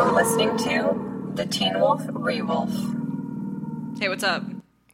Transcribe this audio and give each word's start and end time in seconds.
You're 0.00 0.12
listening 0.12 0.56
to 0.56 1.30
the 1.34 1.44
Teen 1.44 1.78
Wolf 1.78 2.00
Rewolf. 2.06 2.70
Hey, 4.00 4.08
what's 4.08 4.24
up? 4.24 4.42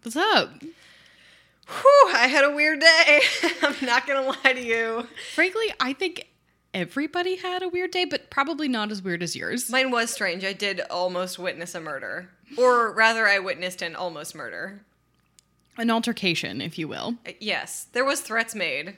What's 0.03 0.17
up? 0.17 0.51
Whew, 0.61 2.09
I 2.13 2.27
had 2.27 2.45
a 2.45 2.51
weird 2.51 2.81
day. 2.81 3.21
I'm 3.63 3.77
not 3.87 4.05
gonna 4.09 4.23
lie 4.43 4.53
to 4.53 4.61
you. 4.61 5.07
Frankly, 5.33 5.67
I 5.79 5.93
think 5.93 6.27
everybody 6.75 7.37
had 7.37 7.63
a 7.63 7.69
weird 7.69 7.93
day, 7.93 8.05
but 8.05 8.31
probably 8.31 8.67
not 8.67 8.91
as 8.91 9.01
weird 9.01 9.23
as 9.23 9.37
yours. 9.37 9.71
Mine 9.71 9.93
was 9.93 10.11
strange. 10.11 10.45
I 10.45 10.53
did 10.53 10.81
almost 10.91 11.39
witness 11.39 11.77
a 11.77 11.81
murder. 11.81 12.29
Or 12.59 12.93
rather, 12.93 13.29
I 13.29 13.39
witnessed 13.39 13.83
an 13.83 13.95
almost 13.95 14.35
murder. 14.35 14.81
An 15.79 15.89
altercation, 15.89 16.61
if 16.61 16.81
you 16.81 16.89
will. 16.89 17.15
Uh, 17.25 17.31
Yes, 17.39 17.87
there 17.93 18.05
was 18.05 18.23
threats 18.23 18.57
made. 18.57 18.97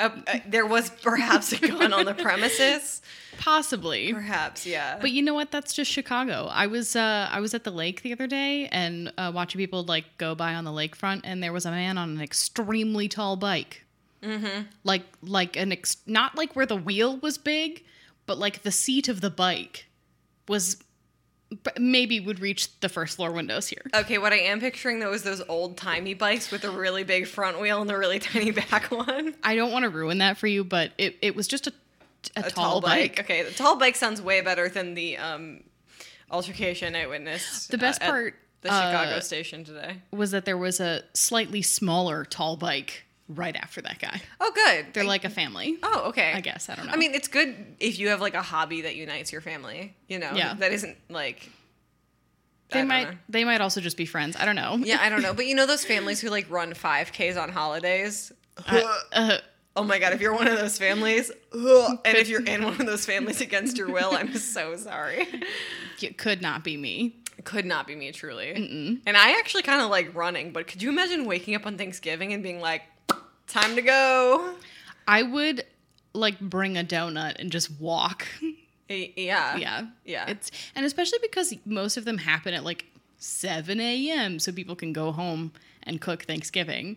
Uh, 0.00 0.10
uh, 0.26 0.38
there 0.46 0.66
was 0.66 0.90
perhaps 1.02 1.52
a 1.52 1.58
gun 1.58 1.92
on 1.92 2.06
the 2.06 2.14
premises. 2.14 3.02
Possibly. 3.38 4.12
Perhaps, 4.12 4.66
yeah. 4.66 4.98
But 5.00 5.12
you 5.12 5.22
know 5.22 5.34
what? 5.34 5.50
That's 5.50 5.72
just 5.72 5.90
Chicago. 5.90 6.48
I 6.50 6.66
was 6.66 6.96
uh, 6.96 7.28
I 7.30 7.40
was 7.40 7.54
at 7.54 7.64
the 7.64 7.70
lake 7.70 8.02
the 8.02 8.12
other 8.12 8.26
day 8.26 8.66
and 8.72 9.12
uh, 9.16 9.30
watching 9.34 9.58
people 9.58 9.84
like 9.84 10.04
go 10.18 10.34
by 10.34 10.54
on 10.54 10.64
the 10.64 10.70
lakefront, 10.70 11.20
and 11.24 11.42
there 11.42 11.52
was 11.52 11.66
a 11.66 11.70
man 11.70 11.98
on 11.98 12.10
an 12.10 12.20
extremely 12.20 13.08
tall 13.08 13.36
bike. 13.36 13.84
Mm-hmm. 14.22 14.62
Like 14.84 15.04
like 15.22 15.56
an 15.56 15.72
ex- 15.72 15.98
not 16.06 16.34
like 16.34 16.56
where 16.56 16.66
the 16.66 16.76
wheel 16.76 17.18
was 17.18 17.38
big, 17.38 17.84
but 18.26 18.38
like 18.38 18.62
the 18.62 18.72
seat 18.72 19.08
of 19.08 19.20
the 19.20 19.30
bike 19.30 19.86
was 20.48 20.82
b- 21.50 21.70
maybe 21.78 22.20
would 22.20 22.40
reach 22.40 22.78
the 22.80 22.88
first 22.88 23.16
floor 23.16 23.32
windows 23.32 23.68
here. 23.68 23.82
okay, 23.94 24.18
what 24.18 24.32
I 24.32 24.38
am 24.38 24.60
picturing 24.60 25.00
though 25.00 25.12
is 25.12 25.22
those 25.22 25.42
old 25.48 25.76
timey 25.76 26.14
bikes 26.14 26.50
with 26.50 26.62
the 26.62 26.70
really 26.70 27.04
big 27.04 27.26
front 27.26 27.60
wheel 27.60 27.80
and 27.80 27.90
the 27.90 27.96
really 27.98 28.18
tiny 28.30 28.50
back 28.50 28.90
one. 28.90 29.34
I 29.42 29.56
don't 29.56 29.72
want 29.72 29.82
to 29.84 29.88
ruin 29.90 30.18
that 30.18 30.38
for 30.38 30.46
you, 30.46 30.64
but 30.64 30.92
it, 30.98 31.16
it 31.22 31.34
was 31.36 31.48
just 31.48 31.66
a, 31.66 31.72
a, 32.36 32.40
A 32.46 32.50
tall, 32.50 32.80
bike. 32.80 33.20
Okay, 33.20 33.42
the 33.42 33.50
tall 33.52 33.76
bike 33.76 33.96
sounds 33.96 34.20
way 34.22 34.40
better 34.40 34.68
than 34.68 34.94
the 34.94 35.16
um, 35.16 35.62
altercation 36.30 36.94
I 36.94 37.06
witnessed. 37.06 37.70
The 37.70 37.78
best 37.78 38.02
uh, 38.02 38.06
part, 38.06 38.34
the 38.62 38.68
Chicago 38.68 39.16
uh, 39.16 39.20
station 39.20 39.64
today. 39.64 39.96
Was 40.12 40.30
that 40.32 40.44
there 40.44 40.58
was 40.58 40.80
a 40.80 41.02
slightly 41.14 41.62
smaller 41.62 42.24
tall 42.24 42.56
bike 42.56 43.04
right 43.30 43.56
after 43.56 43.80
that 43.82 43.98
guy. 43.98 44.20
Oh, 44.40 44.50
good. 44.54 44.92
They're 44.92 45.04
like 45.04 45.24
a 45.24 45.30
family. 45.30 45.78
Oh, 45.82 46.08
okay. 46.08 46.32
I 46.34 46.40
guess 46.40 46.68
I 46.68 46.74
don't 46.74 46.86
know. 46.86 46.92
I 46.92 46.96
mean, 46.96 47.14
it's 47.14 47.28
good 47.28 47.54
if 47.80 47.98
you 47.98 48.08
have 48.08 48.20
like 48.20 48.34
a 48.34 48.42
hobby 48.42 48.82
that 48.82 48.96
unites 48.96 49.32
your 49.32 49.40
family. 49.40 49.94
You 50.08 50.18
know, 50.18 50.32
Yeah. 50.34 50.54
that 50.54 50.72
isn't 50.72 50.96
like. 51.08 51.48
I 52.72 52.78
they 52.82 52.84
might 52.84 53.10
know. 53.10 53.16
they 53.28 53.44
might 53.44 53.60
also 53.60 53.80
just 53.80 53.96
be 53.96 54.06
friends. 54.06 54.36
I 54.38 54.44
don't 54.44 54.54
know. 54.56 54.76
Yeah, 54.80 54.98
I 55.00 55.08
don't 55.08 55.22
know, 55.22 55.34
but 55.38 55.46
you 55.46 55.54
know 55.54 55.66
those 55.66 55.84
families 55.84 56.20
who 56.20 56.28
like 56.28 56.48
run 56.50 56.74
five 56.74 57.12
Ks 57.12 57.36
on 57.36 57.50
holidays. 57.50 58.32
Uh, 58.66 59.38
Oh 59.76 59.84
my 59.84 60.00
god, 60.00 60.12
if 60.12 60.20
you're 60.20 60.34
one 60.34 60.48
of 60.48 60.58
those 60.58 60.76
families, 60.78 61.30
and 61.52 61.98
if 62.04 62.28
you're 62.28 62.44
in 62.44 62.64
one 62.64 62.80
of 62.80 62.86
those 62.86 63.06
families 63.06 63.40
against 63.40 63.78
your 63.78 63.88
will, 63.90 64.10
I'm 64.12 64.34
so 64.36 64.76
sorry. 64.76 65.26
it 66.02 66.18
could 66.18 66.42
not 66.42 66.64
be 66.64 66.76
me. 66.76 67.14
It 67.38 67.44
could 67.44 67.64
not 67.64 67.86
be 67.86 67.94
me, 67.94 68.10
truly. 68.10 68.50
And 69.06 69.16
I 69.16 69.38
actually 69.38 69.62
kind 69.62 69.80
of 69.80 69.88
like 69.88 70.12
running, 70.14 70.52
but 70.52 70.66
could 70.66 70.82
you 70.82 70.88
imagine 70.90 71.24
waking 71.24 71.54
up 71.54 71.66
on 71.66 71.78
Thanksgiving 71.78 72.32
and 72.32 72.42
being 72.42 72.60
like, 72.60 72.82
time 73.50 73.76
to 73.76 73.82
go? 73.82 74.54
I 75.06 75.22
would 75.22 75.64
like 76.12 76.38
bring 76.40 76.76
a 76.78 76.84
donut 76.84 77.36
and 77.38 77.50
just 77.50 77.70
walk. 77.80 78.26
Yeah. 78.88 79.56
yeah. 79.56 79.86
Yeah. 80.04 80.28
It's 80.28 80.50
and 80.74 80.84
especially 80.84 81.20
because 81.22 81.54
most 81.64 81.96
of 81.96 82.04
them 82.04 82.18
happen 82.18 82.54
at 82.54 82.64
like 82.64 82.86
7 83.18 83.78
a.m. 83.78 84.40
so 84.40 84.50
people 84.50 84.74
can 84.74 84.92
go 84.92 85.12
home 85.12 85.52
and 85.84 86.00
cook 86.00 86.24
Thanksgiving. 86.24 86.96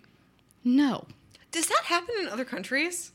No. 0.63 1.05
Does 1.51 1.67
that 1.67 1.83
happen 1.85 2.15
in 2.19 2.27
other 2.29 2.45
countries? 2.45 3.11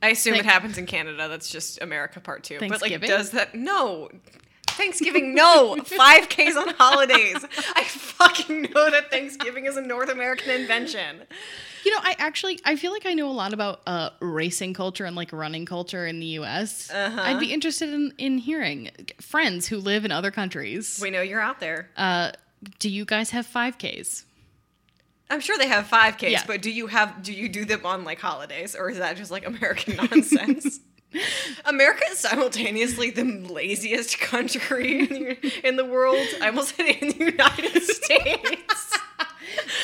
I 0.00 0.08
assume 0.08 0.32
Thank- 0.32 0.46
it 0.46 0.48
happens 0.50 0.78
in 0.78 0.86
Canada. 0.86 1.28
That's 1.28 1.50
just 1.50 1.82
America 1.82 2.18
part 2.18 2.42
two. 2.42 2.58
But 2.58 2.70
like, 2.70 2.80
Thanksgiving? 2.80 3.08
does 3.10 3.30
that? 3.32 3.54
No. 3.54 4.08
Thanksgiving, 4.68 5.34
no. 5.34 5.76
5Ks 5.80 6.56
on 6.56 6.68
holidays. 6.78 7.44
I 7.74 7.84
fucking 7.84 8.62
know 8.62 8.90
that 8.90 9.10
Thanksgiving 9.10 9.66
is 9.66 9.76
a 9.76 9.82
North 9.82 10.08
American 10.08 10.50
invention. 10.58 11.22
You 11.86 11.92
know, 11.92 12.00
I 12.02 12.16
actually 12.18 12.58
I 12.64 12.74
feel 12.74 12.90
like 12.90 13.06
I 13.06 13.14
know 13.14 13.30
a 13.30 13.32
lot 13.32 13.52
about 13.52 13.80
uh, 13.86 14.10
racing 14.18 14.74
culture 14.74 15.04
and 15.04 15.14
like 15.14 15.32
running 15.32 15.64
culture 15.66 16.04
in 16.04 16.18
the 16.18 16.26
U.S. 16.40 16.90
Uh-huh. 16.90 17.20
I'd 17.22 17.38
be 17.38 17.52
interested 17.52 17.90
in, 17.94 18.12
in 18.18 18.38
hearing 18.38 18.90
friends 19.20 19.68
who 19.68 19.76
live 19.78 20.04
in 20.04 20.10
other 20.10 20.32
countries. 20.32 20.98
We 21.00 21.10
know 21.12 21.22
you're 21.22 21.40
out 21.40 21.60
there. 21.60 21.88
Uh, 21.96 22.32
do 22.80 22.88
you 22.90 23.04
guys 23.04 23.30
have 23.30 23.46
5Ks? 23.46 24.24
I'm 25.30 25.38
sure 25.38 25.56
they 25.58 25.68
have 25.68 25.86
5Ks, 25.86 26.28
Yeah. 26.30 26.42
but 26.44 26.60
do 26.60 26.72
you 26.72 26.88
have 26.88 27.22
do 27.22 27.32
you 27.32 27.48
do 27.48 27.64
them 27.64 27.86
on 27.86 28.02
like 28.02 28.18
holidays 28.18 28.74
or 28.74 28.90
is 28.90 28.98
that 28.98 29.16
just 29.16 29.30
like 29.30 29.46
American 29.46 29.94
nonsense? 30.10 30.80
America 31.66 32.02
is 32.10 32.18
simultaneously 32.18 33.10
the 33.10 33.22
laziest 33.24 34.18
country 34.18 34.98
in 35.02 35.08
the, 35.08 35.52
in 35.68 35.76
the 35.76 35.84
world. 35.84 36.26
I 36.42 36.48
almost 36.48 36.74
said 36.74 36.86
in 36.86 37.10
the 37.10 37.24
United 37.26 37.80
States. 37.94 38.98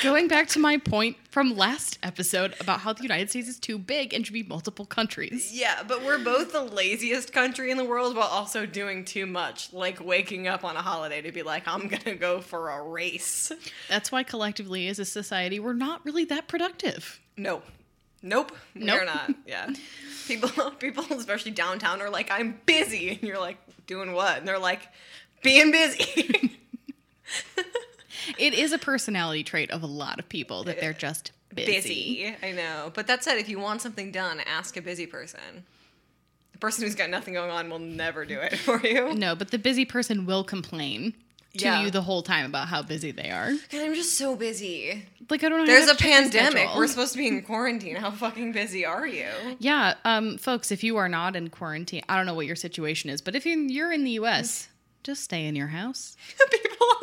Going 0.03 0.29
back 0.29 0.49
to 0.49 0.59
my 0.59 0.79
point 0.79 1.17
from 1.31 1.57
last 1.57 1.99
episode 2.03 2.55
about 2.61 2.81
how 2.81 2.93
the 2.93 3.03
United 3.03 3.31
States 3.31 3.49
is 3.49 3.59
too 3.59 3.79
big 3.79 4.13
and 4.13 4.25
should 4.27 4.33
be 4.33 4.43
multiple 4.43 4.85
countries. 4.85 5.53
Yeah, 5.53 5.83
but 5.87 6.05
we're 6.05 6.19
both 6.19 6.53
the 6.53 6.63
laziest 6.63 7.33
country 7.33 7.71
in 7.71 7.77
the 7.77 7.85
world 7.85 8.17
while 8.17 8.29
also 8.29 8.67
doing 8.67 9.05
too 9.05 9.27
much, 9.27 9.73
like 9.73 10.05
waking 10.05 10.49
up 10.49 10.65
on 10.65 10.77
a 10.77 10.83
holiday 10.83 11.23
to 11.23 11.33
be 11.33 11.43
like, 11.43 11.67
I'm 11.67 11.89
gonna 11.89 12.17
go 12.17 12.41
for 12.41 12.71
a 12.71 12.83
race. 12.83 13.53
That's 13.89 14.11
why 14.11 14.23
collectively 14.23 14.89
as 14.89 14.99
a 14.99 15.05
society 15.05 15.61
we're 15.61 15.73
not 15.73 16.05
really 16.05 16.25
that 16.27 16.49
productive. 16.49 17.21
Nope. 17.37 17.65
Nope. 18.23 18.53
Nope. 18.75 19.01
We're 19.01 19.05
not. 19.05 19.35
Yeah. 19.47 19.71
People 20.29 20.71
people, 20.73 21.05
especially 21.11 21.51
downtown, 21.51 22.01
are 22.01 22.11
like, 22.11 22.31
I'm 22.31 22.61
busy. 22.65 23.11
And 23.11 23.23
you're 23.23 23.41
like, 23.41 23.59
doing 23.89 24.13
what? 24.13 24.39
And 24.39 24.47
they're 24.47 24.59
like, 24.59 24.89
being 25.43 25.73
busy. 25.73 26.59
It 28.39 28.55
is 28.55 28.73
a 28.73 28.79
personality 28.79 29.45
trait 29.45 29.71
of 29.71 29.83
a 29.83 29.87
lot 29.87 30.19
of 30.19 30.29
people 30.29 30.65
that 30.65 30.81
they're 30.81 30.93
just 30.93 31.33
busy. 31.55 31.73
busy. 31.73 32.37
I 32.43 32.53
know. 32.53 32.93
But 32.95 33.07
that 33.07 33.23
said, 33.25 33.39
if 33.39 33.49
you 33.49 33.59
want 33.59 33.83
something 33.83 34.11
done, 34.11 34.41
ask 34.41 34.77
a 34.77 34.83
busy 34.83 35.07
person. 35.07 35.65
The 36.53 36.59
person 36.59 36.85
who's 36.85 36.95
got 36.95 37.11
nothing 37.11 37.35
going 37.35 37.51
on 37.51 37.69
will 37.71 37.79
never 37.79 38.25
do 38.25 38.39
it 38.41 38.57
for 38.59 38.81
you. 38.87 39.15
No, 39.15 39.35
but 39.35 39.51
the 39.51 39.59
busy 39.59 39.85
person 39.85 40.27
will 40.27 40.45
complain 40.45 41.15
to 41.59 41.65
Yeah. 41.65 41.83
you 41.83 41.91
the 41.91 42.03
whole 42.03 42.23
time 42.23 42.47
about 42.47 42.69
how 42.69 42.83
busy 42.83 43.11
they 43.11 43.31
are. 43.31 43.51
God, 43.71 43.81
I'm 43.83 43.95
just 43.95 44.17
so 44.17 44.37
busy. 44.37 45.05
Like 45.29 45.45
I 45.45 45.49
don't 45.51 45.59
know. 45.61 45.67
There's 45.67 45.89
a 45.91 45.95
pandemic. 45.95 46.69
We're 46.77 46.87
supposed 46.87 47.13
to 47.13 47.19
be 47.19 47.29
in 47.29 47.43
quarantine. 47.43 47.97
How 47.97 48.11
fucking 48.11 48.53
busy 48.53 48.85
are 48.87 49.07
you? 49.07 49.29
Yeah, 49.59 49.95
um, 50.05 50.39
folks, 50.39 50.71
if 50.73 50.83
you 50.85 50.97
are 50.97 51.09
not 51.09 51.37
in 51.37 51.49
quarantine, 51.51 52.03
I 52.09 52.17
don't 52.17 52.27
know 52.27 52.35
what 52.35 52.47
your 52.47 52.57
situation 52.57 53.11
is, 53.11 53.21
but 53.23 53.35
if 53.37 53.45
you- 53.47 53.59
you're 53.69 53.93
in 53.93 54.05
the 54.05 54.13
U.S., 54.13 54.69
just 55.03 55.25
stay 55.25 55.47
in 55.47 55.57
your 55.57 55.67
house. 55.69 56.17
People 56.51 56.62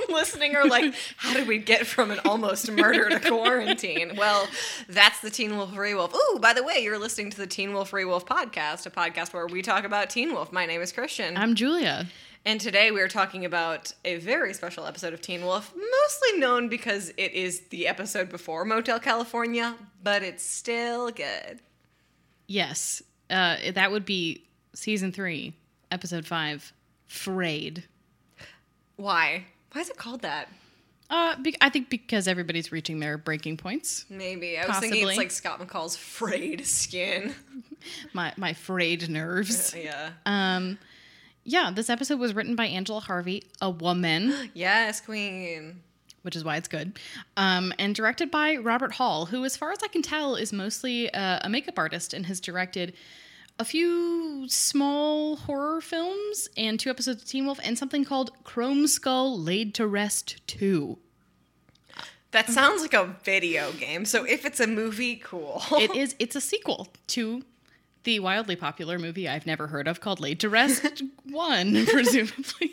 listening 0.09 0.55
are 0.55 0.65
like, 0.65 0.93
how 1.17 1.33
did 1.33 1.47
we 1.47 1.57
get 1.57 1.85
from 1.87 2.11
an 2.11 2.19
almost 2.25 2.71
murder 2.71 3.09
to 3.09 3.19
quarantine? 3.19 4.13
Well, 4.15 4.47
that's 4.87 5.19
the 5.21 5.29
Teen 5.29 5.55
Wolf 5.57 5.73
Free 5.73 5.93
Wolf. 5.93 6.13
Ooh, 6.15 6.39
by 6.39 6.53
the 6.53 6.63
way, 6.63 6.79
you're 6.79 6.99
listening 6.99 7.29
to 7.31 7.37
the 7.37 7.47
Teen 7.47 7.73
Wolf 7.73 7.89
Free 7.89 8.05
Wolf 8.05 8.25
podcast, 8.25 8.85
a 8.85 8.89
podcast 8.89 9.33
where 9.33 9.47
we 9.47 9.61
talk 9.61 9.83
about 9.83 10.09
Teen 10.09 10.33
Wolf. 10.33 10.51
My 10.51 10.65
name 10.65 10.81
is 10.81 10.91
Christian. 10.91 11.37
I'm 11.37 11.55
Julia. 11.55 12.07
and 12.45 12.59
today 12.61 12.91
we 12.91 13.01
are 13.01 13.07
talking 13.07 13.45
about 13.45 13.93
a 14.05 14.17
very 14.17 14.53
special 14.53 14.85
episode 14.85 15.13
of 15.13 15.21
Teen 15.21 15.41
Wolf, 15.43 15.73
mostly 15.75 16.39
known 16.39 16.69
because 16.69 17.09
it 17.17 17.33
is 17.33 17.61
the 17.69 17.87
episode 17.87 18.29
before 18.29 18.65
Motel 18.65 18.99
California, 18.99 19.75
but 20.03 20.23
it's 20.23 20.43
still 20.43 21.11
good. 21.11 21.59
Yes, 22.47 23.03
uh, 23.29 23.57
that 23.73 23.91
would 23.91 24.05
be 24.05 24.43
season 24.73 25.11
three, 25.11 25.53
episode 25.91 26.25
five, 26.25 26.73
Frayed. 27.07 27.83
Why? 28.95 29.45
Why 29.73 29.81
is 29.81 29.89
it 29.89 29.97
called 29.97 30.21
that? 30.21 30.49
Uh, 31.09 31.35
be- 31.41 31.55
I 31.59 31.69
think 31.69 31.89
because 31.89 32.27
everybody's 32.27 32.71
reaching 32.71 32.99
their 32.99 33.17
breaking 33.17 33.57
points. 33.57 34.05
Maybe. 34.09 34.57
I 34.59 34.67
was 34.67 34.77
thinking 34.77 35.07
it's 35.07 35.17
like 35.17 35.31
Scott 35.31 35.59
McCall's 35.59 35.95
frayed 35.95 36.65
skin. 36.67 37.33
My 38.13 38.33
my 38.35 38.53
frayed 38.53 39.09
nerves. 39.09 39.73
yeah. 39.75 40.09
Um, 40.25 40.77
yeah, 41.45 41.71
this 41.73 41.89
episode 41.89 42.19
was 42.19 42.35
written 42.35 42.55
by 42.55 42.65
Angela 42.65 42.99
Harvey, 42.99 43.43
a 43.61 43.69
woman, 43.69 44.51
Yes, 44.53 44.99
Queen. 45.01 45.81
which 46.23 46.35
is 46.35 46.43
why 46.43 46.57
it's 46.57 46.67
good, 46.67 46.99
um, 47.37 47.73
and 47.79 47.95
directed 47.95 48.29
by 48.29 48.57
Robert 48.57 48.93
Hall, 48.95 49.27
who, 49.27 49.45
as 49.45 49.55
far 49.55 49.71
as 49.71 49.79
I 49.81 49.87
can 49.87 50.01
tell, 50.01 50.35
is 50.35 50.51
mostly 50.51 51.11
uh, 51.13 51.39
a 51.41 51.49
makeup 51.49 51.79
artist 51.79 52.13
and 52.13 52.25
has 52.25 52.39
directed 52.41 52.93
a 53.59 53.65
few 53.65 54.47
small 54.47 55.35
horror 55.35 55.81
films 55.81 56.47
and 56.55 56.79
two 56.79 56.89
episodes 56.89 57.21
of 57.21 57.27
Teen 57.27 57.45
Wolf 57.45 57.59
and 57.61 57.77
something 57.77 58.05
called 58.05 58.31
Chrome 58.45 58.87
Skull 58.87 59.37
Laid 59.37 59.75
to 59.75 59.85
Rest 59.85 60.41
2. 60.47 60.97
That 62.31 62.49
sounds 62.49 62.81
like 62.81 62.93
a 62.93 63.15
video 63.23 63.71
game. 63.73 64.05
So 64.05 64.23
if 64.23 64.45
it's 64.45 64.59
a 64.59 64.67
movie, 64.67 65.17
cool. 65.17 65.61
It 65.73 65.95
is 65.95 66.15
it's 66.19 66.35
a 66.35 66.41
sequel 66.41 66.87
to 67.07 67.43
the 68.03 68.19
wildly 68.19 68.55
popular 68.55 68.97
movie 68.97 69.27
I've 69.27 69.45
never 69.45 69.67
heard 69.67 69.87
of 69.87 69.99
called 69.99 70.19
Laid 70.21 70.39
to 70.39 70.49
Rest 70.49 71.03
1, 71.25 71.85
presumably. 71.87 72.71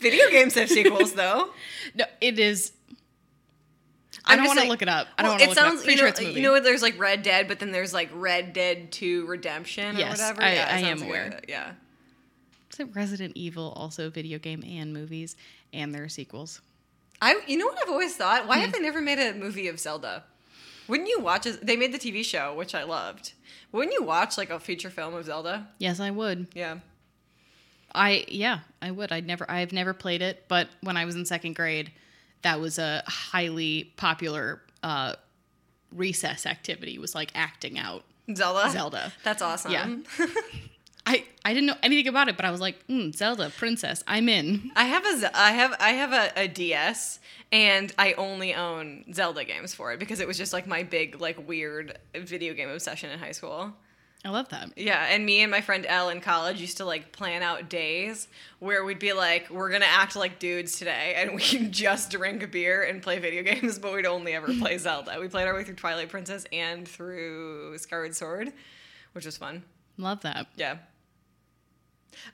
video 0.00 0.30
games 0.30 0.54
have 0.54 0.68
sequels, 0.68 1.14
though. 1.14 1.50
no, 1.94 2.04
it 2.20 2.38
is 2.38 2.72
I 4.24 4.32
I'm 4.32 4.38
don't 4.38 4.46
want 4.46 4.56
to 4.56 4.60
saying- 4.62 4.70
look 4.70 4.82
it 4.82 4.88
up. 4.88 5.08
I 5.18 5.22
don't 5.22 5.30
want 5.32 5.42
to 5.42 5.48
look 5.48 5.56
sounds, 5.58 5.74
it 5.74 5.78
up. 5.78 5.84
Pretty 5.84 5.92
you 5.92 5.96
sure 5.98 6.06
know, 6.06 6.10
it's 6.10 6.20
a 6.20 6.22
movie. 6.24 6.34
you 6.40 6.42
know, 6.42 6.60
there's 6.60 6.82
like 6.82 6.98
Red 6.98 7.22
Dead, 7.22 7.48
but 7.48 7.58
then 7.58 7.72
there's 7.72 7.92
like 7.92 8.10
Red 8.14 8.52
Dead 8.52 8.92
2 8.92 9.26
Redemption 9.26 9.96
or 9.96 9.98
Yes, 9.98 10.18
whatever. 10.18 10.42
I- 10.42 10.52
yeah, 10.54 10.76
it 10.78 10.84
I 10.84 10.88
am 10.88 10.98
like 11.00 11.08
aware. 11.08 11.40
a- 11.42 11.50
yeah. 11.50 11.72
Isn't 12.72 12.94
Resident 12.94 13.32
Evil 13.36 13.72
also 13.76 14.08
video 14.10 14.38
game 14.38 14.62
and 14.66 14.92
movies, 14.94 15.36
and 15.72 15.94
there 15.94 16.04
are 16.04 16.08
sequels? 16.08 16.60
I, 17.20 17.40
you 17.46 17.56
know 17.58 17.66
what 17.66 17.78
I've 17.82 17.90
always 17.90 18.16
thought? 18.16 18.46
Why 18.48 18.56
Hmm. 18.56 18.62
have 18.62 18.72
they 18.72 18.80
never 18.80 19.00
made 19.00 19.18
a 19.18 19.34
movie 19.34 19.68
of 19.68 19.78
Zelda? 19.78 20.24
Wouldn't 20.88 21.08
you 21.08 21.20
watch 21.20 21.46
it? 21.46 21.64
They 21.64 21.76
made 21.76 21.92
the 21.92 21.98
TV 21.98 22.24
show, 22.24 22.54
which 22.54 22.74
I 22.74 22.82
loved. 22.82 23.32
Wouldn't 23.70 23.92
you 23.94 24.02
watch 24.02 24.36
like 24.38 24.50
a 24.50 24.58
feature 24.58 24.90
film 24.90 25.14
of 25.14 25.24
Zelda? 25.26 25.68
Yes, 25.78 26.00
I 26.00 26.10
would. 26.10 26.48
Yeah. 26.54 26.78
I 27.94 28.24
yeah, 28.28 28.60
I 28.80 28.90
would. 28.90 29.12
I'd 29.12 29.26
never 29.26 29.48
I've 29.50 29.72
never 29.72 29.92
played 29.92 30.22
it, 30.22 30.44
but 30.48 30.68
when 30.80 30.96
I 30.96 31.04
was 31.04 31.14
in 31.14 31.24
second 31.26 31.54
grade, 31.54 31.92
that 32.42 32.60
was 32.60 32.78
a 32.78 33.02
highly 33.06 33.92
popular 33.96 34.60
uh 34.82 35.14
recess 35.94 36.46
activity 36.46 36.98
was 36.98 37.14
like 37.14 37.30
acting 37.34 37.78
out 37.78 38.04
Zelda. 38.34 38.70
Zelda. 38.70 39.12
That's 39.24 39.42
awesome. 39.42 39.72
Yeah. 39.72 39.96
I 41.06 41.24
I 41.44 41.52
didn't 41.52 41.66
know 41.66 41.76
anything 41.82 42.06
about 42.06 42.28
it, 42.28 42.36
but 42.36 42.44
I 42.44 42.50
was 42.50 42.60
like, 42.60 42.86
mm, 42.86 43.14
Zelda, 43.14 43.50
princess, 43.50 44.04
I'm 44.06 44.28
in. 44.28 44.70
I 44.76 44.84
have 44.84 45.04
a 45.04 45.36
I 45.36 45.50
have 45.52 45.74
I 45.80 45.90
have 45.90 46.12
a, 46.12 46.42
a 46.42 46.48
DS 46.48 47.18
and 47.50 47.92
I 47.98 48.12
only 48.14 48.54
own 48.54 49.04
Zelda 49.12 49.44
games 49.44 49.74
for 49.74 49.92
it 49.92 49.98
because 49.98 50.20
it 50.20 50.28
was 50.28 50.38
just 50.38 50.52
like 50.52 50.66
my 50.66 50.84
big 50.84 51.20
like 51.20 51.46
weird 51.48 51.98
video 52.14 52.54
game 52.54 52.68
obsession 52.68 53.10
in 53.10 53.18
high 53.18 53.32
school. 53.32 53.72
I 54.24 54.30
love 54.30 54.50
that. 54.50 54.70
Yeah, 54.76 55.04
and 55.10 55.26
me 55.26 55.40
and 55.40 55.50
my 55.50 55.60
friend 55.60 55.84
Elle 55.88 56.10
in 56.10 56.20
college 56.20 56.60
used 56.60 56.76
to 56.76 56.84
like 56.84 57.10
plan 57.10 57.42
out 57.42 57.68
days 57.68 58.28
where 58.60 58.84
we'd 58.84 59.00
be 59.00 59.12
like, 59.12 59.50
we're 59.50 59.70
gonna 59.70 59.84
act 59.84 60.14
like 60.14 60.38
dudes 60.38 60.78
today, 60.78 61.14
and 61.16 61.34
we'd 61.34 61.72
just 61.72 62.10
drink 62.10 62.42
a 62.44 62.46
beer 62.46 62.84
and 62.84 63.02
play 63.02 63.18
video 63.18 63.42
games, 63.54 63.80
but 63.80 63.92
we'd 63.92 64.06
only 64.06 64.34
ever 64.34 64.46
play 64.54 64.78
Zelda. 64.78 65.18
We 65.20 65.26
played 65.26 65.48
our 65.48 65.54
way 65.54 65.64
through 65.64 65.74
Twilight 65.74 66.08
Princess 66.08 66.46
and 66.52 66.86
through 66.86 67.76
Skyward 67.78 68.14
Sword, 68.14 68.52
which 69.12 69.26
was 69.26 69.36
fun. 69.36 69.64
Love 69.98 70.20
that. 70.22 70.46
Yeah. 70.56 70.76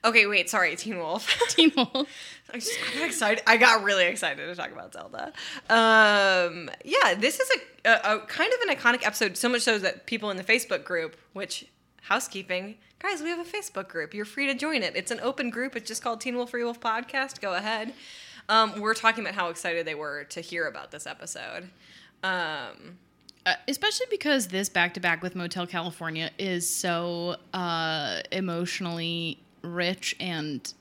Okay, 0.04 0.26
wait, 0.26 0.50
sorry, 0.50 0.76
Teen 0.76 0.98
Wolf. 0.98 1.38
Teen 1.48 1.72
Wolf. 1.74 2.08
I, 2.52 2.58
just, 2.58 2.72
I 2.90 2.98
got 2.98 3.06
excited. 3.06 3.44
I 3.46 3.56
got 3.56 3.82
really 3.82 4.06
excited 4.06 4.44
to 4.44 4.54
talk 4.54 4.72
about 4.72 4.92
Zelda. 4.92 5.32
Um, 5.70 6.68
yeah, 6.84 7.14
this 7.14 7.40
is 7.40 7.48
a, 7.84 7.88
a, 7.88 8.16
a 8.16 8.18
kind 8.26 8.52
of 8.52 8.68
an 8.68 8.76
iconic 8.76 9.06
episode. 9.06 9.36
So 9.36 9.48
much 9.48 9.62
so 9.62 9.78
that 9.78 10.06
people 10.06 10.30
in 10.30 10.36
the 10.36 10.44
Facebook 10.44 10.84
group, 10.84 11.16
which 11.32 11.66
housekeeping, 12.02 12.76
guys, 12.98 13.22
we 13.22 13.28
have 13.30 13.38
a 13.38 13.44
Facebook 13.50 13.88
group. 13.88 14.14
You're 14.14 14.24
free 14.24 14.46
to 14.46 14.54
join 14.54 14.82
it. 14.82 14.96
It's 14.96 15.10
an 15.10 15.20
open 15.20 15.50
group. 15.50 15.76
It's 15.76 15.88
just 15.88 16.02
called 16.02 16.20
Teen 16.20 16.36
Wolf 16.36 16.50
Free 16.50 16.64
Wolf 16.64 16.80
Podcast. 16.80 17.40
Go 17.40 17.54
ahead. 17.54 17.92
Um, 18.48 18.80
we're 18.80 18.94
talking 18.94 19.24
about 19.24 19.34
how 19.34 19.50
excited 19.50 19.86
they 19.86 19.94
were 19.94 20.24
to 20.24 20.40
hear 20.40 20.66
about 20.66 20.90
this 20.90 21.06
episode. 21.06 21.68
Um, 22.22 22.98
Uh, 23.46 23.54
especially 23.66 24.06
because 24.10 24.48
this 24.48 24.68
back 24.68 24.94
to 24.94 25.00
back 25.00 25.22
with 25.22 25.34
Motel 25.34 25.66
California 25.66 26.30
is 26.38 26.68
so 26.68 27.36
uh, 27.54 28.20
emotionally 28.32 29.38
rich 29.62 30.16
and 30.18 30.72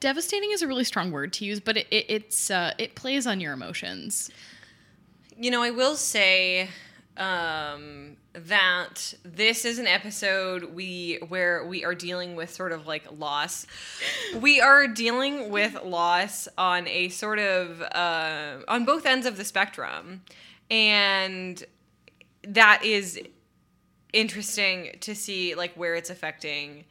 devastating 0.00 0.50
is 0.52 0.62
a 0.62 0.66
really 0.66 0.84
strong 0.84 1.10
word 1.10 1.32
to 1.34 1.44
use, 1.44 1.60
but 1.60 1.76
it, 1.76 1.86
it 1.90 2.06
it's 2.08 2.50
uh, 2.50 2.72
it 2.78 2.94
plays 2.94 3.26
on 3.26 3.40
your 3.40 3.52
emotions. 3.52 4.30
You 5.36 5.50
know, 5.50 5.62
I 5.62 5.70
will 5.70 5.96
say 5.96 6.68
um, 7.16 8.16
that 8.46 9.14
this 9.22 9.64
is 9.64 9.78
an 9.78 9.86
episode 9.86 10.74
we 10.74 11.18
where 11.28 11.64
we 11.64 11.84
are 11.84 11.94
dealing 11.94 12.36
with 12.36 12.50
sort 12.50 12.72
of 12.72 12.86
like 12.86 13.04
loss. 13.10 13.66
We 14.38 14.60
are 14.60 14.86
dealing 14.86 15.50
with 15.50 15.82
loss 15.82 16.48
on 16.58 16.86
a 16.88 17.08
sort 17.08 17.38
of 17.38 17.80
uh, 17.80 18.58
on 18.68 18.84
both 18.84 19.06
ends 19.06 19.26
of 19.26 19.36
the 19.36 19.44
spectrum, 19.44 20.22
and 20.70 21.62
that 22.42 22.84
is 22.84 23.20
interesting 24.12 24.96
to 25.00 25.14
see 25.14 25.54
like 25.54 25.74
where 25.74 25.94
it's 25.94 26.10
affecting 26.10 26.84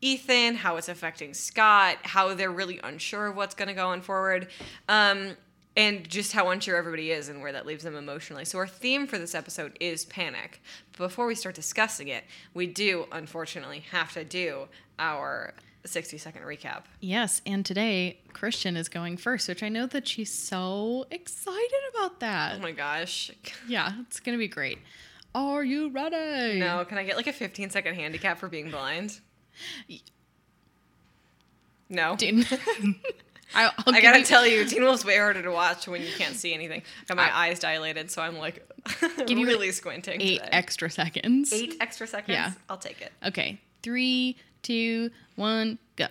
Ethan, 0.00 0.56
how 0.56 0.76
it's 0.76 0.88
affecting 0.88 1.32
Scott, 1.32 1.96
how 2.02 2.34
they're 2.34 2.50
really 2.50 2.80
unsure 2.82 3.28
of 3.28 3.36
what's 3.36 3.54
going 3.54 3.68
to 3.68 3.74
go 3.74 3.88
on 3.88 4.00
forward, 4.00 4.48
um, 4.88 5.36
and 5.76 6.08
just 6.08 6.32
how 6.32 6.50
unsure 6.50 6.76
everybody 6.76 7.10
is 7.10 7.28
and 7.28 7.40
where 7.40 7.52
that 7.52 7.66
leaves 7.66 7.84
them 7.84 7.96
emotionally. 7.96 8.44
So 8.44 8.58
our 8.58 8.66
theme 8.66 9.06
for 9.06 9.18
this 9.18 9.34
episode 9.34 9.76
is 9.80 10.04
panic. 10.04 10.60
But 10.92 11.08
before 11.08 11.26
we 11.26 11.34
start 11.34 11.54
discussing 11.54 12.08
it, 12.08 12.24
we 12.54 12.66
do 12.66 13.06
unfortunately 13.10 13.84
have 13.90 14.12
to 14.12 14.24
do 14.24 14.68
our 14.98 15.54
60 15.84 16.18
second 16.18 16.42
recap. 16.42 16.82
Yes, 17.00 17.40
and 17.46 17.64
today 17.64 18.18
Christian 18.32 18.76
is 18.76 18.88
going 18.88 19.16
first, 19.16 19.48
which 19.48 19.62
I 19.62 19.68
know 19.68 19.86
that 19.86 20.06
she's 20.06 20.32
so 20.32 21.06
excited 21.10 21.80
about 21.94 22.20
that. 22.20 22.56
Oh 22.56 22.62
my 22.62 22.72
gosh. 22.72 23.30
yeah, 23.66 23.92
it's 24.00 24.20
gonna 24.20 24.38
be 24.38 24.48
great. 24.48 24.78
Are 25.34 25.64
you 25.64 25.88
ready? 25.90 26.60
No, 26.60 26.84
can 26.84 26.98
I 26.98 27.04
get 27.04 27.16
like 27.16 27.26
a 27.26 27.32
15 27.32 27.70
second 27.70 27.94
handicap 27.94 28.38
for 28.38 28.48
being 28.48 28.70
blind? 28.70 29.20
No. 31.88 32.16
Dude. 32.16 32.46
I, 33.54 33.64
I'll 33.86 33.94
I 33.94 34.00
gotta 34.00 34.20
you- 34.20 34.24
tell 34.24 34.46
you, 34.46 34.64
Teen 34.64 34.82
Wolf's 34.82 35.04
way 35.04 35.16
harder 35.18 35.42
to 35.42 35.50
watch 35.50 35.86
when 35.88 36.00
you 36.02 36.08
can't 36.16 36.34
see 36.36 36.54
anything. 36.54 36.82
Got 37.06 37.16
my 37.16 37.34
eyes 37.36 37.58
dilated, 37.58 38.10
so 38.10 38.22
I'm 38.22 38.38
like 38.38 38.66
Give 39.26 39.38
you 39.38 39.46
really 39.46 39.70
squinting. 39.72 40.20
eight 40.20 40.38
today. 40.38 40.48
extra 40.52 40.90
seconds. 40.90 41.52
eight 41.52 41.76
extra 41.80 42.06
seconds. 42.06 42.34
Yeah. 42.36 42.52
I'll 42.68 42.78
take 42.78 43.00
it. 43.00 43.12
Okay, 43.26 43.60
three, 43.82 44.36
two, 44.62 45.10
one, 45.36 45.78
go. 45.96 46.06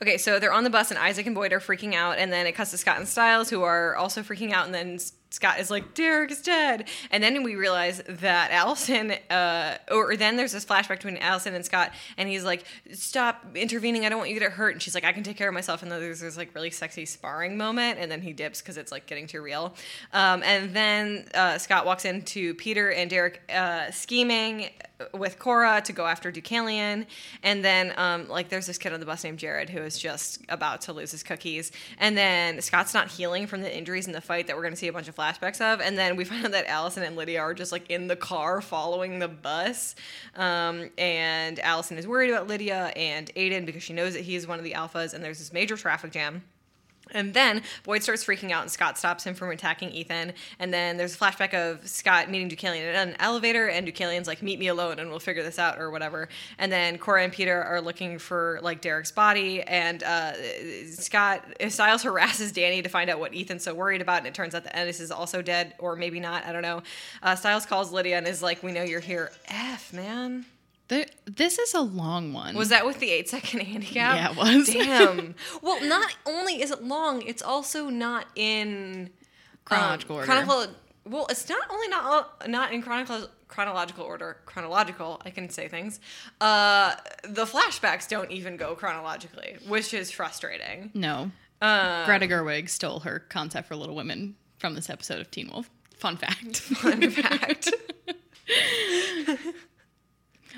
Okay, 0.00 0.18
so 0.18 0.38
they're 0.38 0.52
on 0.52 0.64
the 0.64 0.70
bus, 0.70 0.90
and 0.90 0.98
Isaac 0.98 1.26
and 1.26 1.34
Boyd 1.34 1.52
are 1.52 1.60
freaking 1.60 1.94
out, 1.94 2.18
and 2.18 2.32
then 2.32 2.46
it 2.46 2.52
cuts 2.52 2.70
to 2.72 2.76
Scott 2.78 2.98
and 2.98 3.08
Stiles, 3.08 3.50
who 3.50 3.62
are 3.62 3.96
also 3.96 4.22
freaking 4.22 4.52
out, 4.52 4.66
and 4.66 4.74
then 4.74 4.98
Scott 5.32 5.58
is 5.58 5.70
like, 5.70 5.94
Derek 5.94 6.30
is 6.30 6.42
dead. 6.42 6.88
And 7.10 7.22
then 7.22 7.42
we 7.42 7.56
realize 7.56 8.02
that 8.06 8.50
Allison, 8.50 9.12
uh, 9.30 9.78
or 9.90 10.16
then 10.16 10.36
there's 10.36 10.52
this 10.52 10.64
flashback 10.64 10.98
between 10.98 11.16
Allison 11.16 11.54
and 11.54 11.64
Scott, 11.64 11.92
and 12.16 12.28
he's 12.28 12.44
like, 12.44 12.64
Stop 12.92 13.56
intervening, 13.56 14.04
I 14.04 14.08
don't 14.08 14.18
want 14.18 14.30
you 14.30 14.36
to 14.36 14.40
get 14.40 14.52
hurt. 14.52 14.74
And 14.74 14.82
she's 14.82 14.94
like, 14.94 15.04
I 15.04 15.12
can 15.12 15.22
take 15.22 15.36
care 15.36 15.48
of 15.48 15.54
myself. 15.54 15.82
And 15.82 15.90
then 15.90 16.00
there's 16.00 16.20
this 16.20 16.36
like 16.36 16.54
really 16.54 16.70
sexy 16.70 17.06
sparring 17.06 17.56
moment, 17.56 17.98
and 17.98 18.10
then 18.10 18.20
he 18.20 18.32
dips 18.32 18.60
because 18.60 18.76
it's 18.76 18.92
like 18.92 19.06
getting 19.06 19.26
too 19.26 19.40
real. 19.40 19.74
Um, 20.12 20.42
and 20.42 20.74
then 20.74 21.26
uh, 21.34 21.58
Scott 21.58 21.86
walks 21.86 22.04
into 22.04 22.54
Peter 22.54 22.92
and 22.92 23.08
Derek 23.08 23.40
uh, 23.52 23.90
scheming 23.90 24.70
with 25.12 25.38
Cora 25.38 25.82
to 25.84 25.92
go 25.92 26.06
after 26.06 26.32
Deucalion, 26.32 27.06
and 27.42 27.64
then 27.64 27.92
um, 27.96 28.28
like 28.28 28.48
there's 28.48 28.66
this 28.66 28.78
kid 28.78 28.92
on 28.92 29.00
the 29.00 29.06
bus 29.06 29.24
named 29.24 29.38
Jared 29.38 29.70
who 29.70 29.80
is 29.82 29.98
just 29.98 30.40
about 30.48 30.82
to 30.82 30.92
lose 30.92 31.10
his 31.10 31.22
cookies, 31.22 31.72
and 31.98 32.16
then 32.16 32.60
Scott's 32.60 32.94
not 32.94 33.08
healing 33.08 33.46
from 33.46 33.60
the 33.60 33.76
injuries 33.76 34.06
in 34.06 34.12
the 34.12 34.20
fight 34.20 34.46
that 34.46 34.56
we're 34.56 34.62
going 34.62 34.74
to 34.74 34.78
see 34.78 34.88
a 34.88 34.92
bunch 34.92 35.08
of 35.08 35.16
flashbacks 35.16 35.60
of, 35.60 35.80
and 35.80 35.98
then 35.98 36.16
we 36.16 36.24
find 36.32 36.44
out 36.44 36.52
that 36.52 36.66
Allison 36.66 37.02
and 37.02 37.16
Lydia 37.16 37.40
are 37.40 37.54
just 37.54 37.72
like 37.72 37.90
in 37.90 38.08
the 38.08 38.16
car 38.16 38.60
following 38.60 39.18
the 39.18 39.28
bus, 39.28 39.94
um, 40.36 40.90
and 40.98 41.58
Allison 41.60 41.98
is 41.98 42.06
worried 42.06 42.30
about 42.30 42.46
Lydia 42.46 42.92
and 42.96 43.32
Aiden 43.34 43.66
because 43.66 43.82
she 43.82 43.92
knows 43.92 44.14
that 44.14 44.22
he's 44.22 44.46
one 44.46 44.58
of 44.58 44.64
the 44.64 44.72
alphas, 44.72 45.14
and 45.14 45.24
there's 45.24 45.38
this 45.38 45.52
major 45.52 45.76
traffic 45.76 46.12
jam. 46.12 46.42
And 47.12 47.34
then 47.34 47.62
Boyd 47.84 48.02
starts 48.02 48.24
freaking 48.24 48.50
out, 48.50 48.62
and 48.62 48.70
Scott 48.70 48.98
stops 48.98 49.24
him 49.24 49.34
from 49.34 49.50
attacking 49.50 49.90
Ethan. 49.90 50.32
And 50.58 50.72
then 50.72 50.96
there's 50.96 51.14
a 51.14 51.18
flashback 51.18 51.54
of 51.54 51.86
Scott 51.86 52.30
meeting 52.30 52.48
Deucalion 52.48 52.82
in 52.82 53.08
an 53.08 53.16
elevator, 53.18 53.68
and 53.68 53.86
Deucalion's 53.86 54.26
like, 54.26 54.42
"Meet 54.42 54.58
me 54.58 54.68
alone, 54.68 54.98
and 54.98 55.10
we'll 55.10 55.18
figure 55.18 55.42
this 55.42 55.58
out," 55.58 55.78
or 55.78 55.90
whatever. 55.90 56.28
And 56.58 56.70
then 56.70 56.98
Cora 56.98 57.24
and 57.24 57.32
Peter 57.32 57.62
are 57.62 57.80
looking 57.80 58.18
for 58.18 58.58
like 58.62 58.80
Derek's 58.80 59.12
body, 59.12 59.62
and 59.62 60.02
uh, 60.02 60.32
Scott 60.90 61.44
Stiles 61.68 62.02
harasses 62.04 62.52
Danny 62.52 62.82
to 62.82 62.88
find 62.88 63.10
out 63.10 63.20
what 63.20 63.34
Ethan's 63.34 63.64
so 63.64 63.74
worried 63.74 64.00
about, 64.00 64.18
and 64.18 64.26
it 64.26 64.34
turns 64.34 64.54
out 64.54 64.64
that 64.64 64.76
Ennis 64.76 65.00
is 65.00 65.10
also 65.10 65.42
dead, 65.42 65.74
or 65.78 65.96
maybe 65.96 66.20
not. 66.20 66.44
I 66.44 66.52
don't 66.52 66.62
know. 66.62 66.82
Uh, 67.22 67.36
Stiles 67.36 67.66
calls 67.66 67.92
Lydia 67.92 68.18
and 68.18 68.26
is 68.26 68.42
like, 68.42 68.62
"We 68.62 68.72
know 68.72 68.82
you're 68.82 69.00
here." 69.00 69.32
F 69.48 69.92
man. 69.92 70.46
There, 70.92 71.06
this 71.24 71.58
is 71.58 71.72
a 71.72 71.80
long 71.80 72.34
one. 72.34 72.54
Was 72.54 72.68
that 72.68 72.84
with 72.84 72.98
the 72.98 73.10
eight 73.10 73.26
second 73.26 73.60
handicap? 73.66 74.14
Yeah, 74.14 74.30
it 74.30 74.36
was. 74.36 74.66
Damn. 74.68 75.34
well, 75.62 75.82
not 75.82 76.14
only 76.26 76.60
is 76.60 76.70
it 76.70 76.84
long, 76.84 77.22
it's 77.22 77.40
also 77.40 77.88
not 77.88 78.26
in 78.36 79.08
Chronological 79.64 80.16
um, 80.18 80.28
order. 80.28 80.72
well, 81.06 81.26
it's 81.30 81.48
not 81.48 81.62
only 81.70 81.88
not 81.88 82.46
not 82.46 82.74
in 82.74 82.82
chronological 82.82 83.30
chronological 83.48 84.04
order. 84.04 84.36
Chronological, 84.44 85.22
I 85.24 85.30
can 85.30 85.48
say 85.48 85.66
things. 85.66 85.98
Uh, 86.42 86.94
the 87.24 87.46
flashbacks 87.46 88.06
don't 88.06 88.30
even 88.30 88.58
go 88.58 88.74
chronologically, 88.74 89.56
which 89.66 89.94
is 89.94 90.10
frustrating. 90.10 90.90
no? 90.92 91.30
Uh, 91.62 92.04
Greta 92.04 92.26
Gerwig 92.26 92.68
stole 92.68 93.00
her 93.00 93.20
concept 93.20 93.66
for 93.66 93.76
Little 93.76 93.94
Women 93.94 94.34
from 94.58 94.74
this 94.74 94.90
episode 94.90 95.20
of 95.20 95.30
Teen 95.30 95.48
Wolf. 95.50 95.70
Fun 95.96 96.18
fact. 96.18 96.58
fun 96.58 97.08
fact. 97.10 97.72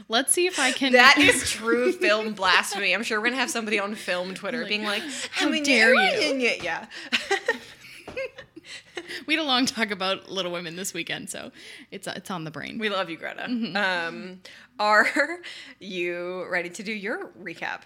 Let's 0.08 0.32
see 0.32 0.46
if 0.46 0.58
I 0.58 0.72
can. 0.72 0.92
That 0.92 1.16
is 1.18 1.50
true 1.50 1.92
film 1.92 2.34
blasphemy. 2.34 2.94
I'm 2.94 3.02
sure 3.02 3.20
we're 3.20 3.26
gonna 3.26 3.36
have 3.36 3.50
somebody 3.50 3.78
on 3.78 3.94
film 3.94 4.34
Twitter 4.34 4.60
Like, 4.60 4.68
being 4.68 4.84
like, 4.84 5.02
"How 5.30 5.50
dare 5.50 5.94
you." 5.94 6.38
Yeah. 6.62 6.86
we 9.26 9.34
had 9.34 9.42
a 9.42 9.46
long 9.46 9.66
talk 9.66 9.90
about 9.90 10.30
Little 10.30 10.52
Women 10.52 10.76
this 10.76 10.94
weekend, 10.94 11.30
so 11.30 11.50
it's 11.90 12.06
it's 12.06 12.30
on 12.30 12.44
the 12.44 12.50
brain. 12.50 12.78
We 12.78 12.88
love 12.88 13.10
you, 13.10 13.16
Greta. 13.16 13.46
Mm-hmm. 13.48 13.76
Um, 13.76 14.40
are 14.78 15.08
you 15.78 16.46
ready 16.50 16.70
to 16.70 16.82
do 16.82 16.92
your 16.92 17.28
recap? 17.42 17.82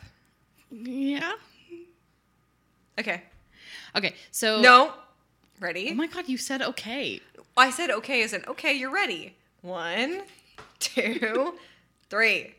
yeah. 0.70 1.32
Okay. 2.98 3.22
Okay. 3.96 4.14
So 4.30 4.60
No. 4.60 4.92
Ready? 5.60 5.88
Oh 5.90 5.94
my 5.94 6.06
god, 6.06 6.28
you 6.28 6.38
said 6.38 6.62
okay. 6.62 7.20
I 7.56 7.70
said 7.70 7.90
okay 7.90 8.22
as 8.22 8.32
in 8.32 8.44
okay, 8.46 8.74
you're 8.74 8.92
ready. 8.92 9.34
One, 9.62 10.22
two, 10.78 11.54
three. 12.10 12.54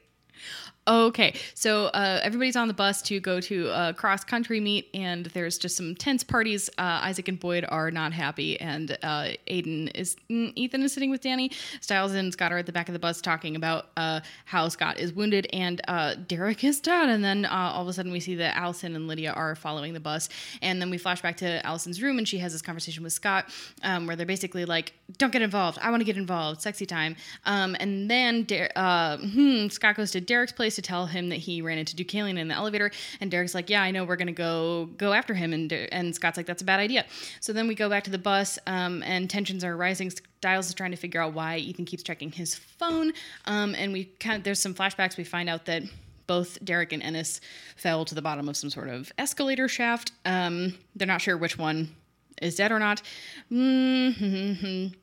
Okay, 0.90 1.36
so 1.54 1.86
uh, 1.86 2.20
everybody's 2.24 2.56
on 2.56 2.68
the 2.68 2.74
bus 2.74 3.04
to 3.04 3.20
go 3.20 3.40
to 3.42 3.70
a 3.70 3.94
cross 3.94 4.24
country 4.24 4.60
meet, 4.60 4.90
and 4.96 5.28
there's 5.28 5.60
just 5.60 5.78
some 5.78 5.94
tense 5.94 6.24
parties. 6.24 6.68
Uh, 6.80 7.02
Isaac 7.04 7.28
and 7.28 7.40
Boyd 7.40 7.64
are 7.70 7.92
not 7.92 8.12
happy, 8.12 8.60
and 8.60 8.98
uh, 9.04 9.28
Aiden 9.48 9.92
is 9.94 10.16
mm, 10.32 10.52
Ethan 10.56 10.82
is 10.82 10.92
sitting 10.92 11.12
with 11.12 11.22
Danny. 11.22 11.52
Stiles 11.80 12.14
and 12.14 12.34
Scott 12.34 12.52
are 12.52 12.58
at 12.58 12.66
the 12.66 12.72
back 12.72 12.90
of 12.90 12.94
the 12.94 13.00
bus 13.00 13.22
talking 13.22 13.56
about 13.56 13.90
uh, 13.98 14.22
how 14.46 14.68
Scott 14.68 14.98
is 14.98 15.14
wounded 15.14 15.46
and 15.54 15.80
uh, 15.88 16.16
Derek 16.16 16.64
is 16.64 16.80
dead. 16.80 17.08
And 17.08 17.24
then 17.24 17.46
uh, 17.46 17.72
all 17.76 17.84
of 17.84 17.88
a 17.88 17.94
sudden, 17.94 18.12
we 18.12 18.20
see 18.20 18.34
that 18.38 18.58
Allison 18.58 18.96
and 18.96 19.08
Lydia 19.08 19.32
are 19.34 19.54
following 19.54 19.94
the 19.94 20.00
bus, 20.00 20.28
and 20.64 20.82
then 20.82 20.90
we 20.90 20.98
flash 20.98 21.22
back 21.22 21.38
to 21.38 21.64
Allison's 21.68 22.02
room, 22.02 22.18
and 22.18 22.28
she 22.28 22.40
has 22.40 22.52
this 22.52 22.64
conversation 22.64 23.04
with 23.04 23.14
Scott, 23.14 23.54
um, 23.84 24.08
where 24.08 24.16
they're 24.16 24.26
basically 24.26 24.66
like, 24.66 24.94
"Don't 25.20 25.32
get 25.32 25.44
involved. 25.44 25.78
I 25.84 25.92
want 25.92 26.02
to 26.02 26.06
get 26.06 26.18
involved. 26.18 26.64
Sexy 26.64 26.88
time." 26.88 27.16
Um, 27.46 27.76
and 27.80 28.10
then 28.10 28.46
Der- 28.46 28.72
hmm, 29.22 29.68
Scott 29.68 29.96
goes 29.96 30.10
to 30.12 30.20
Derek's 30.20 30.52
place 30.52 30.79
to 30.80 30.88
tell 30.88 31.06
him 31.06 31.30
that 31.30 31.38
he 31.38 31.62
ran 31.62 31.78
into 31.78 31.96
Deucalion 31.96 32.38
in 32.38 32.48
the 32.48 32.56
elevator, 32.56 32.92
and 33.20 33.30
Derek's 33.30 33.54
like, 33.54 33.70
"Yeah, 33.70 33.82
I 33.84 33.92
know. 33.92 34.06
We're 34.06 34.16
gonna 34.16 34.32
go 34.32 34.90
go 34.98 35.14
after 35.14 35.34
him." 35.34 35.54
And 35.54 35.72
and 35.72 36.16
Scott's 36.16 36.38
like, 36.38 36.46
"That's 36.46 36.62
a 36.62 36.66
bad 36.66 36.80
idea." 36.80 37.06
So 37.40 37.54
then 37.54 37.68
we 37.68 37.76
go 37.76 37.90
back 37.90 38.04
to 38.06 38.12
the 38.12 38.18
bus, 38.18 38.58
um, 38.66 39.04
and 39.04 39.30
tensions 39.30 39.64
are 39.64 39.76
rising. 39.76 40.10
Stiles 40.10 40.68
is 40.68 40.74
trying 40.74 40.92
to 40.92 40.98
figure 40.98 41.22
out 41.22 41.34
why 41.34 41.58
Ethan 41.58 41.86
keeps 41.86 42.04
checking 42.04 42.32
his 42.32 42.56
phone, 42.56 43.12
um, 43.46 43.76
and 43.76 43.92
we 43.94 44.06
kind 44.20 44.38
of 44.38 44.44
there's 44.44 44.60
some 44.60 44.74
flashbacks. 44.74 45.18
We 45.18 45.24
find 45.24 45.50
out 45.50 45.66
that 45.66 45.84
both 46.28 46.64
Derek 46.64 46.94
and 46.94 47.02
Ennis 47.02 47.42
fell 47.76 48.06
to 48.06 48.14
the 48.14 48.22
bottom 48.22 48.48
of 48.48 48.56
some 48.56 48.70
sort 48.70 48.88
of 48.88 49.12
escalator 49.18 49.68
shaft. 49.68 50.12
Um, 50.26 50.78
they're 50.96 51.08
not 51.08 51.22
sure 51.22 51.36
which 51.36 51.58
one 51.58 51.96
is 52.42 52.56
dead 52.56 52.72
or 52.72 52.80
not. 52.80 53.02
Mm-hmm. 53.52 54.94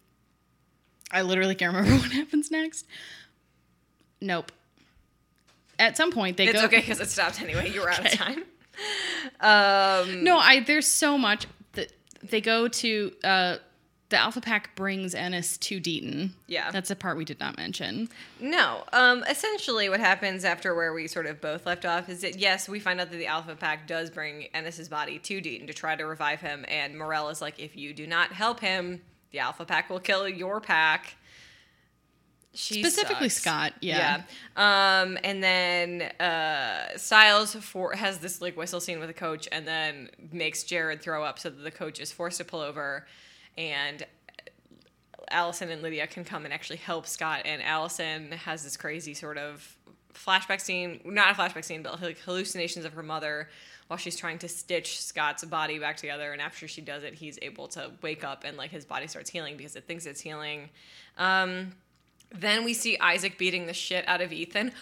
I 1.10 1.22
literally 1.22 1.54
can't 1.54 1.74
remember 1.74 1.96
what 2.02 2.12
happens 2.12 2.50
next. 2.50 2.86
Nope. 4.20 4.52
At 5.78 5.96
some 5.96 6.10
point, 6.12 6.36
they 6.36 6.46
It's 6.48 6.58
go. 6.60 6.66
okay 6.66 6.80
because 6.80 7.00
it 7.00 7.08
stopped 7.08 7.40
anyway. 7.42 7.70
You 7.70 7.82
were 7.82 7.90
out 7.90 8.04
of 8.04 8.10
time. 8.18 8.44
Um, 9.40 10.24
No, 10.24 10.38
I 10.38 10.60
there's 10.66 10.86
so 10.86 11.18
much 11.18 11.46
that 11.72 11.92
they 12.22 12.40
go 12.40 12.68
to. 12.68 13.12
Uh, 13.24 13.56
the 14.08 14.16
Alpha 14.16 14.40
Pack 14.40 14.76
brings 14.76 15.16
Ennis 15.16 15.58
to 15.58 15.80
Deaton. 15.80 16.30
Yeah. 16.46 16.70
that's 16.70 16.92
a 16.92 16.96
part 16.96 17.16
we 17.16 17.24
did 17.24 17.40
not 17.40 17.56
mention. 17.56 18.08
No. 18.38 18.84
Um, 18.92 19.24
essentially, 19.28 19.88
what 19.88 19.98
happens 19.98 20.44
after 20.44 20.76
where 20.76 20.92
we 20.94 21.08
sort 21.08 21.26
of 21.26 21.40
both 21.40 21.66
left 21.66 21.84
off 21.84 22.08
is 22.08 22.20
that 22.20 22.38
yes, 22.38 22.68
we 22.68 22.78
find 22.78 23.00
out 23.00 23.10
that 23.10 23.16
the 23.16 23.26
Alpha 23.26 23.56
Pack 23.56 23.88
does 23.88 24.08
bring 24.10 24.44
Ennis's 24.54 24.88
body 24.88 25.18
to 25.18 25.40
Deaton 25.40 25.66
to 25.66 25.74
try 25.74 25.96
to 25.96 26.06
revive 26.06 26.40
him, 26.40 26.64
and 26.68 26.96
Morrell 26.96 27.30
is 27.30 27.42
like, 27.42 27.58
if 27.58 27.76
you 27.76 27.92
do 27.92 28.06
not 28.06 28.30
help 28.32 28.60
him, 28.60 29.02
the 29.32 29.40
Alpha 29.40 29.64
Pack 29.64 29.90
will 29.90 29.98
kill 29.98 30.28
your 30.28 30.60
pack. 30.60 31.16
She 32.56 32.82
Specifically 32.82 33.28
sucks. 33.28 33.42
Scott, 33.42 33.72
yeah. 33.80 34.22
Yeah. 34.56 35.02
Um, 35.02 35.18
and 35.22 35.42
then 35.42 36.02
uh, 36.20 36.96
Stiles 36.96 37.54
for 37.54 37.92
has 37.92 38.18
this 38.18 38.40
like 38.40 38.56
whistle 38.56 38.80
scene 38.80 38.98
with 38.98 39.08
the 39.08 39.14
coach, 39.14 39.46
and 39.52 39.66
then 39.68 40.10
makes 40.32 40.64
Jared 40.64 41.02
throw 41.02 41.22
up, 41.22 41.38
so 41.38 41.50
that 41.50 41.62
the 41.62 41.70
coach 41.70 42.00
is 42.00 42.10
forced 42.10 42.38
to 42.38 42.44
pull 42.44 42.60
over, 42.60 43.06
and 43.58 44.06
Allison 45.30 45.70
and 45.70 45.82
Lydia 45.82 46.06
can 46.06 46.24
come 46.24 46.44
and 46.44 46.54
actually 46.54 46.78
help 46.78 47.06
Scott. 47.06 47.42
And 47.44 47.62
Allison 47.62 48.32
has 48.32 48.64
this 48.64 48.76
crazy 48.76 49.14
sort 49.14 49.38
of 49.38 49.76
flashback 50.14 50.60
scene, 50.60 51.00
not 51.04 51.30
a 51.30 51.34
flashback 51.34 51.64
scene, 51.64 51.82
but 51.82 52.00
like 52.00 52.18
hallucinations 52.20 52.84
of 52.84 52.94
her 52.94 53.02
mother 53.02 53.48
while 53.88 53.96
she's 53.96 54.16
trying 54.16 54.38
to 54.38 54.48
stitch 54.48 55.00
Scott's 55.00 55.44
body 55.44 55.78
back 55.78 55.96
together. 55.96 56.32
And 56.32 56.40
after 56.40 56.66
she 56.66 56.80
does 56.80 57.04
it, 57.04 57.14
he's 57.14 57.38
able 57.42 57.68
to 57.68 57.90
wake 58.02 58.24
up 58.24 58.44
and 58.44 58.56
like 58.56 58.70
his 58.70 58.84
body 58.84 59.06
starts 59.06 59.30
healing 59.30 59.56
because 59.56 59.76
it 59.76 59.84
thinks 59.86 60.06
it's 60.06 60.20
healing. 60.20 60.70
Um, 61.18 61.72
then 62.30 62.64
we 62.64 62.74
see 62.74 62.98
Isaac 62.98 63.38
beating 63.38 63.66
the 63.66 63.72
shit 63.72 64.06
out 64.08 64.20
of 64.20 64.32
Ethan. 64.32 64.72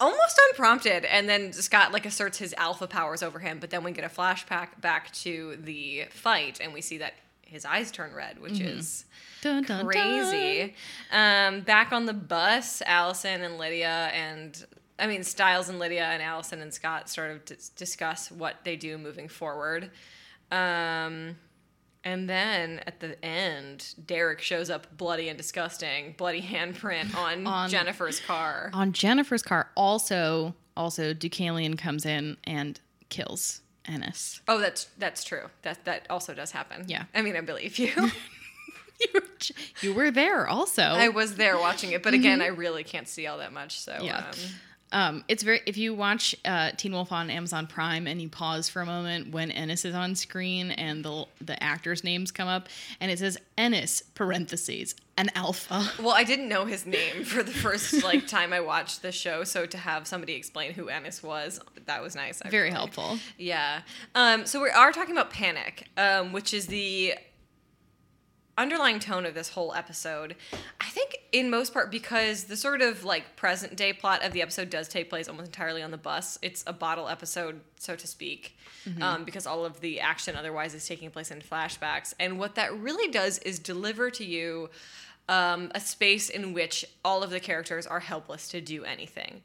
Almost 0.00 0.40
unprompted, 0.50 1.04
and 1.04 1.28
then 1.28 1.52
Scott 1.52 1.92
like 1.92 2.04
asserts 2.04 2.38
his 2.38 2.52
alpha 2.58 2.86
powers 2.88 3.22
over 3.22 3.38
him. 3.38 3.58
But 3.60 3.70
then 3.70 3.84
we 3.84 3.92
get 3.92 4.04
a 4.04 4.08
flashback 4.08 4.80
back 4.80 5.12
to 5.12 5.56
the 5.62 6.06
fight, 6.10 6.58
and 6.60 6.74
we 6.74 6.80
see 6.80 6.98
that 6.98 7.14
his 7.42 7.64
eyes 7.64 7.92
turn 7.92 8.12
red, 8.12 8.40
which 8.40 8.58
is 8.60 9.04
Dun, 9.40 9.62
dun, 9.62 9.84
dun. 9.84 9.86
crazy. 9.86 10.74
Um, 11.12 11.60
back 11.60 11.92
on 11.92 12.06
the 12.06 12.12
bus, 12.12 12.82
Allison 12.84 13.42
and 13.42 13.56
Lydia 13.56 14.10
and 14.12 14.66
I 14.98 15.06
mean 15.06 15.22
Stiles 15.22 15.68
and 15.68 15.78
Lydia 15.78 16.04
and 16.04 16.20
Allison 16.22 16.60
and 16.60 16.74
Scott 16.74 17.08
sort 17.08 17.30
of 17.30 17.44
dis- 17.44 17.68
discuss 17.68 18.32
what 18.32 18.56
they 18.64 18.74
do 18.74 18.98
moving 18.98 19.28
forward. 19.28 19.90
Um, 20.50 21.36
and 22.04 22.28
then 22.28 22.80
at 22.86 23.00
the 23.00 23.22
end, 23.24 23.94
Derek 24.06 24.40
shows 24.40 24.70
up 24.70 24.96
bloody 24.96 25.28
and 25.28 25.36
disgusting, 25.38 26.14
bloody 26.16 26.42
handprint 26.54 27.14
on, 27.16 27.46
On- 27.46 27.68
Jennifer's 27.70 28.20
car. 28.20 28.70
On 28.74 28.92
Jennifer's 28.92 29.42
car, 29.42 29.70
also, 29.76 30.54
also 30.76 31.12
Deucalion 31.14 31.76
comes 31.78 32.04
in 32.06 32.36
and 32.44 32.78
kills 33.08 33.60
Ennis. 33.86 34.40
Oh, 34.48 34.58
that's 34.58 34.84
that's 34.98 35.24
true. 35.24 35.48
That 35.62 35.84
that 35.84 36.06
also 36.08 36.32
does 36.34 36.50
happen. 36.52 36.84
Yeah. 36.88 37.04
I 37.14 37.22
mean, 37.22 37.36
I 37.36 37.40
believe 37.40 37.78
you. 37.78 37.92
You 39.00 39.08
were, 39.12 39.22
you 39.82 39.92
were 39.94 40.10
there 40.12 40.46
also. 40.46 40.82
I 40.82 41.08
was 41.08 41.34
there 41.34 41.58
watching 41.58 41.90
it, 41.90 42.02
but 42.04 42.14
again, 42.14 42.40
I 42.40 42.46
really 42.46 42.84
can't 42.84 43.08
see 43.08 43.26
all 43.26 43.38
that 43.38 43.52
much. 43.52 43.80
So 43.80 43.98
Yeah. 44.00 44.18
um, 44.18 44.24
Um, 44.94 45.24
it's 45.26 45.42
very 45.42 45.60
if 45.66 45.76
you 45.76 45.92
watch 45.92 46.36
uh, 46.44 46.70
Teen 46.76 46.92
Wolf 46.92 47.10
on 47.10 47.28
Amazon 47.28 47.66
Prime 47.66 48.06
and 48.06 48.22
you 48.22 48.28
pause 48.28 48.68
for 48.68 48.80
a 48.80 48.86
moment 48.86 49.32
when 49.32 49.50
Ennis 49.50 49.84
is 49.84 49.94
on 49.94 50.14
screen 50.14 50.70
and 50.70 51.04
the 51.04 51.26
the 51.40 51.60
actors' 51.62 52.04
names 52.04 52.30
come 52.30 52.46
up 52.46 52.68
and 53.00 53.10
it 53.10 53.18
says 53.18 53.36
Ennis 53.58 54.02
parentheses 54.14 54.94
an 55.16 55.30
alpha. 55.34 55.90
Well, 56.00 56.14
I 56.14 56.22
didn't 56.22 56.48
know 56.48 56.64
his 56.64 56.86
name 56.86 57.24
for 57.24 57.42
the 57.42 57.52
first 57.52 58.04
like 58.04 58.26
time 58.28 58.52
I 58.52 58.60
watched 58.60 59.02
the 59.02 59.10
show, 59.10 59.42
so 59.42 59.66
to 59.66 59.76
have 59.76 60.06
somebody 60.06 60.34
explain 60.34 60.72
who 60.72 60.88
Ennis 60.88 61.22
was, 61.22 61.60
that 61.86 62.00
was 62.00 62.14
nice. 62.14 62.40
Very 62.48 62.70
helpful. 62.70 63.18
Yeah. 63.36 63.82
Um, 64.14 64.46
so 64.46 64.62
we 64.62 64.70
are 64.70 64.92
talking 64.92 65.12
about 65.12 65.30
panic, 65.30 65.88
um, 65.96 66.32
which 66.32 66.54
is 66.54 66.68
the 66.68 67.14
underlying 68.56 69.00
tone 69.00 69.26
of 69.26 69.34
this 69.34 69.50
whole 69.50 69.74
episode. 69.74 70.36
I 70.80 70.86
think 70.86 71.18
in 71.32 71.50
most 71.50 71.72
part 71.72 71.90
because 71.90 72.44
the 72.44 72.56
sort 72.56 72.82
of 72.82 73.04
like 73.04 73.36
present 73.36 73.76
day 73.76 73.92
plot 73.92 74.24
of 74.24 74.32
the 74.32 74.42
episode 74.42 74.70
does 74.70 74.88
take 74.88 75.10
place 75.10 75.28
almost 75.28 75.48
entirely 75.48 75.82
on 75.82 75.90
the 75.90 75.96
bus. 75.96 76.38
It's 76.42 76.62
a 76.66 76.72
bottle 76.72 77.08
episode, 77.08 77.60
so 77.78 77.96
to 77.96 78.06
speak, 78.06 78.56
um, 79.02 79.24
because 79.24 79.46
all 79.46 79.64
of 79.64 79.80
the 79.80 80.00
action 80.00 80.36
otherwise 80.36 80.74
is 80.74 80.86
taking 80.86 81.10
place 81.10 81.30
in 81.30 81.40
flashbacks. 81.40 82.14
And 82.20 82.38
what 82.38 82.54
that 82.54 82.76
really 82.78 83.10
does 83.10 83.38
is 83.38 83.58
deliver 83.58 84.10
to 84.10 84.24
you 84.24 84.70
um, 85.28 85.72
a 85.74 85.80
space 85.80 86.28
in 86.28 86.52
which 86.52 86.84
all 87.04 87.22
of 87.22 87.30
the 87.30 87.40
characters 87.40 87.86
are 87.86 88.00
helpless 88.00 88.48
to 88.48 88.60
do 88.60 88.84
anything. 88.84 89.42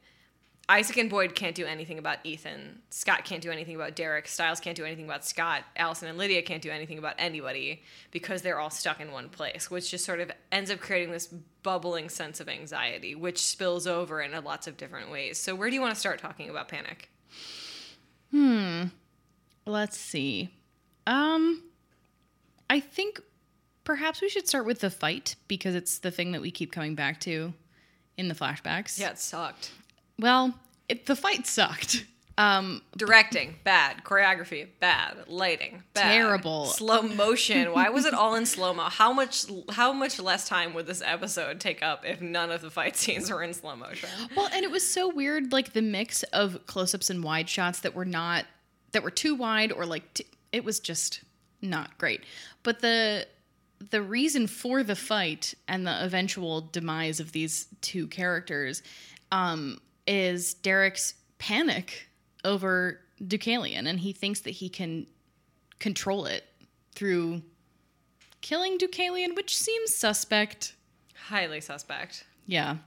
Isaac 0.70 0.98
and 0.98 1.10
Boyd 1.10 1.34
can't 1.34 1.56
do 1.56 1.66
anything 1.66 1.98
about 1.98 2.20
Ethan. 2.24 2.84
Scott 2.92 3.26
can't 3.26 3.42
do 3.42 3.50
anything 3.50 3.74
about 3.74 3.96
Derek. 3.96 4.28
Stiles 4.28 4.60
can't 4.60 4.78
do 4.78 4.86
anything 4.86 5.06
about 5.06 5.26
Scott. 5.26 5.64
Allison 5.76 6.08
and 6.08 6.18
Lydia 6.18 6.44
can't 6.44 6.62
do 6.62 6.70
anything 6.70 7.00
about 7.00 7.16
anybody 7.18 7.82
because 8.12 8.44
they're 8.44 8.60
all 8.60 8.70
stuck 8.70 9.00
in 9.00 9.12
one 9.12 9.30
place, 9.30 9.72
which 9.72 9.90
just 9.90 10.06
sort 10.06 10.20
of 10.20 10.32
ends 10.52 10.70
up 10.70 10.80
creating 10.80 11.12
this 11.12 11.26
bubbling 11.64 12.08
sense 12.08 12.40
of 12.40 12.48
anxiety, 12.48 13.16
which 13.16 13.40
spills 13.40 13.88
over 13.88 14.22
in 14.22 14.32
lots 14.44 14.68
of 14.68 14.78
different 14.78 15.10
ways. 15.10 15.40
So, 15.40 15.56
where 15.56 15.72
do 15.72 15.76
you 15.76 15.82
want 15.82 15.96
to 15.96 16.00
start 16.00 16.20
talking 16.20 16.52
about 16.52 16.68
panic? 16.68 17.10
Hmm. 18.30 18.84
Let's 19.66 19.98
see. 19.98 20.50
Um, 21.08 21.64
I 22.70 22.80
think 22.80 23.22
perhaps 23.86 24.22
we 24.22 24.30
should 24.30 24.48
start 24.48 24.68
with 24.68 24.82
the 24.82 24.92
fight 24.92 25.36
because 25.48 25.74
it's 25.74 25.98
the 25.98 26.12
thing 26.12 26.34
that 26.34 26.42
we 26.42 26.52
keep 26.52 26.72
coming 26.72 26.94
back 26.94 27.20
to 27.22 27.56
in 28.18 28.28
the 28.28 28.36
flashbacks. 28.36 29.00
Yeah, 29.00 29.10
it 29.10 29.18
sucked. 29.18 29.72
Well, 30.20 30.54
it, 30.88 31.06
the 31.06 31.16
fight 31.16 31.48
sucked. 31.48 32.06
Um, 32.38 32.82
Directing, 32.96 33.56
bad. 33.66 34.04
Choreography, 34.06 34.68
bad. 34.80 35.26
Lighting, 35.28 35.84
bad. 35.94 36.04
Terrible. 36.14 36.66
Slow 36.68 37.02
motion. 37.26 37.74
Why 37.74 37.90
was 37.90 38.06
it 38.06 38.14
all 38.14 38.36
in 38.36 38.46
slow 38.46 38.74
mo? 38.74 38.84
How 38.84 39.12
much 39.12 39.46
how 39.72 39.92
much 39.92 40.20
less 40.20 40.48
time 40.48 40.74
would 40.74 40.88
this 40.88 41.02
episode 41.06 41.60
take 41.60 41.84
up 41.84 42.06
if 42.06 42.22
none 42.22 42.50
of 42.50 42.62
the 42.62 42.70
fight 42.70 42.96
scenes 42.96 43.30
were 43.30 43.44
in 43.44 43.54
slow 43.54 43.76
motion? 43.76 44.10
Well, 44.38 44.50
and 44.54 44.64
it 44.64 44.72
was 44.72 44.90
so 44.90 45.14
weird, 45.14 45.52
like 45.52 45.74
the 45.74 45.82
mix 45.82 46.24
of 46.24 46.66
close-ups 46.66 47.10
and 47.10 47.24
wide 47.26 47.50
shots 47.50 47.82
that 47.82 47.94
were 47.94 48.06
not 48.06 48.46
that 48.94 49.04
were 49.04 49.12
too 49.12 49.36
wide 49.36 49.74
or 49.74 49.86
like 49.86 50.14
t- 50.14 50.26
it 50.54 50.64
was 50.64 50.80
just 50.80 51.22
not 51.62 51.98
great. 51.98 52.24
But 52.64 52.80
the 52.80 53.28
the 53.92 54.02
reason 54.02 54.48
for 54.48 54.82
the 54.82 54.96
fight 54.96 55.54
and 55.68 55.86
the 55.86 56.06
eventual 56.06 56.62
demise 56.62 57.20
of 57.20 57.34
these 57.34 57.68
two 57.82 58.08
characters 58.08 58.82
um, 59.32 59.80
is 60.10 60.56
Derek's 60.56 61.14
panic 61.38 62.10
over 62.44 63.00
Deucalion, 63.24 63.88
and 63.88 64.00
he 64.00 64.12
thinks 64.12 64.42
that 64.42 64.52
he 64.52 64.68
can 64.68 65.06
control 65.78 66.26
it 66.26 66.46
through 66.94 67.44
killing 68.42 68.78
Deucalion, 68.78 69.36
which 69.36 69.56
seems 69.56 69.94
suspect. 69.94 70.76
Highly 71.28 71.62
suspect. 71.62 72.26
Yeah. 72.48 72.78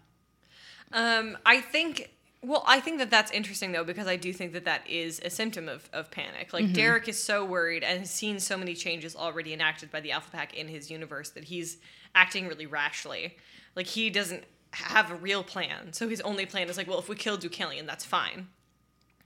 Um, 0.93 1.39
I 1.47 1.61
think. 1.61 2.11
Well, 2.45 2.65
I 2.67 2.81
think 2.81 2.99
that 2.99 3.09
that's 3.09 3.31
interesting 3.31 3.71
though 3.71 3.85
because 3.85 4.09
I 4.09 4.17
do 4.17 4.33
think 4.33 4.53
that 4.55 4.65
that 4.65 4.83
is 4.91 5.21
a 5.25 5.31
symptom 5.31 5.69
of, 5.69 5.89
of 5.93 6.11
panic. 6.11 6.53
Like 6.53 6.73
Derek 6.73 7.09
is 7.09 7.23
so 7.23 7.45
worried 7.45 7.85
and 7.85 8.01
has 8.01 8.11
seen 8.11 8.41
so 8.41 8.57
many 8.59 8.75
changes 8.75 9.15
already 9.15 9.53
enacted 9.53 9.93
by 9.93 10.01
the 10.01 10.11
Alpha 10.11 10.29
Pack 10.33 10.53
in 10.57 10.67
his 10.67 10.91
universe 10.91 11.31
that 11.31 11.45
he's 11.45 11.77
acting 12.17 12.49
really 12.49 12.67
rashly. 12.67 13.37
Like 13.77 13.87
he 13.87 14.11
doesn't 14.11 14.43
have 14.73 15.11
a 15.11 15.15
real 15.15 15.43
plan. 15.43 15.93
So 15.93 16.09
his 16.09 16.21
only 16.23 16.47
plan 16.47 16.69
is 16.69 16.77
like, 16.77 16.89
well, 16.89 16.99
if 16.99 17.09
we 17.09 17.17
kill 17.17 17.39
Deucalion, 17.39 17.87
that's 17.87 18.05
fine. 18.05 18.49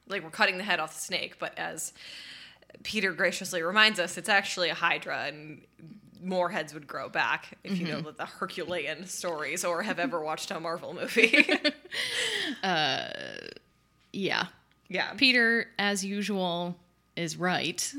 Like 0.09 0.23
we're 0.23 0.31
cutting 0.31 0.59
the 0.59 0.65
head 0.65 0.81
off 0.81 0.95
the 0.95 1.00
snake, 1.00 1.38
but 1.38 1.57
as 1.59 1.93
Peter 2.83 3.12
graciously 3.12 3.62
reminds 3.62 3.99
us, 3.99 4.17
it's 4.19 4.29
actually 4.29 4.69
a 4.69 4.75
Hydra, 4.75 5.25
and 5.26 5.62
more 6.23 6.50
heads 6.50 6.75
would 6.75 6.87
grow 6.87 7.09
back 7.09 7.57
if 7.62 7.79
you 7.79 7.87
know 7.87 8.00
the 8.00 8.26
Herculean 8.26 9.07
stories 9.07 9.65
or 9.65 9.83
have 9.83 9.99
ever 9.99 10.21
watched 10.25 10.50
a 10.50 10.61
Marvel 10.61 10.95
movie. 10.95 11.49
Uh, 12.62 13.09
yeah. 14.12 14.47
yeah, 14.88 15.12
Peter, 15.15 15.67
as 15.79 16.05
usual, 16.05 16.76
is 17.17 17.37
right. 17.37 17.93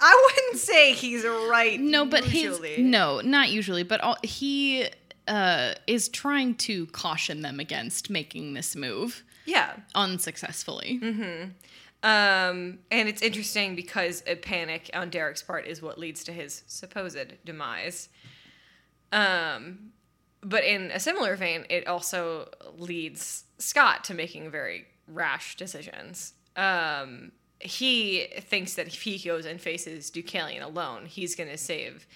I 0.00 0.22
wouldn't 0.26 0.60
say 0.60 0.92
he's 0.92 1.24
right. 1.24 1.78
No, 1.80 2.04
but 2.04 2.32
usually. 2.32 2.76
his 2.76 2.78
no, 2.78 3.20
not 3.20 3.50
usually, 3.50 3.82
but 3.82 4.00
all, 4.00 4.16
he 4.22 4.88
uh, 5.28 5.74
is 5.86 6.08
trying 6.08 6.54
to 6.54 6.86
caution 6.86 7.42
them 7.42 7.60
against 7.60 8.10
making 8.10 8.54
this 8.54 8.76
move 8.76 9.24
yeah. 9.46 9.76
unsuccessfully. 9.94 11.00
Um, 12.02 12.80
and 12.90 13.08
it's 13.08 13.22
interesting 13.22 13.74
because 13.74 14.22
a 14.26 14.36
panic 14.36 14.90
on 14.92 15.08
Derek's 15.08 15.42
part 15.42 15.66
is 15.66 15.80
what 15.80 15.98
leads 15.98 16.22
to 16.24 16.32
his 16.32 16.62
supposed 16.66 17.32
demise. 17.46 18.10
Um, 19.10 19.92
but 20.42 20.64
in 20.64 20.90
a 20.90 21.00
similar 21.00 21.36
vein, 21.36 21.64
it 21.70 21.86
also 21.86 22.50
leads 22.76 23.44
Scott 23.58 24.04
to 24.04 24.14
making 24.14 24.50
very 24.50 24.84
rash 25.08 25.56
decisions. 25.56 26.34
Um, 26.56 27.32
he 27.58 28.26
thinks 28.40 28.74
that 28.74 28.88
if 28.88 29.00
he 29.00 29.18
goes 29.18 29.46
and 29.46 29.58
faces 29.58 30.10
Deucalion 30.10 30.62
alone, 30.62 31.06
he's 31.06 31.34
going 31.34 31.48
to 31.48 31.56
save 31.56 32.06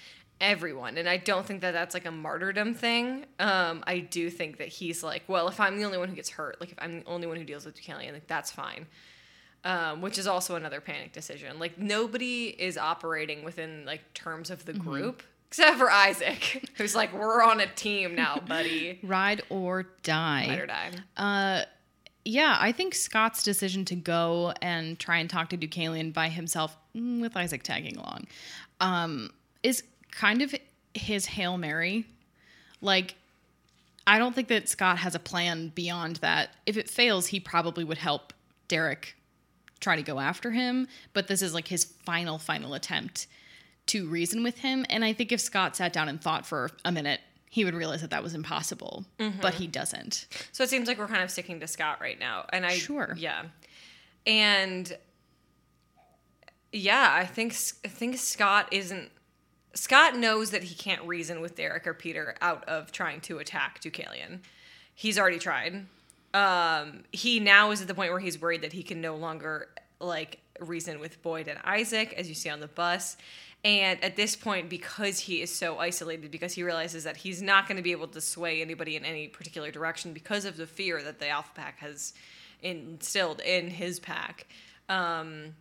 everyone. 0.41 0.99
And 0.99 1.09
I 1.09 1.17
don't 1.17 1.45
think 1.47 1.61
that 1.63 1.73
that's 1.73 1.95
like 1.95 2.07
a 2.07 2.11
martyrdom 2.11 2.75
thing. 2.75 3.27
Um, 3.39 3.83
I 3.87 3.99
do 3.99 4.31
think 4.31 4.59
that 4.59 4.69
he's 4.69 5.03
like, 5.03 5.23
well, 5.27 5.49
if 5.49 5.61
I'm 5.61 5.79
the 5.79 5.85
only 5.85 5.99
one 5.99 6.09
who 6.09 6.15
gets 6.15 6.31
hurt, 6.31 6.61
like 6.61 6.73
if 6.73 6.79
I'm 6.81 7.01
the 7.01 7.07
only 7.07 7.27
one 7.27 7.37
who 7.37 7.45
deals 7.45 7.65
with 7.65 7.77
Deucalion, 7.77 8.13
like 8.13 8.27
that's 8.27 8.51
fine 8.51 8.87
um, 9.65 10.01
which 10.01 10.19
is 10.19 10.27
also 10.27 10.57
another 10.57 10.81
panic 10.81 11.13
decision. 11.13 11.59
Like 11.59 11.79
nobody 11.79 12.47
is 12.47 12.79
operating 12.79 13.45
within 13.45 13.85
like 13.85 14.15
terms 14.15 14.51
of 14.51 14.65
the 14.65 14.73
group 14.73 15.23
except 15.49 15.79
for 15.79 15.91
Isaac, 15.91 16.69
who's 16.77 16.95
like, 16.95 17.13
"We're 17.13 17.43
on 17.43 17.61
a 17.61 17.67
team 17.67 18.15
now, 18.15 18.41
buddy. 18.47 18.99
Ride 19.03 19.43
or 19.49 19.85
die. 20.03 20.47
Ride 20.49 20.59
or 20.61 20.67
die." 20.67 20.91
Uh, 21.17 21.63
yeah, 22.25 22.59
I 22.61 22.73
think 22.73 22.95
Scott's 22.95 23.43
decision 23.43 23.85
to 23.87 23.95
go 23.95 24.53
and 24.61 24.99
try 24.99 25.19
and 25.19 25.31
talk 25.31 25.49
to 25.51 25.57
Deucalion 25.57 26.13
by 26.13 26.29
himself, 26.29 26.77
mm, 26.95 27.21
with 27.21 27.37
Isaac 27.37 27.63
tagging 27.63 27.97
along, 27.97 28.27
um, 28.81 29.31
is 29.63 29.83
kind 30.11 30.43
of 30.43 30.55
his 30.95 31.27
hail 31.27 31.57
mary. 31.59 32.07
Like, 32.81 33.17
I 34.07 34.19
don't 34.19 34.35
think 34.35 34.49
that 34.49 34.69
Scott 34.69 34.99
has 34.99 35.15
a 35.15 35.19
plan 35.19 35.73
beyond 35.75 36.17
that. 36.17 36.51
If 36.67 36.77
it 36.77 36.89
fails, 36.89 37.27
he 37.29 37.41
probably 37.41 37.85
would 37.85 37.99
help 37.99 38.33
Derek 38.69 39.17
try 39.81 39.97
to 39.97 40.03
go 40.03 40.19
after 40.19 40.51
him, 40.51 40.89
but 41.13 41.29
this 41.29 41.43
is 41.43 41.55
like 41.55 41.69
his 41.69 41.85
final, 41.85 42.39
final 42.39 42.75
attempt 42.75 43.27
to 43.87 44.09
reason 44.09 44.43
with 44.43 44.59
him. 44.59 44.85
And 44.89 45.05
I 45.05 45.13
think 45.13 45.33
if 45.33 45.41
Scott 45.41 45.77
sat 45.77 45.93
down 45.93 46.09
and 46.09 46.21
thought 46.21 46.47
for 46.47 46.71
a 46.85 46.93
minute, 46.93 47.21
he 47.51 47.65
would 47.65 47.75
realize 47.75 48.03
that 48.03 48.11
that 48.11 48.23
was 48.23 48.35
impossible, 48.35 49.05
mm-hmm. 49.19 49.41
but 49.41 49.55
he 49.55 49.67
doesn't. 49.67 50.27
So 50.53 50.63
it 50.63 50.71
seems 50.71 50.89
like 50.89 50.99
we're 50.99 51.09
kind 51.09 51.23
of 51.23 51.31
sticking 51.31 51.61
to 51.61 51.67
Scott 51.67 52.01
right 52.01 52.19
now, 52.19 52.45
and 52.53 52.67
I 52.67 52.75
Sure. 52.75 53.15
yeah, 53.17 53.45
and 54.27 54.97
yeah, 56.73 57.11
I 57.11 57.25
think 57.25 57.55
I 57.85 57.89
think 57.89 58.19
Scott 58.19 58.69
isn't. 58.73 59.11
Scott 59.75 60.17
knows 60.17 60.51
that 60.51 60.65
he 60.65 60.75
can't 60.75 61.03
reason 61.05 61.41
with 61.41 61.55
Derek 61.55 61.87
or 61.87 61.95
Peter 61.95 62.35
out 62.41 62.69
of 62.69 62.93
trying 62.93 63.21
to 63.23 63.39
attack 63.39 63.81
Deucalion. 63.81 64.41
He's 64.95 65.19
already 65.19 65.39
tried. 65.39 65.87
Um, 66.35 67.05
he 67.13 67.41
now 67.41 67.71
is 67.71 67.81
at 67.81 67.89
the 67.89 67.95
point 67.95 68.11
where 68.11 68.21
he's 68.21 68.41
worried 68.41 68.63
that 68.63 68.73
he 68.73 68.83
can 68.83 69.01
no 69.01 69.17
longer 69.17 69.69
like 70.01 70.41
reason 70.61 71.01
with 71.01 71.23
Boyd 71.23 71.49
and 71.49 71.59
Isaac, 71.65 72.15
as 72.17 72.29
you 72.29 72.35
see 72.35 72.51
on 72.51 72.61
the 72.61 72.69
bus. 72.69 73.17
And 73.65 74.03
at 74.05 74.15
this 74.17 74.37
point, 74.37 74.69
because 74.69 75.19
he 75.19 75.43
is 75.43 75.55
so 75.55 75.79
isolated, 75.79 76.31
because 76.31 76.53
he 76.53 76.63
realizes 76.63 77.05
that 77.05 77.17
he's 77.17 77.43
not 77.43 77.67
going 77.67 77.77
to 77.77 77.83
be 77.83 77.93
able 77.93 78.07
to 78.09 78.21
sway 78.21 78.63
anybody 78.63 78.95
in 78.95 79.05
any 79.05 79.27
particular 79.29 79.71
direction 79.71 80.13
because 80.13 80.45
of 80.45 80.57
the 80.57 80.67
fear 80.67 81.03
that 81.03 81.19
the 81.19 81.29
Alpha 81.29 81.51
Pack 81.55 81.79
has 81.81 82.15
instilled 82.63 83.41
in 83.41 83.69
his 83.69 83.99
pack, 83.99 84.47
um, 84.89 85.55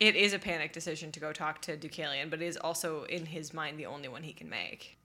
it 0.00 0.14
is 0.14 0.32
a 0.32 0.38
panic 0.38 0.72
decision 0.72 1.10
to 1.12 1.20
go 1.20 1.32
talk 1.32 1.60
to 1.62 1.76
Deucalion, 1.76 2.30
but 2.30 2.40
it 2.40 2.46
is 2.46 2.56
also 2.56 3.04
in 3.04 3.26
his 3.26 3.52
mind 3.52 3.78
the 3.78 3.86
only 3.86 4.08
one 4.08 4.22
he 4.22 4.32
can 4.32 4.48
make. 4.48 4.96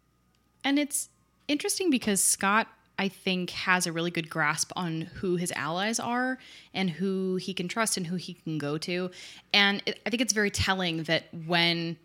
And 0.64 0.78
it's 0.78 1.10
interesting 1.48 1.90
because 1.90 2.22
Scott, 2.22 2.68
I 3.00 3.10
think, 3.10 3.50
has 3.52 3.88
a 3.88 3.92
really 3.92 4.12
good 4.12 4.30
grasp 4.30 4.72
on 4.76 5.02
who 5.02 5.36
his 5.36 5.52
allies 5.54 6.00
are 6.00 6.38
and 6.74 6.90
who 6.90 7.38
he 7.38 7.54
can 7.54 7.68
trust 7.68 7.98
and 7.98 8.08
who 8.08 8.16
he 8.16 8.36
can 8.36 8.58
go 8.58 8.78
to. 8.80 9.10
And 9.54 9.82
it, 9.86 10.00
I 10.06 10.10
think 10.10 10.22
it's 10.22 10.34
very 10.34 10.52
telling 10.52 11.04
that 11.04 11.24
when 11.48 11.98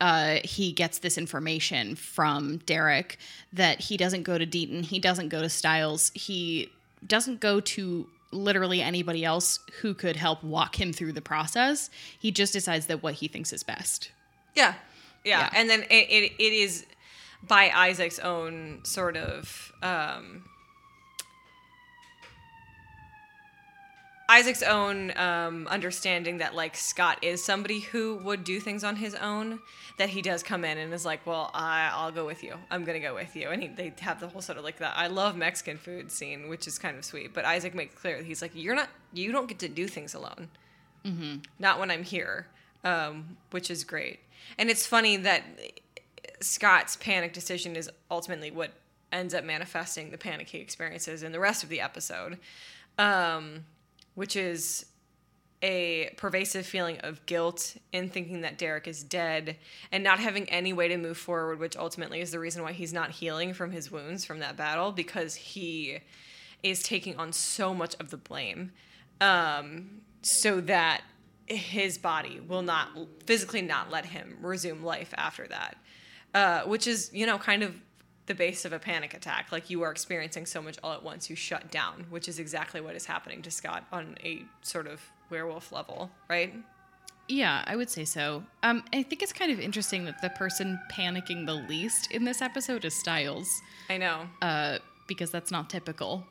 uh, 0.00 0.38
he 0.42 0.72
gets 0.72 0.98
this 0.98 1.18
information 1.18 1.94
from 1.94 2.58
Derek, 2.58 3.18
that 3.52 3.80
he 3.80 3.96
doesn't 3.96 4.22
go 4.22 4.38
to 4.38 4.46
Deaton, 4.46 4.82
he 4.82 4.98
doesn't 4.98 5.28
go 5.28 5.42
to 5.42 5.48
Stiles, 5.48 6.10
he 6.14 6.70
doesn't 7.06 7.40
go 7.40 7.60
to 7.60 8.08
literally 8.34 8.82
anybody 8.82 9.24
else 9.24 9.60
who 9.80 9.94
could 9.94 10.16
help 10.16 10.42
walk 10.42 10.80
him 10.80 10.92
through 10.92 11.12
the 11.12 11.22
process. 11.22 11.90
He 12.18 12.30
just 12.30 12.52
decides 12.52 12.86
that 12.86 13.02
what 13.02 13.14
he 13.14 13.28
thinks 13.28 13.52
is 13.52 13.62
best. 13.62 14.10
Yeah. 14.54 14.74
Yeah. 15.24 15.40
Yeah. 15.40 15.50
And 15.54 15.70
then 15.70 15.82
it, 15.84 16.08
it, 16.10 16.32
it 16.38 16.52
is 16.52 16.86
by 17.46 17.70
Isaac's 17.70 18.18
own 18.18 18.80
sort 18.84 19.16
of 19.16 19.72
um, 19.82 20.44
Isaac's 24.28 24.62
own 24.62 25.16
um, 25.18 25.66
understanding 25.68 26.38
that 26.38 26.54
like 26.54 26.76
Scott 26.76 27.18
is 27.22 27.44
somebody 27.44 27.80
who 27.80 28.16
would 28.24 28.42
do 28.44 28.58
things 28.58 28.82
on 28.82 28.96
his 28.96 29.14
own. 29.14 29.60
That 29.98 30.08
he 30.08 30.22
does 30.22 30.42
come 30.42 30.64
in 30.64 30.78
and 30.78 30.92
is 30.92 31.04
like, 31.04 31.24
"Well, 31.26 31.50
I, 31.54 31.90
I'll 31.92 32.10
go 32.10 32.26
with 32.26 32.42
you. 32.42 32.54
I'm 32.70 32.84
gonna 32.84 33.00
go 33.00 33.14
with 33.14 33.36
you." 33.36 33.50
And 33.50 33.62
he, 33.62 33.68
they 33.68 33.92
have 34.00 34.20
the 34.20 34.28
whole 34.28 34.40
sort 34.40 34.58
of 34.58 34.64
like 34.64 34.78
that. 34.78 34.94
I 34.96 35.06
love 35.06 35.36
Mexican 35.36 35.78
food 35.78 36.10
scene, 36.10 36.48
which 36.48 36.66
is 36.66 36.78
kind 36.78 36.96
of 36.96 37.04
sweet. 37.04 37.32
But 37.32 37.44
Isaac 37.44 37.74
makes 37.74 37.94
clear 37.94 38.18
that 38.18 38.26
he's 38.26 38.42
like, 38.42 38.52
"You're 38.54 38.74
not. 38.74 38.88
You 39.12 39.30
don't 39.30 39.46
get 39.46 39.58
to 39.60 39.68
do 39.68 39.86
things 39.86 40.14
alone." 40.14 40.48
not 41.58 41.78
when 41.78 41.90
I'm 41.90 42.02
here, 42.02 42.46
um, 42.82 43.36
which 43.50 43.70
is 43.70 43.84
great. 43.84 44.20
And 44.58 44.70
it's 44.70 44.86
funny 44.86 45.16
that 45.18 45.42
Scott's 46.40 46.96
panic 46.96 47.32
decision 47.32 47.76
is 47.76 47.90
ultimately 48.10 48.50
what 48.50 48.72
ends 49.12 49.34
up 49.34 49.44
manifesting 49.44 50.10
the 50.10 50.18
panic 50.18 50.48
he 50.48 50.58
experiences 50.58 51.22
in 51.22 51.32
the 51.32 51.40
rest 51.40 51.62
of 51.62 51.68
the 51.68 51.80
episode, 51.80 52.38
um, 52.98 53.64
which 54.14 54.36
is 54.36 54.86
a 55.62 56.12
pervasive 56.16 56.66
feeling 56.66 56.98
of 57.00 57.24
guilt 57.26 57.76
in 57.92 58.10
thinking 58.10 58.42
that 58.42 58.58
Derek 58.58 58.86
is 58.86 59.02
dead 59.02 59.56
and 59.90 60.04
not 60.04 60.18
having 60.18 60.48
any 60.50 60.72
way 60.72 60.88
to 60.88 60.98
move 60.98 61.16
forward, 61.16 61.58
which 61.58 61.76
ultimately 61.76 62.20
is 62.20 62.30
the 62.32 62.38
reason 62.38 62.62
why 62.62 62.72
he's 62.72 62.92
not 62.92 63.10
healing 63.10 63.54
from 63.54 63.70
his 63.70 63.90
wounds 63.90 64.24
from 64.24 64.40
that 64.40 64.56
battle 64.56 64.92
because 64.92 65.34
he 65.34 66.00
is 66.62 66.82
taking 66.82 67.16
on 67.16 67.32
so 67.32 67.72
much 67.72 67.94
of 67.98 68.10
the 68.10 68.16
blame 68.16 68.72
um, 69.20 70.02
so 70.22 70.60
that 70.60 71.02
his 71.46 71.98
body 71.98 72.40
will 72.40 72.62
not 72.62 72.88
physically 73.26 73.62
not 73.62 73.90
let 73.90 74.06
him 74.06 74.36
resume 74.40 74.82
life 74.82 75.12
after 75.16 75.46
that 75.46 75.76
uh, 76.34 76.62
which 76.62 76.86
is 76.86 77.10
you 77.12 77.26
know 77.26 77.38
kind 77.38 77.62
of 77.62 77.74
the 78.26 78.34
base 78.34 78.64
of 78.64 78.72
a 78.72 78.78
panic 78.78 79.12
attack 79.14 79.52
like 79.52 79.68
you 79.70 79.82
are 79.82 79.90
experiencing 79.90 80.46
so 80.46 80.62
much 80.62 80.78
all 80.82 80.92
at 80.92 81.02
once 81.02 81.28
you 81.28 81.36
shut 81.36 81.70
down 81.70 82.06
which 82.10 82.28
is 82.28 82.38
exactly 82.38 82.80
what 82.80 82.94
is 82.94 83.06
happening 83.06 83.42
to 83.42 83.50
scott 83.50 83.84
on 83.92 84.16
a 84.24 84.42
sort 84.62 84.86
of 84.86 85.00
werewolf 85.30 85.72
level 85.72 86.10
right 86.28 86.54
Yeah, 87.26 87.64
I 87.66 87.74
would 87.74 87.88
say 87.88 88.04
so. 88.04 88.44
Um, 88.62 88.84
I 88.92 89.02
think 89.02 89.22
it's 89.22 89.32
kind 89.32 89.50
of 89.50 89.58
interesting 89.58 90.04
that 90.04 90.20
the 90.20 90.28
person 90.28 90.78
panicking 90.92 91.46
the 91.46 91.54
least 91.54 92.10
in 92.12 92.24
this 92.24 92.42
episode 92.42 92.84
is 92.84 92.94
Stiles, 92.94 93.48
i 93.88 93.96
know 93.96 94.28
uh, 94.42 94.78
because 95.06 95.30
that's 95.30 95.50
not 95.50 95.70
typical 95.70 96.26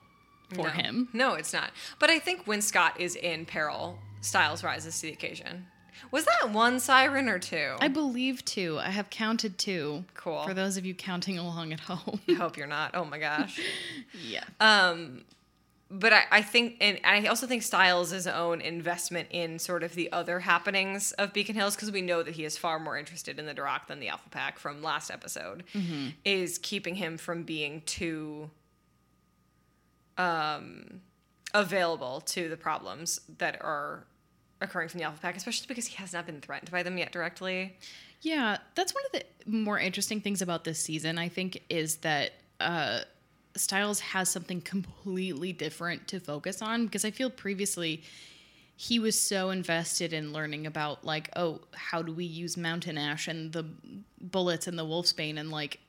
for 0.54 0.68
no. 0.68 0.70
him. 0.70 1.10
no 1.14 1.34
it's 1.34 1.52
not 1.54 1.72
but 2.00 2.10
i 2.12 2.20
think 2.20 2.46
when 2.46 2.62
scott 2.62 3.00
is 3.00 3.16
in 3.16 3.44
peril 3.46 3.98
stiles 4.22 4.64
rises 4.64 5.00
to 5.00 5.08
the 5.08 5.14
occasion 5.14 5.66
was 6.12 6.26
that 6.26 6.52
one 6.52 6.80
siren 6.80 7.30
or 7.30 7.40
two 7.40 7.76
I 7.80 7.88
believe 7.88 8.44
two. 8.46 8.80
I 8.80 8.90
have 8.90 9.10
counted 9.10 9.58
two. 9.58 10.06
Cool. 10.14 10.44
For 10.44 10.54
those 10.54 10.78
of 10.78 10.86
you 10.86 10.94
counting 10.94 11.38
along 11.38 11.74
at 11.74 11.82
home. 11.82 12.20
I 12.30 12.34
hope 12.34 12.58
you're 12.58 12.68
not 12.68 12.92
oh 12.94 13.06
my 13.06 13.20
gosh 13.20 13.60
yeah. 14.26 14.44
Um, 14.60 15.24
but 15.94 16.12
I, 16.12 16.24
I 16.32 16.42
think, 16.42 16.78
and 16.82 17.00
I 17.04 17.28
also 17.28 17.46
think 17.46 17.62
Stiles' 17.62 18.26
own 18.26 18.62
investment 18.62 19.28
in 19.30 19.60
sort 19.60 19.84
of 19.84 19.94
the 19.94 20.12
other 20.12 20.40
happenings 20.40 21.12
of 21.14 21.34
Beacon 21.34 21.56
Hills, 21.56 21.76
because 21.76 21.92
we 21.92 22.02
know 22.02 22.24
that 22.24 22.34
he 22.34 22.46
is 22.46 22.58
far 22.58 22.80
more 22.80 22.98
interested 22.98 23.38
in 23.38 23.46
the 23.46 23.54
Darach 23.54 23.86
than 23.88 24.00
the 24.00 24.10
Alpha 24.10 24.28
Pack 24.30 24.58
from 24.58 24.82
last 24.82 25.12
episode, 25.12 25.64
is 26.26 26.58
keeping 26.58 26.96
him 26.96 27.18
from 27.18 27.44
being 27.44 27.84
too 27.86 28.50
um, 30.18 31.02
available 31.54 32.22
to 32.22 32.50
the 32.50 32.58
problems 32.58 33.20
that 33.38 33.62
are 33.62 34.06
occurring 34.64 34.90
from 34.90 35.00
the 35.00 35.06
Alpha 35.06 35.20
Pack, 35.20 35.36
especially 35.36 35.68
because 35.68 35.86
he 35.86 35.96
has 35.98 36.14
not 36.14 36.26
been 36.26 36.42
threatened 36.42 36.72
by 36.72 36.84
them 36.84 36.98
yet 36.98 37.12
directly. 37.12 37.76
Yeah, 38.22 38.58
that's 38.76 38.94
one 38.94 39.04
of 39.06 39.12
the 39.12 39.50
more 39.50 39.78
interesting 39.78 40.22
things 40.22 40.42
about 40.42 40.64
this 40.64 40.80
season, 40.80 41.18
I 41.18 41.28
think, 41.30 41.62
is 41.70 41.98
that 41.98 42.32
uh, 42.60 43.02
Stiles 43.56 44.00
has 44.00 44.30
something 44.30 44.62
completely 44.62 45.54
different 45.54 46.08
to 46.08 46.20
focus 46.20 46.62
on 46.62 46.86
because 46.86 47.06
I 47.06 47.12
feel 47.12 47.30
previously 47.30 48.04
he 48.76 49.00
was 49.00 49.20
so 49.20 49.50
invested 49.50 50.14
in 50.14 50.34
learning 50.34 50.66
about 50.66 51.06
like 51.06 51.30
oh 51.36 51.62
how 51.74 52.02
do 52.02 52.12
we 52.12 52.26
use 52.26 52.58
mountain 52.58 52.98
ash 52.98 53.28
and 53.28 53.54
the 53.54 53.64
bullets 54.20 54.68
and 54.68 54.78
the 54.78 54.84
wolfsbane 54.86 55.38
and 55.38 55.52
like 55.52 55.80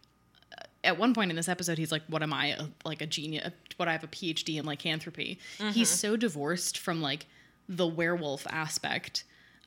at 0.82 0.98
one 0.98 1.14
point 1.14 1.30
in 1.30 1.36
this 1.36 1.48
episode 1.48 1.78
he's 1.78 1.90
like 1.90 2.02
what 2.08 2.22
am 2.22 2.32
i 2.32 2.48
a, 2.48 2.64
like 2.84 3.00
a 3.00 3.06
genius 3.06 3.50
what 3.78 3.88
i 3.88 3.92
have 3.92 4.04
a 4.04 4.08
phd 4.08 4.56
in 4.58 4.66
lycanthropy 4.66 5.38
he's 5.72 5.88
so 5.88 6.14
divorced 6.16 6.78
from 6.78 7.00
like 7.00 7.26
the 7.68 7.86
werewolf 7.86 8.46
aspect 8.48 9.24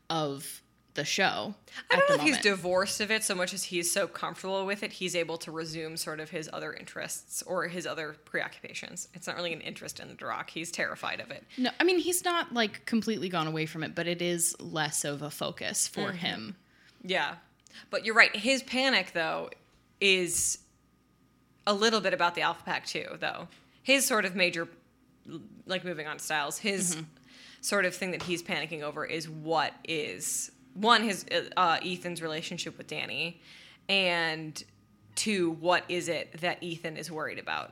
of 0.09 0.61
the 0.93 1.05
show 1.05 1.53
I 1.91 1.95
don't 1.95 2.09
know 2.09 2.15
if 2.15 2.21
he's 2.21 2.39
divorced 2.39 3.01
of 3.01 3.11
it 3.11 3.23
so 3.23 3.35
much 3.35 3.53
as 3.53 3.65
he's 3.65 3.91
so 3.91 4.07
comfortable 4.07 4.65
with 4.65 4.81
it, 4.81 4.93
he's 4.93 5.15
able 5.15 5.37
to 5.39 5.51
resume 5.51 5.95
sort 5.95 6.19
of 6.19 6.31
his 6.31 6.49
other 6.51 6.73
interests 6.73 7.43
or 7.43 7.67
his 7.67 7.85
other 7.85 8.15
preoccupations. 8.25 9.07
It's 9.13 9.27
not 9.27 9.35
really 9.35 9.53
an 9.53 9.61
interest 9.61 9.99
in 9.99 10.07
the 10.07 10.15
Darach. 10.15 10.49
He's 10.49 10.71
terrified 10.71 11.19
of 11.19 11.29
it. 11.29 11.43
no 11.57 11.69
i 11.79 11.83
mean 11.83 11.99
he's 11.99 12.25
not 12.25 12.51
like 12.53 12.85
completely 12.85 13.29
gone 13.29 13.45
away 13.45 13.67
from 13.67 13.83
it 13.83 13.93
but 13.93 14.07
it 14.07 14.23
is 14.23 14.55
less 14.59 15.05
of 15.05 15.21
a 15.21 15.29
focus 15.29 15.87
for 15.87 16.07
mm-hmm. 16.07 16.17
him 16.17 16.55
Yeah. 17.03 17.35
But 17.89 18.05
you're 18.05 18.15
right. 18.15 18.35
His 18.35 18.63
panic, 18.63 19.11
though, 19.13 19.49
is 20.01 20.59
a 21.65 21.73
little 21.73 22.01
bit 22.01 22.13
about 22.13 22.35
the 22.35 22.41
Alpha 22.41 22.63
Pack, 22.63 22.85
too, 22.85 23.05
though. 23.19 23.47
His 23.83 24.05
sort 24.05 24.25
of 24.25 24.35
major, 24.35 24.67
like 25.65 25.85
moving 25.85 26.07
on 26.07 26.19
Stiles, 26.19 26.57
his 26.57 26.95
mm-hmm. 26.95 27.05
Sort 27.61 27.85
of 27.85 27.95
thing 27.95 28.11
that 28.11 28.23
he's 28.23 28.43
panicking 28.43 28.81
over 28.81 29.05
is 29.05 29.29
what 29.29 29.73
is 29.83 30.51
one, 30.73 31.03
his 31.03 31.25
uh, 31.57 31.79
Ethan's 31.83 32.21
relationship 32.21 32.77
with 32.77 32.87
Danny, 32.87 33.41
and 33.89 34.63
two, 35.15 35.51
what 35.51 35.83
is 35.89 36.07
it 36.07 36.39
that 36.41 36.61
Ethan 36.61 36.97
is 36.97 37.11
worried 37.11 37.39
about? 37.39 37.71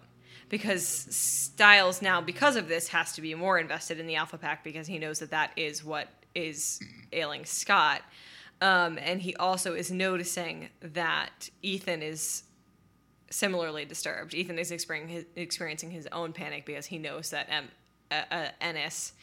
Because 0.49 0.85
Stiles 0.87 2.01
now, 2.01 2.21
because 2.21 2.55
of 2.55 2.67
this, 2.67 2.87
has 2.89 3.13
to 3.13 3.21
be 3.21 3.35
more 3.35 3.59
invested 3.59 3.99
in 3.99 4.07
the 4.07 4.15
Alpha 4.15 4.37
Pack 4.37 4.63
because 4.63 4.87
he 4.87 4.97
knows 4.97 5.19
that 5.19 5.31
that 5.31 5.51
is 5.55 5.83
what 5.83 6.09
is 6.33 6.79
ailing 7.13 7.45
Scott. 7.45 8.01
Um, 8.61 8.97
and 9.01 9.21
he 9.21 9.35
also 9.35 9.73
is 9.73 9.91
noticing 9.91 10.69
that 10.81 11.49
Ethan 11.61 12.01
is 12.01 12.43
similarly 13.29 13.85
disturbed. 13.85 14.33
Ethan 14.33 14.57
is 14.59 14.71
experiencing 14.71 15.15
his, 15.15 15.25
experiencing 15.35 15.91
his 15.91 16.07
own 16.11 16.31
panic 16.31 16.65
because 16.65 16.85
he 16.85 16.97
knows 16.97 17.31
that 17.31 17.47
M- 17.49 17.69
uh, 18.11 18.21
uh, 18.31 18.47
Ennis 18.61 19.13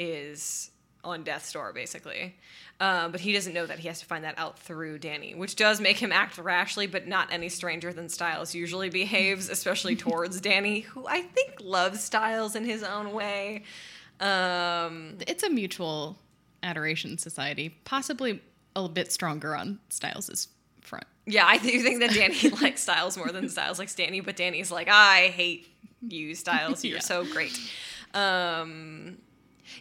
is 0.00 0.70
on 1.04 1.22
death's 1.22 1.52
door, 1.52 1.72
basically. 1.72 2.34
Uh, 2.80 3.08
but 3.08 3.20
he 3.20 3.32
doesn't 3.32 3.52
know 3.52 3.66
that 3.66 3.78
he 3.78 3.88
has 3.88 4.00
to 4.00 4.06
find 4.06 4.24
that 4.24 4.34
out 4.38 4.58
through 4.58 4.98
Danny, 4.98 5.34
which 5.34 5.54
does 5.54 5.80
make 5.80 5.98
him 5.98 6.12
act 6.12 6.38
rashly, 6.38 6.86
but 6.86 7.06
not 7.06 7.30
any 7.30 7.48
stranger 7.50 7.92
than 7.92 8.08
Stiles 8.08 8.54
usually 8.54 8.88
behaves, 8.88 9.48
especially 9.56 9.94
towards 9.96 10.40
Danny, 10.40 10.80
who 10.80 11.06
I 11.06 11.20
think 11.22 11.56
loves 11.60 12.02
Stiles 12.02 12.56
in 12.56 12.64
his 12.64 12.82
own 12.82 13.12
way. 13.12 13.64
Um, 14.18 15.18
it's 15.26 15.42
a 15.42 15.50
mutual 15.50 16.18
adoration 16.62 17.16
society 17.16 17.70
possibly 17.84 18.42
a 18.76 18.86
bit 18.88 19.10
stronger 19.10 19.56
on 19.56 19.78
stiles's 19.88 20.48
front 20.82 21.04
Yeah, 21.26 21.46
I 21.46 21.56
do 21.56 21.80
think 21.80 22.00
that 22.00 22.10
Danny 22.10 22.48
likes 22.62 22.82
Stiles 22.82 23.16
more 23.16 23.28
than 23.32 23.48
Stiles 23.48 23.78
likes 23.78 23.94
Danny, 23.94 24.20
but 24.20 24.36
Danny's 24.36 24.70
like, 24.70 24.88
I 24.90 25.28
hate 25.28 25.68
you, 26.06 26.34
Stiles. 26.34 26.84
You're 26.84 26.96
Yeah. 26.96 27.00
so 27.02 27.24
great. 27.24 27.58
Um, 28.12 29.18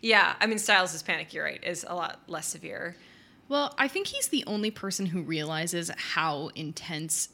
yeah, 0.02 0.36
I 0.40 0.48
mean, 0.48 0.60
Stiles' 0.60 1.02
panic, 1.04 1.34
you're 1.34 1.44
right, 1.44 1.64
is 1.64 1.86
a 1.88 1.96
lot 1.96 2.22
less 2.28 2.48
severe. 2.48 2.96
Well, 3.48 3.74
I 3.78 3.88
think 3.88 4.08
he's 4.08 4.28
the 4.28 4.44
only 4.46 4.72
person 4.72 5.08
who 5.08 5.22
realizes 5.22 5.90
how 5.98 6.50
intense 6.56 7.30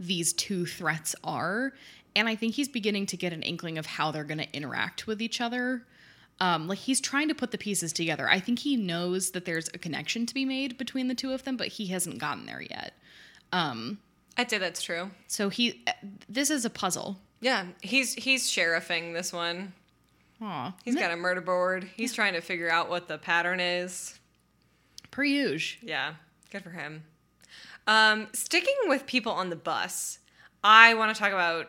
these 0.00 0.32
two 0.32 0.66
threats 0.66 1.14
are. 1.22 1.72
And 2.16 2.28
I 2.28 2.34
think 2.34 2.54
he's 2.54 2.68
beginning 2.68 3.06
to 3.06 3.16
get 3.16 3.32
an 3.32 3.42
inkling 3.42 3.78
of 3.78 3.86
how 3.86 4.10
they're 4.10 4.24
going 4.24 4.38
to 4.38 4.52
interact 4.52 5.06
with 5.06 5.22
each 5.22 5.40
other. 5.40 5.84
Um, 6.40 6.66
like 6.66 6.78
he's 6.78 7.00
trying 7.00 7.28
to 7.28 7.34
put 7.34 7.52
the 7.52 7.58
pieces 7.58 7.92
together. 7.92 8.28
I 8.28 8.40
think 8.40 8.58
he 8.58 8.76
knows 8.76 9.30
that 9.30 9.44
there's 9.44 9.68
a 9.68 9.78
connection 9.78 10.26
to 10.26 10.34
be 10.34 10.44
made 10.44 10.76
between 10.76 11.06
the 11.06 11.14
two 11.14 11.32
of 11.32 11.44
them, 11.44 11.56
but 11.56 11.68
he 11.68 11.86
hasn't 11.86 12.18
gotten 12.18 12.46
there 12.46 12.60
yet. 12.60 12.94
I'd 14.36 14.50
say 14.50 14.58
that's 14.58 14.82
true. 14.82 15.10
So 15.28 15.48
he, 15.48 15.84
this 16.28 16.50
is 16.50 16.64
a 16.64 16.70
puzzle. 16.70 17.20
Yeah, 17.40 17.66
he's 17.82 18.14
he's 18.14 18.50
sheriffing 18.50 19.12
this 19.12 19.32
one. 19.32 19.74
He's 20.84 20.94
got 20.94 21.10
a 21.12 21.16
murder 21.16 21.40
board. 21.40 21.88
He's 21.96 22.12
trying 22.12 22.34
to 22.34 22.40
figure 22.40 22.70
out 22.70 22.88
what 22.88 23.08
the 23.08 23.18
pattern 23.18 23.60
is. 23.60 24.18
per 25.10 25.24
usual. 25.24 25.88
Yeah, 25.88 26.14
good 26.50 26.62
for 26.62 26.70
him. 26.70 27.04
Um, 27.86 28.28
sticking 28.32 28.74
with 28.86 29.06
people 29.06 29.32
on 29.32 29.50
the 29.50 29.56
bus, 29.56 30.18
I 30.62 30.94
want 30.94 31.14
to 31.14 31.20
talk 31.20 31.32
about 31.32 31.68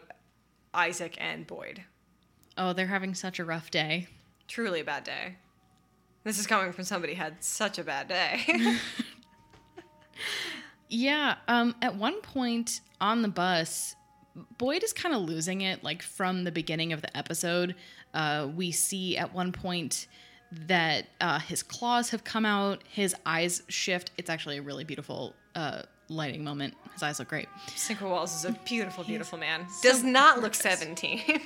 Isaac 0.74 1.18
and 1.20 1.46
Boyd. 1.46 1.84
Oh, 2.58 2.74
they're 2.74 2.88
having 2.88 3.14
such 3.14 3.40
a 3.40 3.46
rough 3.46 3.70
day. 3.72 4.08
Truly 4.48 4.80
a 4.80 4.84
bad 4.86 5.04
day. 5.04 5.36
This 6.24 6.40
is 6.40 6.48
coming 6.48 6.72
from 6.72 6.86
somebody 6.86 7.14
who 7.14 7.22
had 7.22 7.44
such 7.44 7.78
a 7.78 7.84
bad 7.84 8.08
day. 8.08 8.44
Yeah, 10.88 11.36
um, 11.48 11.76
at 11.82 11.96
one 11.96 12.22
point 12.22 12.82
on 13.02 13.22
the 13.24 13.28
bus, 13.28 13.96
Boyd 14.58 14.84
is 14.84 14.94
kind 14.94 15.16
of 15.16 15.22
losing 15.24 15.62
it. 15.62 15.84
Like 15.84 16.04
from 16.04 16.44
the 16.44 16.52
beginning 16.52 16.94
of 16.94 17.02
the 17.02 17.16
episode, 17.18 17.76
uh, 18.16 18.48
we 18.56 18.72
see 18.72 19.18
at 19.18 19.34
one 19.34 19.52
point 19.52 20.08
that 20.68 21.06
uh, 21.22 21.40
his 21.40 21.62
claws 21.62 22.10
have 22.12 22.24
come 22.24 22.46
out, 22.46 22.82
his 22.88 23.16
eyes 23.26 23.62
shift. 23.68 24.12
It's 24.18 24.30
actually 24.30 24.58
a 24.58 24.62
really 24.62 24.84
beautiful 24.84 25.36
uh, 25.54 25.82
lighting 26.08 26.44
moment. 26.44 26.76
His 26.94 27.04
eyes 27.04 27.20
look 27.20 27.28
great. 27.28 27.48
Sinqua 27.76 28.10
Walls 28.10 28.34
is 28.36 28.46
a 28.46 28.54
beautiful, 28.66 29.04
beautiful 29.04 29.38
man. 29.38 29.66
Does 29.84 30.04
not 30.04 30.42
look 30.42 30.56
17. 30.56 31.22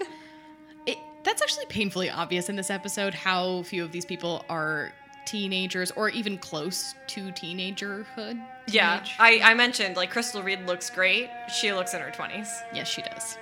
It, 0.86 0.98
that's 1.24 1.42
actually 1.42 1.66
painfully 1.66 2.10
obvious 2.10 2.48
in 2.50 2.56
this 2.56 2.70
episode 2.72 3.14
how 3.14 3.64
few 3.64 3.84
of 3.84 3.92
these 3.92 4.06
people 4.06 4.46
are 4.50 4.94
teenagers 5.26 5.92
or 5.92 6.10
even 6.10 6.38
close 6.38 6.96
to 7.08 7.32
teenagerhood. 7.34 8.42
yeah, 8.68 9.04
I, 9.20 9.42
I 9.44 9.54
mentioned 9.54 9.98
like 9.98 10.10
Crystal 10.10 10.42
Reed 10.42 10.66
looks 10.66 10.90
great. 10.90 11.30
She 11.54 11.74
looks 11.74 11.94
in 11.94 12.02
her 12.02 12.12
20s. 12.12 12.48
yes, 12.74 12.88
she 12.88 13.02
does. 13.02 13.38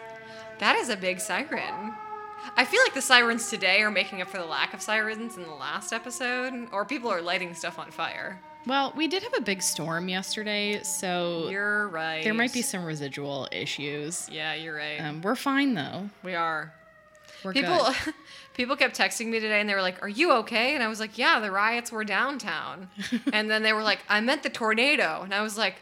That 0.58 0.76
is 0.78 0.90
a 0.90 0.98
big 0.98 1.20
siren. 1.20 1.94
I 2.56 2.66
feel 2.66 2.82
like 2.84 2.94
the 2.94 3.02
sirens 3.02 3.50
today 3.50 3.82
are 3.82 3.92
making 3.92 4.22
up 4.22 4.30
for 4.30 4.38
the 4.38 4.46
lack 4.46 4.74
of 4.74 4.82
sirens 4.82 5.38
in 5.38 5.44
the 5.44 5.54
last 5.54 5.92
episode, 5.94 6.68
or 6.72 6.86
people 6.86 7.12
are 7.12 7.22
lighting 7.22 7.54
stuff 7.54 7.78
on 7.80 7.92
fire. 7.92 8.40
Well, 8.66 8.94
we 8.96 9.08
did 9.08 9.24
have 9.24 9.34
a 9.38 9.42
big 9.42 9.62
storm 9.62 10.10
yesterday, 10.10 10.82
so 10.84 11.48
You're 11.50 11.88
right. 11.88 12.24
there 12.24 12.34
might 12.34 12.54
be 12.54 12.62
some 12.62 12.84
residual 12.84 13.48
issues. 13.52 14.28
Yeah, 14.32 14.56
you're 14.56 14.76
right. 14.76 14.98
Um, 15.00 15.22
we're 15.22 15.36
fine 15.36 15.74
though. 15.74 16.10
we 16.24 16.36
are. 16.36 16.74
We're 17.44 17.54
People 17.54 17.78
good. 18.06 18.14
people 18.56 18.76
kept 18.76 18.98
texting 18.98 19.28
me 19.28 19.40
today 19.40 19.62
and 19.62 19.70
they 19.70 19.76
were 19.76 19.82
like, 19.82 20.02
"Are 20.02 20.10
you 20.10 20.32
okay?" 20.38 20.74
And 20.74 20.84
I 20.84 20.88
was 20.88 21.00
like, 21.00 21.18
"Yeah, 21.18 21.40
the 21.40 21.52
riots 21.52 21.92
were 21.92 22.04
downtown." 22.04 22.90
and 23.34 23.50
then 23.50 23.62
they 23.64 23.74
were 23.74 23.84
like, 23.84 24.00
"I 24.10 24.20
meant 24.22 24.42
the 24.44 24.50
tornado." 24.50 25.22
And 25.24 25.34
I 25.34 25.42
was 25.42 25.56
like, 25.58 25.76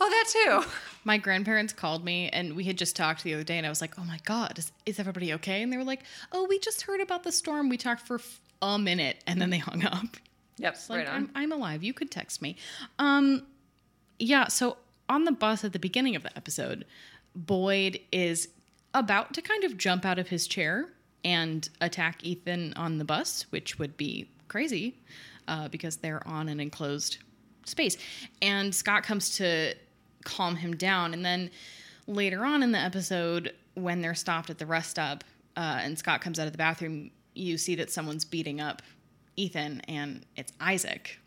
"Oh, 0.00 0.08
that 0.08 0.24
too." 0.28 0.70
My 1.04 1.18
grandparents 1.18 1.72
called 1.72 2.04
me, 2.04 2.28
and 2.30 2.54
we 2.56 2.64
had 2.64 2.78
just 2.78 2.96
talked 2.96 3.22
the 3.22 3.34
other 3.34 3.44
day, 3.44 3.58
and 3.58 3.66
I 3.66 3.68
was 3.68 3.80
like, 3.80 3.98
"Oh 3.98 4.04
my 4.04 4.18
god, 4.24 4.58
is, 4.58 4.72
is 4.86 4.98
everybody 4.98 5.32
okay?" 5.34 5.62
And 5.62 5.72
they 5.72 5.76
were 5.76 5.84
like, 5.84 6.02
"Oh, 6.32 6.46
we 6.48 6.58
just 6.58 6.82
heard 6.82 7.00
about 7.00 7.24
the 7.24 7.32
storm. 7.32 7.68
We 7.68 7.76
talked 7.76 8.06
for 8.06 8.16
f- 8.16 8.40
a 8.62 8.78
minute, 8.78 9.22
and 9.26 9.40
then 9.40 9.50
they 9.50 9.58
hung 9.58 9.84
up." 9.84 10.16
Yep, 10.58 10.72
It's 10.74 10.88
like, 10.90 10.98
right 11.00 11.08
on. 11.08 11.14
I'm, 11.14 11.30
I'm 11.34 11.52
alive. 11.52 11.82
You 11.82 11.92
could 11.92 12.10
text 12.10 12.40
me. 12.40 12.56
Um, 12.98 13.46
yeah. 14.18 14.46
So 14.48 14.76
on 15.08 15.24
the 15.24 15.32
bus 15.32 15.64
at 15.64 15.72
the 15.72 15.78
beginning 15.78 16.16
of 16.16 16.22
the 16.22 16.34
episode, 16.36 16.84
Boyd 17.34 17.98
is 18.12 18.48
about 18.94 19.34
to 19.34 19.42
kind 19.42 19.64
of 19.64 19.76
jump 19.76 20.04
out 20.04 20.18
of 20.18 20.28
his 20.28 20.46
chair 20.46 20.88
and 21.24 21.68
attack 21.80 22.22
Ethan 22.24 22.72
on 22.74 22.98
the 22.98 23.04
bus, 23.04 23.46
which 23.50 23.78
would 23.78 23.96
be 23.96 24.28
crazy 24.46 24.94
uh, 25.48 25.68
because 25.68 25.96
they're 25.96 26.26
on 26.28 26.48
an 26.48 26.60
enclosed 26.60 27.18
space. 27.64 27.96
And 28.42 28.74
Scott 28.74 29.02
comes 29.02 29.36
to 29.38 29.74
calm 30.24 30.56
him 30.56 30.76
down. 30.76 31.12
And 31.14 31.24
then 31.24 31.50
later 32.06 32.44
on 32.44 32.62
in 32.62 32.72
the 32.72 32.78
episode, 32.78 33.52
when 33.74 34.00
they're 34.00 34.14
stopped 34.14 34.50
at 34.50 34.58
the 34.58 34.66
rest 34.66 34.90
stop 34.90 35.24
uh, 35.56 35.78
and 35.82 35.98
Scott 35.98 36.20
comes 36.20 36.38
out 36.38 36.46
of 36.46 36.52
the 36.52 36.58
bathroom, 36.58 37.10
you 37.34 37.58
see 37.58 37.74
that 37.76 37.90
someone's 37.90 38.24
beating 38.24 38.60
up 38.60 38.82
Ethan 39.36 39.80
and 39.88 40.24
it's 40.36 40.52
Isaac. 40.60 41.18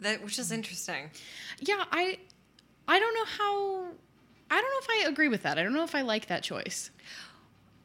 that 0.00 0.22
which 0.22 0.38
is 0.38 0.52
interesting. 0.52 1.10
Yeah, 1.58 1.84
I 1.90 2.18
I 2.86 2.98
don't 3.00 3.14
know 3.14 3.24
how 3.24 3.84
I 4.50 4.60
don't 4.60 4.70
know 4.70 4.80
if 4.80 5.06
I 5.06 5.08
agree 5.08 5.28
with 5.28 5.42
that. 5.42 5.58
I 5.58 5.62
don't 5.62 5.72
know 5.72 5.82
if 5.84 5.94
I 5.94 6.02
like 6.02 6.26
that 6.28 6.42
choice. 6.44 6.90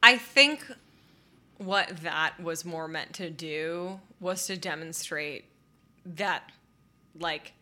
I 0.04 0.18
think 0.18 0.66
what 1.58 1.98
that 2.04 2.40
was 2.40 2.64
more 2.66 2.88
meant 2.88 3.14
to 3.14 3.30
do 3.32 4.00
was 4.20 4.46
to 4.48 4.56
demonstrate 4.58 5.46
that, 6.06 6.52
like, 7.20 7.54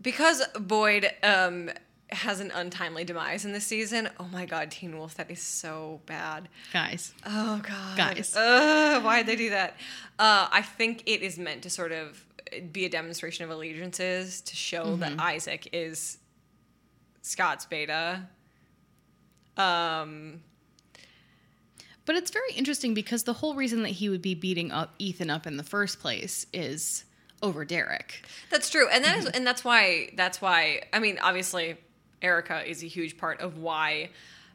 because 0.00 0.42
Boyd 0.58 1.10
um, 1.22 1.70
has 2.10 2.40
an 2.40 2.50
untimely 2.52 3.04
demise 3.04 3.44
in 3.44 3.52
this 3.52 3.66
season. 3.66 4.08
Oh 4.18 4.28
my 4.28 4.46
God, 4.46 4.70
Teen 4.70 4.96
Wolf, 4.96 5.14
that 5.16 5.30
is 5.30 5.40
so 5.42 6.00
bad. 6.06 6.48
Guys. 6.72 7.12
Oh 7.26 7.60
God, 7.62 7.96
Guys. 7.96 8.34
Ugh, 8.36 9.02
why'd 9.04 9.26
they 9.26 9.36
do 9.36 9.50
that? 9.50 9.74
Uh, 10.18 10.48
I 10.50 10.62
think 10.62 11.02
it 11.06 11.22
is 11.22 11.38
meant 11.38 11.62
to 11.62 11.70
sort 11.70 11.92
of 11.92 12.24
be 12.72 12.86
a 12.86 12.88
demonstration 12.88 13.44
of 13.44 13.50
allegiances 13.50 14.40
to 14.42 14.56
show 14.56 14.96
that 14.96 15.18
Isaac 15.20 15.68
is 15.72 16.18
Scott's 17.20 17.66
beta. 17.66 18.22
Um, 19.58 20.40
But 22.06 22.16
it's 22.16 22.30
very 22.30 22.52
interesting 22.54 22.94
because 22.94 23.24
the 23.24 23.34
whole 23.34 23.54
reason 23.54 23.82
that 23.82 23.90
he 23.90 24.08
would 24.08 24.22
be 24.22 24.34
beating 24.34 24.72
up 24.72 24.94
Ethan 24.98 25.28
up 25.28 25.46
in 25.46 25.58
the 25.58 25.62
first 25.62 26.00
place 26.00 26.46
is 26.54 27.04
over 27.42 27.64
Derek. 27.64 28.22
That's 28.50 28.70
true, 28.70 28.88
and 28.88 29.04
that 29.04 29.18
is, 29.18 29.26
and 29.26 29.46
that's 29.46 29.64
why 29.64 30.10
that's 30.16 30.40
why. 30.40 30.82
I 30.92 30.98
mean, 30.98 31.18
obviously, 31.22 31.76
Erica 32.22 32.68
is 32.68 32.82
a 32.82 32.86
huge 32.86 33.16
part 33.16 33.40
of 33.40 33.58
why 33.58 34.10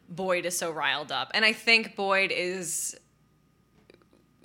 Boyd 0.08 0.44
is 0.44 0.56
so 0.56 0.70
riled 0.70 1.12
up, 1.12 1.30
and 1.34 1.44
I 1.44 1.52
think 1.52 1.96
Boyd 1.96 2.32
is. 2.32 2.96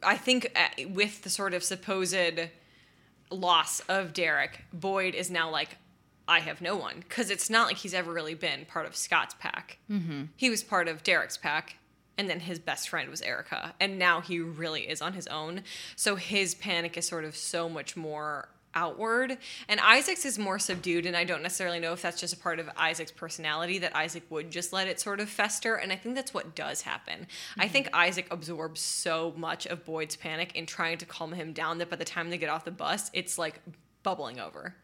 I 0.02 0.16
think 0.16 0.52
uh, 0.56 0.88
with 0.94 1.24
the 1.24 1.30
sort 1.30 1.54
of 1.54 1.64
supposed 1.64 2.16
loss 3.32 3.82
of 3.82 4.14
Derek, 4.14 4.64
Boyd 4.74 5.14
is 5.14 5.30
now 5.30 5.50
like, 5.50 5.78
I 6.28 6.40
have 6.40 6.62
no 6.62 6.76
one 6.76 7.00
because 7.00 7.30
it's 7.30 7.50
not 7.50 7.68
like 7.68 7.78
he's 7.78 7.94
ever 7.94 8.14
really 8.14 8.34
been 8.34 8.66
part 8.66 8.86
of 8.86 8.96
Scott's 8.96 9.36
pack. 9.40 9.78
Mm-hmm. 9.90 10.26
He 10.36 10.50
was 10.50 10.64
part 10.64 10.88
of 10.88 11.04
Derek's 11.04 11.38
pack, 11.38 11.76
and 12.20 12.30
then 12.30 12.40
his 12.40 12.60
best 12.60 12.90
friend 12.90 13.10
was 13.10 13.24
Erica, 13.24 13.74
and 13.80 13.98
now 13.98 14.22
he 14.22 14.40
really 14.40 14.82
is 14.82 15.02
on 15.02 15.14
his 15.14 15.26
own. 15.28 15.64
So 15.96 16.16
his 16.16 16.54
panic 16.54 16.98
is 16.98 17.08
sort 17.08 17.26
of 17.26 17.36
so 17.36 17.68
much 17.68 17.98
more 17.98 18.50
outward 18.76 19.36
and 19.68 19.80
isaac's 19.80 20.26
is 20.26 20.38
more 20.38 20.60
subdued 20.60 21.08
and 21.08 21.18
i 21.18 21.24
don't 21.24 21.42
necessarily 21.42 21.80
know 21.80 21.92
if 21.92 22.04
that's 22.04 22.20
just 22.20 22.36
a 22.36 22.38
part 22.38 22.60
of 22.60 22.70
isaac's 22.78 23.10
personality 23.12 23.80
that 23.80 23.96
isaac 23.96 24.22
would 24.30 24.52
just 24.52 24.72
let 24.72 24.88
it 24.88 25.00
sort 25.00 25.20
of 25.20 25.28
fester 25.28 25.74
and 25.74 25.92
i 25.92 25.96
think 25.96 26.14
that's 26.14 26.36
what 26.36 26.54
does 26.54 26.84
happen 26.84 27.26
i 27.58 27.68
think 27.68 27.90
isaac 27.94 28.28
absorbs 28.30 28.80
so 28.80 29.34
much 29.36 29.66
of 29.66 29.84
boyd's 29.86 30.16
panic 30.16 30.56
in 30.56 30.68
trying 30.68 31.00
to 31.00 31.06
calm 31.08 31.34
him 31.34 31.52
down 31.52 31.80
that 31.80 31.90
by 31.90 31.96
the 31.96 32.06
time 32.06 32.30
they 32.30 32.38
get 32.38 32.48
off 32.48 32.64
the 32.64 32.70
bus 32.70 33.10
it's 33.12 33.40
like 33.40 33.60
bubbling 34.04 34.40
over 34.40 34.76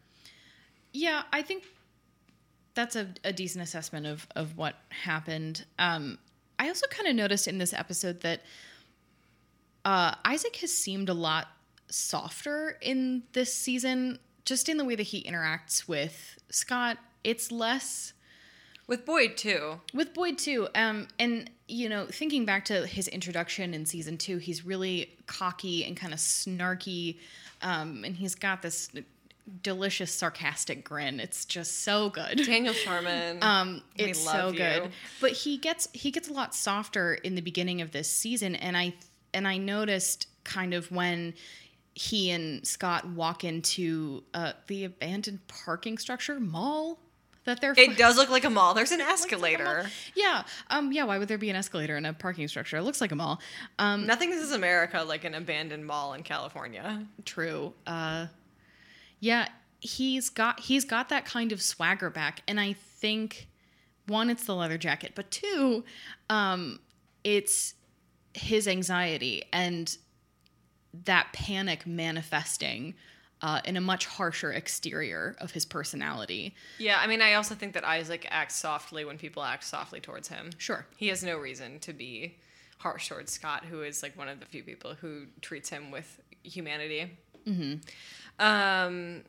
Yeah, 0.92 1.24
I 1.30 1.42
think 1.42 1.64
that's 2.74 2.96
a, 2.96 3.08
a 3.22 3.32
decent 3.32 3.62
assessment 3.62 4.06
of 4.06 4.26
of 4.34 4.56
what 4.56 4.76
happened. 4.88 5.66
Um, 5.78 6.18
I 6.58 6.68
also 6.68 6.86
kind 6.88 7.08
of 7.08 7.14
noticed 7.14 7.48
in 7.48 7.58
this 7.58 7.72
episode 7.72 8.20
that 8.20 8.42
uh, 9.84 10.14
Isaac 10.24 10.56
has 10.56 10.72
seemed 10.72 11.08
a 11.08 11.14
lot 11.14 11.48
softer 11.88 12.78
in 12.80 13.22
this 13.32 13.54
season, 13.54 14.18
just 14.44 14.68
in 14.68 14.76
the 14.76 14.84
way 14.84 14.94
that 14.94 15.04
he 15.04 15.22
interacts 15.22 15.86
with 15.86 16.38
Scott. 16.50 16.98
It's 17.22 17.52
less 17.52 18.12
with 18.86 19.04
boyd 19.04 19.36
too 19.36 19.80
with 19.92 20.14
Boyd 20.14 20.38
too. 20.38 20.68
Um, 20.74 21.08
and 21.18 21.50
you 21.68 21.88
know, 21.88 22.06
thinking 22.06 22.44
back 22.44 22.64
to 22.66 22.86
his 22.86 23.08
introduction 23.08 23.74
in 23.74 23.86
season 23.86 24.16
two, 24.16 24.38
he's 24.38 24.64
really 24.64 25.16
cocky 25.26 25.84
and 25.84 25.96
kind 25.96 26.12
of 26.12 26.20
snarky, 26.20 27.18
um, 27.62 28.04
and 28.04 28.16
he's 28.16 28.34
got 28.34 28.62
this 28.62 28.90
delicious 29.62 30.12
sarcastic 30.12 30.84
grin. 30.84 31.20
It's 31.20 31.44
just 31.44 31.82
so 31.82 32.10
good. 32.10 32.42
daniel 32.44 32.74
sharman 32.84 33.38
Um, 33.42 33.82
it's 33.96 34.20
so 34.20 34.50
good. 34.52 34.84
you. 34.84 34.90
But 35.20 35.32
he 35.32 35.58
gets 35.58 35.88
he 35.92 36.10
gets 36.10 36.28
a 36.28 36.32
lot 36.32 36.54
softer 36.54 37.14
in 37.14 37.34
the 37.34 37.42
beginning 37.42 37.80
of 37.80 37.92
this 37.92 38.10
season, 38.10 38.56
and 38.56 38.76
I 38.76 38.94
and 39.32 39.46
I 39.46 39.58
noticed 39.58 40.26
kind 40.44 40.74
of 40.74 40.90
when 40.90 41.34
he 41.94 42.30
and 42.30 42.66
Scott 42.66 43.08
walk 43.08 43.42
into 43.44 44.22
uh, 44.34 44.52
the 44.66 44.84
abandoned 44.84 45.40
parking 45.48 45.96
structure 45.98 46.38
mall 46.38 46.98
that 47.44 47.60
they're 47.60 47.74
it 47.76 47.96
does 47.96 48.16
look 48.16 48.28
like 48.28 48.44
a 48.44 48.50
mall 48.50 48.74
there's 48.74 48.90
an 48.90 49.00
escalator 49.00 49.86
yeah 50.16 50.42
um 50.68 50.92
yeah 50.92 51.04
why 51.04 51.16
would 51.16 51.28
there 51.28 51.38
be 51.38 51.48
an 51.48 51.54
escalator 51.54 51.96
in 51.96 52.04
a 52.04 52.12
parking 52.12 52.48
structure 52.48 52.76
it 52.76 52.82
looks 52.82 53.00
like 53.00 53.12
a 53.12 53.16
mall 53.16 53.40
um 53.78 54.04
nothing 54.04 54.30
this 54.30 54.42
is 54.42 54.50
america 54.50 55.04
like 55.06 55.22
an 55.24 55.32
abandoned 55.32 55.86
mall 55.86 56.12
in 56.14 56.24
california 56.24 57.06
true 57.24 57.72
uh 57.86 58.26
yeah 59.20 59.48
he's 59.80 60.30
got 60.30 60.60
he's 60.60 60.84
got 60.84 61.08
that 61.08 61.24
kind 61.24 61.52
of 61.52 61.60
swagger 61.62 62.10
back 62.10 62.42
and 62.48 62.58
i 62.60 62.72
think 62.72 63.48
one 64.06 64.30
it's 64.30 64.44
the 64.44 64.54
leather 64.54 64.78
jacket 64.78 65.12
but 65.14 65.30
two 65.30 65.84
um 66.30 66.78
it's 67.24 67.74
his 68.34 68.68
anxiety 68.68 69.44
and 69.52 69.98
that 71.04 71.28
panic 71.32 71.86
manifesting 71.86 72.94
uh, 73.42 73.60
in 73.66 73.76
a 73.76 73.80
much 73.80 74.06
harsher 74.06 74.50
exterior 74.50 75.36
of 75.40 75.50
his 75.50 75.66
personality 75.66 76.54
Yeah, 76.78 76.98
I 76.98 77.06
mean, 77.06 77.20
I 77.20 77.34
also 77.34 77.54
think 77.54 77.74
that 77.74 77.84
Isaac 77.84 78.26
acts 78.30 78.56
softly 78.56 79.04
when 79.04 79.18
people 79.18 79.42
act 79.42 79.64
softly 79.64 80.00
towards 80.00 80.28
him. 80.28 80.50
Sure. 80.56 80.86
He 80.96 81.08
has 81.08 81.22
no 81.22 81.36
reason 81.36 81.78
to 81.80 81.92
be 81.92 82.38
harsh 82.78 83.08
towards 83.08 83.32
Scott, 83.32 83.64
who 83.66 83.82
is 83.82 84.02
like 84.02 84.16
one 84.16 84.28
of 84.28 84.40
the 84.40 84.46
few 84.46 84.62
people 84.62 84.94
who 84.94 85.26
treats 85.42 85.68
him 85.68 85.90
with 85.90 86.20
humanity. 86.42 87.18
Mm-hmm. 87.46 87.74
Um, 88.38 89.22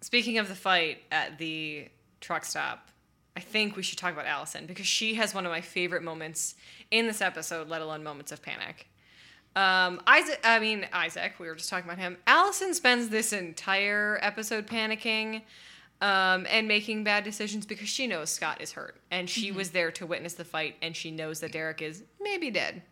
speaking 0.00 0.38
of 0.38 0.48
the 0.48 0.54
fight 0.54 0.98
at 1.10 1.38
the 1.38 1.88
truck 2.20 2.44
stop, 2.44 2.88
I 3.36 3.40
think 3.40 3.76
we 3.76 3.82
should 3.82 3.98
talk 3.98 4.12
about 4.12 4.26
Allison 4.26 4.66
because 4.66 4.86
she 4.86 5.14
has 5.14 5.34
one 5.34 5.46
of 5.46 5.52
my 5.52 5.60
favorite 5.60 6.02
moments 6.02 6.56
in 6.90 7.06
this 7.06 7.20
episode, 7.20 7.68
let 7.68 7.82
alone 7.82 8.02
moments 8.02 8.32
of 8.32 8.42
panic. 8.42 8.88
Um, 9.54 10.00
Isaac, 10.06 10.40
I 10.44 10.58
mean 10.58 10.86
Isaac. 10.92 11.34
We 11.38 11.46
were 11.46 11.54
just 11.54 11.70
talking 11.70 11.88
about 11.88 11.98
him. 11.98 12.16
Allison 12.26 12.74
spends 12.74 13.08
this 13.08 13.32
entire 13.32 14.18
episode 14.22 14.66
panicking 14.66 15.42
um, 16.00 16.46
and 16.48 16.68
making 16.68 17.04
bad 17.04 17.24
decisions 17.24 17.66
because 17.66 17.88
she 17.88 18.06
knows 18.06 18.30
Scott 18.30 18.60
is 18.60 18.72
hurt, 18.72 19.00
and 19.10 19.28
she 19.28 19.50
was 19.50 19.70
there 19.70 19.90
to 19.92 20.06
witness 20.06 20.34
the 20.34 20.44
fight, 20.44 20.76
and 20.80 20.94
she 20.94 21.10
knows 21.10 21.40
that 21.40 21.52
Derek 21.52 21.82
is 21.82 22.04
maybe 22.20 22.50
dead. 22.50 22.82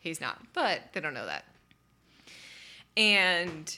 He's 0.00 0.20
not, 0.20 0.40
but 0.52 0.80
they 0.92 1.00
don't 1.00 1.14
know 1.14 1.26
that. 1.26 1.44
And 2.96 3.76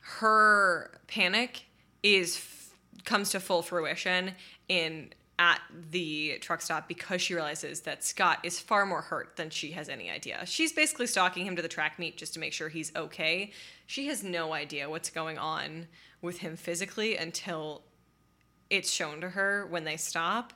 her 0.00 0.98
panic 1.06 1.64
is 2.02 2.36
f- 2.36 2.74
comes 3.04 3.30
to 3.30 3.40
full 3.40 3.62
fruition 3.62 4.32
in 4.68 5.10
at 5.40 5.60
the 5.90 6.36
truck 6.42 6.60
stop 6.60 6.86
because 6.86 7.22
she 7.22 7.34
realizes 7.34 7.80
that 7.80 8.04
Scott 8.04 8.38
is 8.42 8.60
far 8.60 8.84
more 8.84 9.00
hurt 9.00 9.36
than 9.36 9.48
she 9.48 9.70
has 9.70 9.88
any 9.88 10.10
idea. 10.10 10.44
She's 10.44 10.70
basically 10.70 11.06
stalking 11.06 11.46
him 11.46 11.56
to 11.56 11.62
the 11.62 11.68
track 11.68 11.98
meet 11.98 12.18
just 12.18 12.34
to 12.34 12.40
make 12.40 12.52
sure 12.52 12.68
he's 12.68 12.94
okay. 12.94 13.50
She 13.86 14.06
has 14.08 14.22
no 14.22 14.52
idea 14.52 14.90
what's 14.90 15.08
going 15.08 15.38
on 15.38 15.86
with 16.20 16.40
him 16.40 16.56
physically 16.56 17.16
until 17.16 17.82
it's 18.68 18.90
shown 18.90 19.22
to 19.22 19.30
her 19.30 19.66
when 19.70 19.84
they 19.84 19.96
stop. 19.96 20.52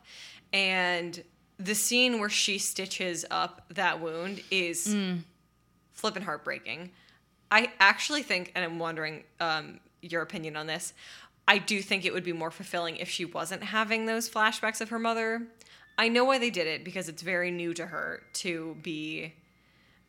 And 0.52 1.24
the 1.59 1.74
scene 1.74 2.20
where 2.20 2.28
she 2.28 2.59
stitches 2.59 3.24
up 3.30 3.64
that 3.70 4.00
wound 4.00 4.42
is 4.50 4.88
mm. 4.88 5.20
flippin' 5.92 6.22
heartbreaking. 6.22 6.90
I 7.50 7.70
actually 7.78 8.22
think, 8.22 8.52
and 8.54 8.64
I'm 8.64 8.78
wondering 8.78 9.24
um, 9.40 9.80
your 10.00 10.22
opinion 10.22 10.57
on 10.57 10.66
this. 10.66 10.92
I 11.46 11.59
do 11.59 11.83
think 11.83 12.04
it 12.04 12.12
would 12.12 12.24
be 12.24 12.33
more 12.33 12.50
fulfilling 12.50 12.96
if 12.96 13.09
she 13.09 13.24
wasn't 13.24 13.62
having 13.62 14.07
those 14.07 14.28
flashbacks 14.28 14.80
of 14.80 14.88
her 14.88 14.98
mother. 14.98 15.42
I 15.96 16.09
know 16.09 16.24
why 16.24 16.38
they 16.38 16.50
did 16.50 16.66
it 16.66 16.85
because 16.85 17.09
it's 17.09 17.22
very 17.22 17.50
new 17.50 17.74
to 17.74 17.87
her 17.87 18.22
to 18.35 18.76
be, 18.83 19.35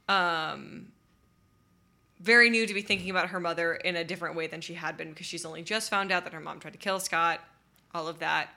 um, 0.08 0.88
very 2.19 2.50
new 2.50 2.65
to 2.65 2.74
be 2.74 2.82
thinking 2.82 3.10
about 3.10 3.30
her 3.30 3.39
mother 3.39 3.76
in 3.76 3.95
a 3.95 4.04
different 4.04 4.36
way 4.36 4.48
than 4.48 4.62
she 4.62 4.74
had 4.74 4.98
been 4.98 5.10
because 5.10 5.26
she's 5.28 5.45
only 5.45 5.62
just 5.62 5.89
found 5.89 6.12
out 6.12 6.24
that 6.24 6.34
her 6.34 6.39
mom 6.39 6.60
tried 6.60 6.74
to 6.74 6.80
kill 6.80 7.00
Scott, 7.00 7.41
all 7.93 8.08
of 8.08 8.19
that. 8.19 8.50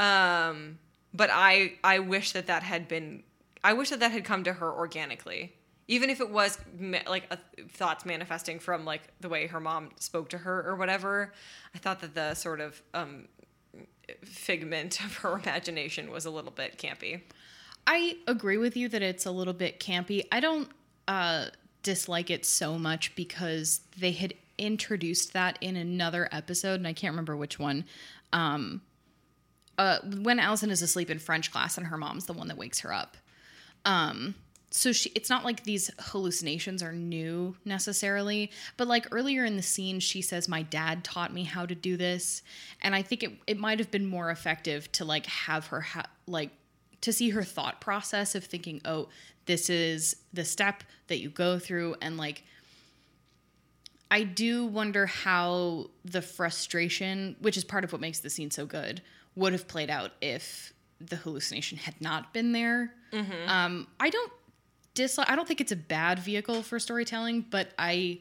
Um, 0.00 0.78
but 1.14 1.30
I 1.32 1.74
I 1.82 2.00
wish 2.00 2.32
that 2.32 2.46
that 2.48 2.62
had 2.62 2.88
been 2.88 3.22
I 3.64 3.72
wish 3.72 3.90
that 3.90 4.00
that 4.00 4.12
had 4.12 4.24
come 4.24 4.44
to 4.44 4.52
her 4.54 4.72
organically, 4.72 5.54
even 5.88 6.10
if 6.10 6.20
it 6.20 6.30
was 6.30 6.58
like 7.06 7.24
a, 7.30 7.38
thoughts 7.68 8.04
manifesting 8.04 8.58
from 8.58 8.84
like 8.84 9.02
the 9.20 9.28
way 9.28 9.46
her 9.46 9.58
mom 9.58 9.90
spoke 9.98 10.28
to 10.28 10.38
her 10.38 10.64
or 10.68 10.76
whatever. 10.76 11.32
I 11.74 11.78
thought 11.78 12.00
that 12.00 12.14
the 12.14 12.34
sort 12.34 12.60
of 12.60 12.80
um, 12.94 13.26
figment 14.24 15.02
of 15.04 15.16
her 15.16 15.38
imagination 15.38 16.10
was 16.10 16.26
a 16.26 16.30
little 16.30 16.52
bit 16.52 16.78
campy. 16.78 17.22
I 17.86 18.18
agree 18.26 18.58
with 18.58 18.76
you 18.76 18.88
that 18.90 19.02
it's 19.02 19.24
a 19.24 19.30
little 19.30 19.54
bit 19.54 19.80
campy. 19.80 20.22
I 20.30 20.40
don't 20.40 20.68
uh, 21.08 21.46
dislike 21.82 22.28
it 22.28 22.44
so 22.44 22.78
much 22.78 23.16
because 23.16 23.80
they 23.98 24.12
had 24.12 24.34
introduced 24.58 25.32
that 25.32 25.56
in 25.62 25.74
another 25.74 26.28
episode, 26.30 26.74
and 26.74 26.86
I 26.86 26.92
can't 26.92 27.12
remember 27.12 27.34
which 27.34 27.58
one. 27.58 27.86
Um, 28.32 28.82
uh, 29.78 30.00
when 30.20 30.38
Allison 30.38 30.70
is 30.70 30.82
asleep 30.82 31.08
in 31.08 31.18
French 31.18 31.50
class, 31.50 31.78
and 31.78 31.86
her 31.86 31.96
mom's 31.96 32.26
the 32.26 32.34
one 32.34 32.48
that 32.48 32.58
wakes 32.58 32.80
her 32.80 32.92
up. 32.92 33.16
Um, 33.86 34.34
so 34.70 34.92
she, 34.92 35.10
it's 35.14 35.30
not 35.30 35.44
like 35.44 35.64
these 35.64 35.90
hallucinations 35.98 36.82
are 36.82 36.92
new 36.92 37.56
necessarily, 37.64 38.50
but 38.76 38.86
like 38.86 39.06
earlier 39.10 39.44
in 39.44 39.56
the 39.56 39.62
scene, 39.62 39.98
she 40.00 40.20
says, 40.20 40.48
"My 40.48 40.62
dad 40.62 41.04
taught 41.04 41.32
me 41.32 41.44
how 41.44 41.64
to 41.64 41.74
do 41.74 41.96
this," 41.96 42.42
and 42.82 42.94
I 42.94 43.02
think 43.02 43.22
it 43.22 43.32
it 43.46 43.58
might 43.58 43.78
have 43.78 43.90
been 43.90 44.06
more 44.06 44.30
effective 44.30 44.90
to 44.92 45.04
like 45.04 45.26
have 45.26 45.68
her 45.68 45.80
ha- 45.80 46.10
like 46.26 46.50
to 47.00 47.12
see 47.12 47.30
her 47.30 47.42
thought 47.42 47.80
process 47.80 48.34
of 48.34 48.44
thinking, 48.44 48.80
"Oh, 48.84 49.08
this 49.46 49.70
is 49.70 50.16
the 50.32 50.44
step 50.44 50.84
that 51.06 51.18
you 51.18 51.30
go 51.30 51.58
through," 51.58 51.96
and 52.02 52.16
like 52.18 52.44
I 54.10 54.22
do 54.22 54.66
wonder 54.66 55.06
how 55.06 55.90
the 56.04 56.22
frustration, 56.22 57.36
which 57.40 57.56
is 57.56 57.64
part 57.64 57.84
of 57.84 57.92
what 57.92 58.00
makes 58.00 58.20
the 58.20 58.30
scene 58.30 58.50
so 58.50 58.64
good, 58.66 59.02
would 59.34 59.52
have 59.52 59.68
played 59.68 59.90
out 59.90 60.12
if 60.20 60.72
the 61.00 61.16
hallucination 61.16 61.78
had 61.78 62.00
not 62.00 62.32
been 62.32 62.52
there. 62.52 62.92
Um, 63.48 63.86
I 64.00 64.10
don't 64.10 64.32
dislike. 64.98 65.30
I 65.30 65.36
don't 65.36 65.46
think 65.48 65.60
it's 65.60 65.72
a 65.72 65.76
bad 65.76 66.18
vehicle 66.18 66.62
for 66.62 66.78
storytelling, 66.78 67.46
but 67.48 67.68
I, 67.78 68.18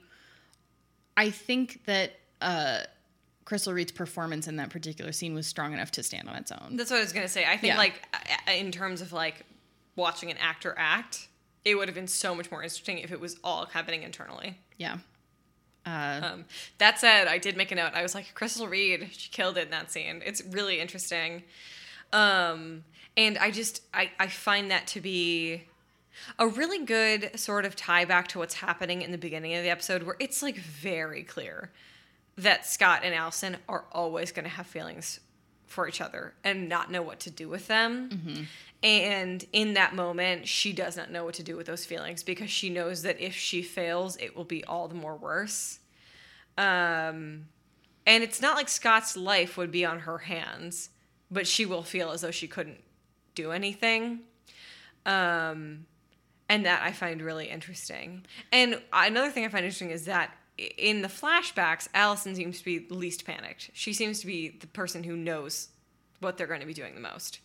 I 1.18 1.30
think 1.32 1.84
that 1.86 2.14
uh, 2.42 2.82
Crystal 3.46 3.74
Reed's 3.74 3.92
performance 3.92 4.48
in 4.48 4.58
that 4.58 4.70
particular 4.70 5.12
scene 5.12 5.34
was 5.34 5.48
strong 5.48 5.74
enough 5.74 5.92
to 5.92 6.04
stand 6.04 6.30
on 6.30 6.36
its 6.36 6.52
own. 6.52 6.78
That's 6.78 6.92
what 6.92 6.98
I 6.98 7.02
was 7.02 7.14
gonna 7.14 7.28
say. 7.28 7.46
I 7.46 7.58
think 7.58 7.74
Yeah. 7.74 7.78
like 7.78 8.02
in 8.54 8.72
terms 8.72 9.02
of 9.02 9.12
like 9.14 9.44
watching 9.96 10.30
an 10.32 10.38
actor 10.38 10.76
act, 10.78 11.28
it 11.66 11.76
would 11.76 11.88
have 11.88 11.96
been 11.96 12.08
so 12.08 12.36
much 12.36 12.52
more 12.52 12.62
interesting 12.64 13.00
if 13.00 13.12
it 13.12 13.20
was 13.20 13.38
all 13.44 13.66
happening 13.66 14.04
internally. 14.04 14.58
Yeah. 14.78 14.98
Uh, 15.86 16.20
Um, 16.24 16.46
that 16.78 17.00
said, 17.00 17.28
I 17.28 17.38
did 17.40 17.58
make 17.58 17.72
a 17.72 17.76
note. 17.76 17.92
I 17.96 18.04
was 18.04 18.14
like, 18.14 18.34
Crystal 18.36 18.68
Reed, 18.68 19.08
she 19.12 19.30
killed 19.30 19.58
it 19.58 19.66
in 19.66 19.72
that 19.72 19.92
scene. 19.92 20.22
It's 20.26 20.44
really 20.44 20.80
interesting. 20.80 21.44
Um, 22.14 22.84
and 23.16 23.38
I 23.38 23.52
just, 23.52 23.82
I, 23.94 24.12
I 24.20 24.28
find 24.28 24.70
that 24.72 24.86
to 24.88 25.02
be 25.02 25.64
a 26.40 26.48
really 26.48 26.86
good 26.86 27.32
sort 27.40 27.66
of 27.66 27.76
tie 27.76 28.06
back 28.06 28.28
to 28.30 28.40
what's 28.40 28.56
happening 28.56 29.02
in 29.02 29.12
the 29.12 29.18
beginning 29.18 29.56
of 29.56 29.64
the 29.64 29.70
episode 29.70 30.04
where 30.04 30.16
it's 30.20 30.42
like 30.42 30.58
very 30.58 31.24
clear 31.24 31.72
that 32.38 32.66
Scott 32.66 33.02
and 33.04 33.16
Allison 33.16 33.58
are 33.68 33.86
always 33.92 34.32
going 34.32 34.46
to 34.46 34.50
have 34.52 34.68
feelings 34.68 35.20
for 35.66 35.88
each 35.88 36.00
other 36.02 36.34
and 36.44 36.70
not 36.70 36.90
know 36.92 37.02
what 37.02 37.20
to 37.22 37.32
do 37.32 37.50
with 37.50 37.68
them. 37.68 38.10
And 38.84 39.44
in 39.54 39.74
that 39.74 39.96
moment, 39.96 40.48
she 40.48 40.72
does 40.72 40.96
not 40.96 41.10
know 41.12 41.26
what 41.26 41.34
to 41.36 41.44
do 41.44 41.58
with 41.58 41.66
those 41.66 41.84
feelings 41.86 42.24
because 42.24 42.50
she 42.50 42.70
knows 42.70 43.02
that 43.02 43.20
if 43.20 43.34
she 43.36 43.64
fails, 43.64 44.18
it 44.18 44.36
will 44.36 44.44
be 44.46 44.64
all 44.64 44.88
the 44.88 44.96
more 44.96 45.16
worse. 45.16 45.80
Um, 46.58 47.46
and 48.06 48.24
it's 48.24 48.42
not 48.42 48.56
like 48.56 48.70
Scott's 48.70 49.18
life 49.18 49.58
would 49.58 49.72
be 49.72 49.84
on 49.84 50.00
her 50.02 50.20
hands, 50.20 50.90
but 51.30 51.48
she 51.48 51.66
will 51.66 51.84
feel 51.84 52.12
as 52.12 52.22
though 52.22 52.32
she 52.32 52.48
couldn't 52.48 52.82
do 53.36 53.52
anything. 53.52 54.22
Um, 55.06 55.86
and 56.50 56.66
that 56.66 56.82
I 56.82 56.92
find 56.92 57.22
really 57.22 57.50
interesting. 57.50 58.26
And 58.52 58.82
another 58.94 59.30
thing 59.30 59.46
I 59.46 59.50
find 59.50 59.66
interesting 59.66 59.92
is 59.92 60.06
that 60.06 60.34
in 60.58 61.02
the 61.02 61.08
flashbacks, 61.08 61.88
Allison 61.94 62.36
seems 62.36 62.60
to 62.60 62.66
be 62.66 62.88
least 62.90 63.26
panicked. 63.26 63.70
She 63.74 63.94
seems 63.94 64.20
to 64.22 64.28
be 64.28 64.50
the 64.50 64.68
person 64.68 65.04
who 65.04 65.16
knows 65.16 65.70
what 66.20 66.38
they're 66.38 66.48
going 66.48 66.62
to 66.62 66.66
be 66.66 66.74
doing 66.74 66.96
the 66.96 67.02
most. 67.02 67.40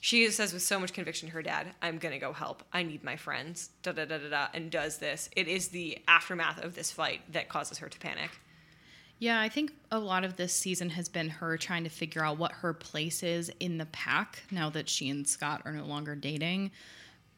She 0.00 0.28
says 0.30 0.52
with 0.54 0.62
so 0.62 0.80
much 0.80 0.94
conviction 0.94 1.28
to 1.28 1.34
her 1.34 1.42
dad, 1.42 1.68
I'm 1.82 1.98
going 1.98 2.12
to 2.12 2.18
go 2.18 2.32
help. 2.32 2.62
I 2.72 2.82
need 2.82 3.04
my 3.04 3.16
friends. 3.16 3.70
Da 3.82 3.92
da 3.92 4.06
da 4.06 4.16
da 4.18 4.30
da. 4.30 4.46
And 4.54 4.70
does 4.70 4.96
this. 4.96 5.28
It 5.36 5.46
is 5.46 5.68
the 5.68 5.98
aftermath 6.08 6.64
of 6.64 6.74
this 6.74 6.90
fight 6.90 7.20
that 7.32 7.50
causes 7.50 7.78
her 7.78 7.88
to 7.88 7.98
panic. 7.98 8.30
Yeah, 9.18 9.38
I 9.38 9.50
think 9.50 9.72
a 9.90 9.98
lot 9.98 10.24
of 10.24 10.36
this 10.36 10.54
season 10.54 10.88
has 10.90 11.10
been 11.10 11.28
her 11.28 11.58
trying 11.58 11.84
to 11.84 11.90
figure 11.90 12.24
out 12.24 12.38
what 12.38 12.52
her 12.52 12.72
place 12.72 13.22
is 13.22 13.52
in 13.60 13.76
the 13.76 13.84
pack 13.86 14.42
now 14.50 14.70
that 14.70 14.88
she 14.88 15.10
and 15.10 15.28
Scott 15.28 15.60
are 15.66 15.72
no 15.72 15.84
longer 15.84 16.14
dating 16.14 16.70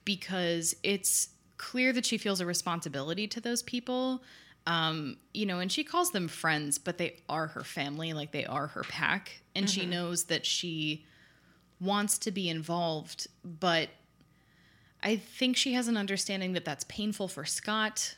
because 0.04 0.74
it's 0.82 1.28
clear 1.58 1.92
that 1.92 2.04
she 2.04 2.18
feels 2.18 2.40
a 2.40 2.46
responsibility 2.46 3.26
to 3.28 3.40
those 3.40 3.62
people. 3.62 4.22
Um, 4.66 5.16
you 5.34 5.46
know, 5.46 5.58
and 5.58 5.70
she 5.70 5.84
calls 5.84 6.12
them 6.12 6.28
friends, 6.28 6.78
but 6.78 6.98
they 6.98 7.20
are 7.28 7.48
her 7.48 7.64
family, 7.64 8.12
like 8.12 8.32
they 8.32 8.44
are 8.44 8.68
her 8.68 8.84
pack. 8.84 9.42
And 9.54 9.68
she 9.68 9.86
knows 9.86 10.24
that 10.24 10.46
she 10.46 11.04
wants 11.80 12.16
to 12.18 12.30
be 12.30 12.48
involved, 12.48 13.26
but 13.44 13.88
I 15.02 15.16
think 15.16 15.56
she 15.56 15.72
has 15.74 15.88
an 15.88 15.96
understanding 15.96 16.52
that 16.52 16.64
that's 16.64 16.84
painful 16.84 17.26
for 17.26 17.44
Scott 17.44 18.14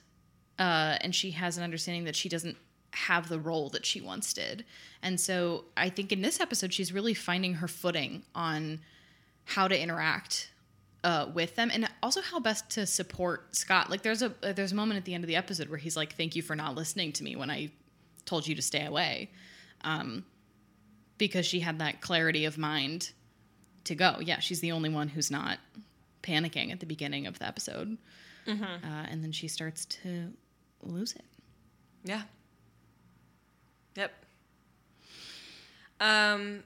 uh, 0.59 0.97
and 1.01 1.15
she 1.15 1.33
has 1.33 1.57
an 1.57 1.65
understanding 1.65 2.05
that 2.05 2.15
she 2.15 2.29
doesn't 2.29 2.57
have 2.93 3.29
the 3.29 3.41
role 3.41 3.71
that 3.71 3.85
she 3.85 4.01
once 4.01 4.33
did. 4.33 4.65
And 5.03 5.19
so 5.19 5.65
I 5.77 5.89
think 5.89 6.13
in 6.13 6.23
this 6.23 6.41
episode, 6.41 6.73
she's 6.73 6.93
really 6.93 7.15
finding 7.15 7.55
her 7.55 7.69
footing 7.69 8.23
on 8.35 8.81
how 9.45 9.67
to 9.67 9.79
interact 9.79 10.51
uh, 11.05 11.29
with 11.35 11.55
them 11.55 11.71
and 11.73 11.89
also 12.03 12.23
how 12.23 12.41
best 12.41 12.71
to 12.71 12.87
support 12.87 13.55
Scott. 13.55 13.91
Like 13.91 14.03
there's 14.03 14.23
a 14.23 14.33
uh, 14.43 14.53
there's 14.53 14.73
a 14.73 14.75
moment 14.75 14.97
at 14.97 15.05
the 15.05 15.15
end 15.15 15.23
of 15.23 15.29
the 15.29 15.37
episode 15.37 15.69
where 15.69 15.79
he's 15.79 15.97
like, 15.97 16.15
"Thank 16.17 16.35
you 16.35 16.43
for 16.43 16.57
not 16.57 16.75
listening 16.75 17.13
to 17.13 17.23
me 17.23 17.37
when 17.37 17.51
I 17.51 17.71
told 18.25 18.49
you 18.49 18.55
to 18.55 18.63
stay 18.63 18.85
away," 18.87 19.31
um, 19.83 20.25
because 21.19 21.45
she 21.47 21.61
had 21.61 21.79
that 21.79 22.01
clarity 22.01 22.47
of 22.47 22.57
mind 22.57 23.13
to 23.85 23.95
go. 23.95 24.17
Yeah, 24.21 24.41
she's 24.41 24.61
the 24.61 24.73
only 24.73 24.89
one 24.89 25.09
who's 25.09 25.31
not 25.31 25.59
panicking 26.23 26.73
at 26.73 26.81
the 26.81 26.87
beginning 26.87 27.27
of 27.27 27.39
the 27.39 27.47
episode, 27.47 27.99
uh, 28.49 28.87
and 29.11 29.23
then 29.23 29.31
she 29.31 29.47
starts 29.47 29.85
to 29.85 30.33
lose 30.83 31.13
it. 31.13 31.25
Yeah. 32.03 32.23
Yep. 33.95 34.13
Um, 36.01 36.65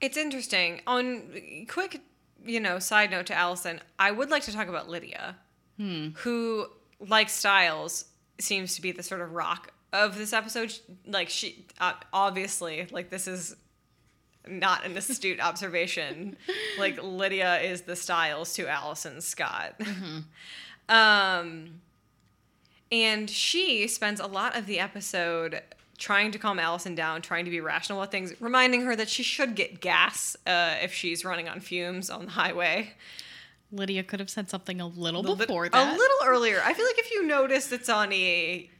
it's 0.00 0.16
interesting. 0.16 0.82
On 0.86 1.66
quick, 1.68 2.00
you 2.44 2.60
know, 2.60 2.78
side 2.78 3.10
note 3.10 3.26
to 3.26 3.34
Allison, 3.34 3.80
I 3.98 4.10
would 4.10 4.30
like 4.30 4.42
to 4.44 4.52
talk 4.52 4.68
about 4.68 4.88
Lydia, 4.88 5.36
who, 6.14 6.66
like 7.00 7.28
Stiles, 7.28 8.04
seems 8.38 8.74
to 8.76 8.82
be 8.82 8.92
the 8.92 9.02
sort 9.02 9.20
of 9.20 9.32
rock 9.32 9.72
of 9.92 10.16
this 10.16 10.32
episode. 10.32 10.72
Like 11.06 11.28
she, 11.28 11.66
uh, 11.80 11.94
obviously, 12.12 12.86
like 12.90 13.10
this 13.10 13.26
is 13.26 13.56
not 14.46 14.84
an 14.84 14.96
astute 14.96 15.40
observation. 15.44 16.36
like 16.78 17.02
Lydia 17.02 17.60
is 17.60 17.82
the 17.82 17.96
Stiles 17.96 18.54
to 18.54 18.68
Allison 18.68 19.20
Scott. 19.20 19.80
um, 20.88 21.80
and 22.90 23.30
she 23.30 23.88
spends 23.88 24.20
a 24.20 24.26
lot 24.26 24.56
of 24.56 24.66
the 24.66 24.78
episode 24.78 25.62
trying 26.02 26.32
to 26.32 26.38
calm 26.38 26.58
Allison 26.58 26.94
down, 26.94 27.22
trying 27.22 27.44
to 27.44 27.50
be 27.50 27.60
rational 27.60 28.00
about 28.00 28.10
things, 28.10 28.34
reminding 28.40 28.82
her 28.82 28.96
that 28.96 29.08
she 29.08 29.22
should 29.22 29.54
get 29.54 29.80
gas 29.80 30.36
uh, 30.46 30.74
if 30.82 30.92
she's 30.92 31.24
running 31.24 31.48
on 31.48 31.60
fumes 31.60 32.10
on 32.10 32.24
the 32.26 32.30
highway. 32.32 32.90
Lydia 33.70 34.02
could 34.02 34.20
have 34.20 34.28
said 34.28 34.50
something 34.50 34.80
a 34.80 34.86
little, 34.86 35.20
A 35.20 35.22
little 35.22 35.36
bit- 35.36 35.46
before 35.48 35.68
A 35.72 35.92
little 35.92 36.16
earlier. 36.26 36.60
I 36.64 36.74
feel 36.74 36.84
like 36.84 36.98
if 36.98 37.10
you 37.12 37.24
notice 37.26 37.70
it's 37.72 37.88
on 37.88 38.12
E 38.12 38.70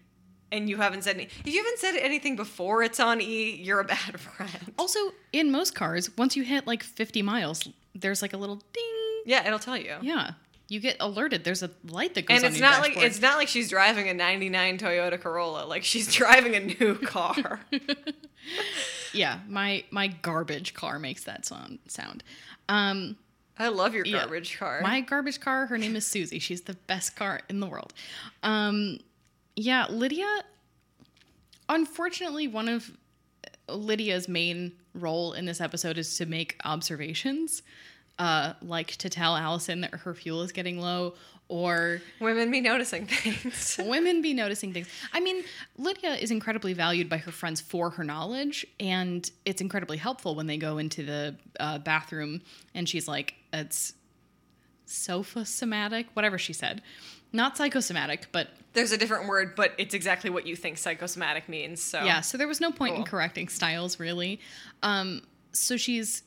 and 0.50 0.68
you 0.68 0.76
haven't 0.76 1.02
said 1.04 1.14
any, 1.16 1.24
if 1.24 1.46
you 1.46 1.58
haven't 1.62 1.78
said 1.78 1.96
anything 1.96 2.36
before 2.36 2.82
it's 2.82 3.00
on 3.00 3.20
E, 3.20 3.54
you're 3.54 3.80
a 3.80 3.84
bad 3.84 4.20
friend. 4.20 4.72
Also, 4.78 4.98
in 5.32 5.50
most 5.50 5.74
cars, 5.74 6.10
once 6.18 6.36
you 6.36 6.42
hit 6.42 6.66
like 6.66 6.82
50 6.82 7.22
miles, 7.22 7.68
there's 7.94 8.20
like 8.20 8.32
a 8.34 8.36
little 8.36 8.56
ding. 8.56 9.22
Yeah, 9.24 9.46
it'll 9.46 9.58
tell 9.60 9.76
you. 9.78 9.94
Yeah, 10.02 10.32
you 10.72 10.80
get 10.80 10.96
alerted. 11.00 11.44
There's 11.44 11.62
a 11.62 11.70
light 11.86 12.14
that 12.14 12.26
goes 12.26 12.36
And 12.36 12.44
on 12.44 12.46
And 12.46 12.54
it's 12.54 12.60
not 12.62 12.80
like 12.80 12.96
it's 12.96 13.20
not 13.20 13.36
like 13.36 13.48
she's 13.48 13.68
driving 13.68 14.08
a 14.08 14.14
99 14.14 14.78
Toyota 14.78 15.20
Corolla. 15.20 15.66
Like 15.66 15.84
she's 15.84 16.12
driving 16.14 16.54
a 16.56 16.60
new 16.60 16.94
car. 16.94 17.60
yeah, 19.12 19.40
my 19.48 19.84
my 19.90 20.08
garbage 20.08 20.72
car 20.74 20.98
makes 20.98 21.24
that 21.24 21.44
sound. 21.44 21.78
Sound. 21.88 22.24
Um, 22.68 23.16
I 23.58 23.68
love 23.68 23.94
your 23.94 24.06
Yeah. 24.06 24.20
garbage 24.20 24.58
car. 24.58 24.80
My 24.80 25.02
garbage 25.02 25.40
car, 25.40 25.66
her 25.66 25.76
name 25.76 25.94
is 25.94 26.06
Susie. 26.06 26.38
She's 26.38 26.62
the 26.62 26.74
best 26.86 27.16
car 27.16 27.40
in 27.50 27.60
the 27.60 27.66
world. 27.66 27.92
Um, 28.42 28.98
yeah, 29.56 29.86
Lydia. 29.90 30.26
Unfortunately, 31.68 32.48
one 32.48 32.68
of 32.68 32.90
Lydia's 33.68 34.26
main 34.28 34.72
role 34.94 35.32
in 35.34 35.44
this 35.44 35.60
episode 35.60 35.98
is 35.98 36.16
to 36.18 36.26
make 36.26 36.56
observations, 36.64 37.62
uh, 38.18 38.54
like 38.62 38.88
to 38.96 39.08
tell 39.08 39.36
Allison 39.36 39.80
that 39.82 39.94
her 39.94 40.14
fuel 40.14 40.42
is 40.42 40.52
getting 40.52 40.80
low, 40.80 41.14
or 41.48 42.00
Women 42.20 42.50
be 42.50 42.60
noticing 42.60 43.06
things. 43.06 43.76
women 43.86 44.22
be 44.22 44.32
noticing 44.32 44.72
things. 44.72 44.88
I 45.12 45.20
mean, 45.20 45.44
Lydia 45.76 46.14
is 46.14 46.30
incredibly 46.30 46.72
valued 46.72 47.08
by 47.08 47.18
her 47.18 47.30
friends 47.30 47.60
for 47.60 47.90
her 47.90 48.04
knowledge, 48.04 48.66
and 48.80 49.28
it's 49.44 49.60
incredibly 49.60 49.98
helpful 49.98 50.34
when 50.34 50.46
they 50.46 50.56
go 50.56 50.78
into 50.78 51.04
the 51.04 51.36
uh, 51.60 51.78
bathroom 51.78 52.40
and 52.74 52.88
she's 52.88 53.06
like, 53.06 53.34
"It's 53.52 53.94
sofa 54.86 55.44
somatic, 55.44 56.06
whatever 56.14 56.38
she 56.38 56.52
said, 56.52 56.82
not 57.32 57.56
psychosomatic, 57.56 58.28
but 58.32 58.48
There's 58.72 58.92
a 58.92 58.98
different 58.98 59.28
word, 59.28 59.54
but 59.54 59.72
it's 59.78 59.94
exactly 59.94 60.30
what 60.30 60.46
you 60.46 60.56
think 60.56 60.78
psychosomatic 60.78 61.48
means. 61.48 61.82
So 61.82 62.02
yeah." 62.04 62.20
So 62.22 62.38
there 62.38 62.48
was 62.48 62.60
no 62.60 62.72
point 62.72 62.96
in 62.96 63.04
correcting 63.04 63.48
stiles, 63.48 63.98
really. 64.00 64.40
Um, 64.82 65.22
so 65.52 65.76
she's 65.76 66.22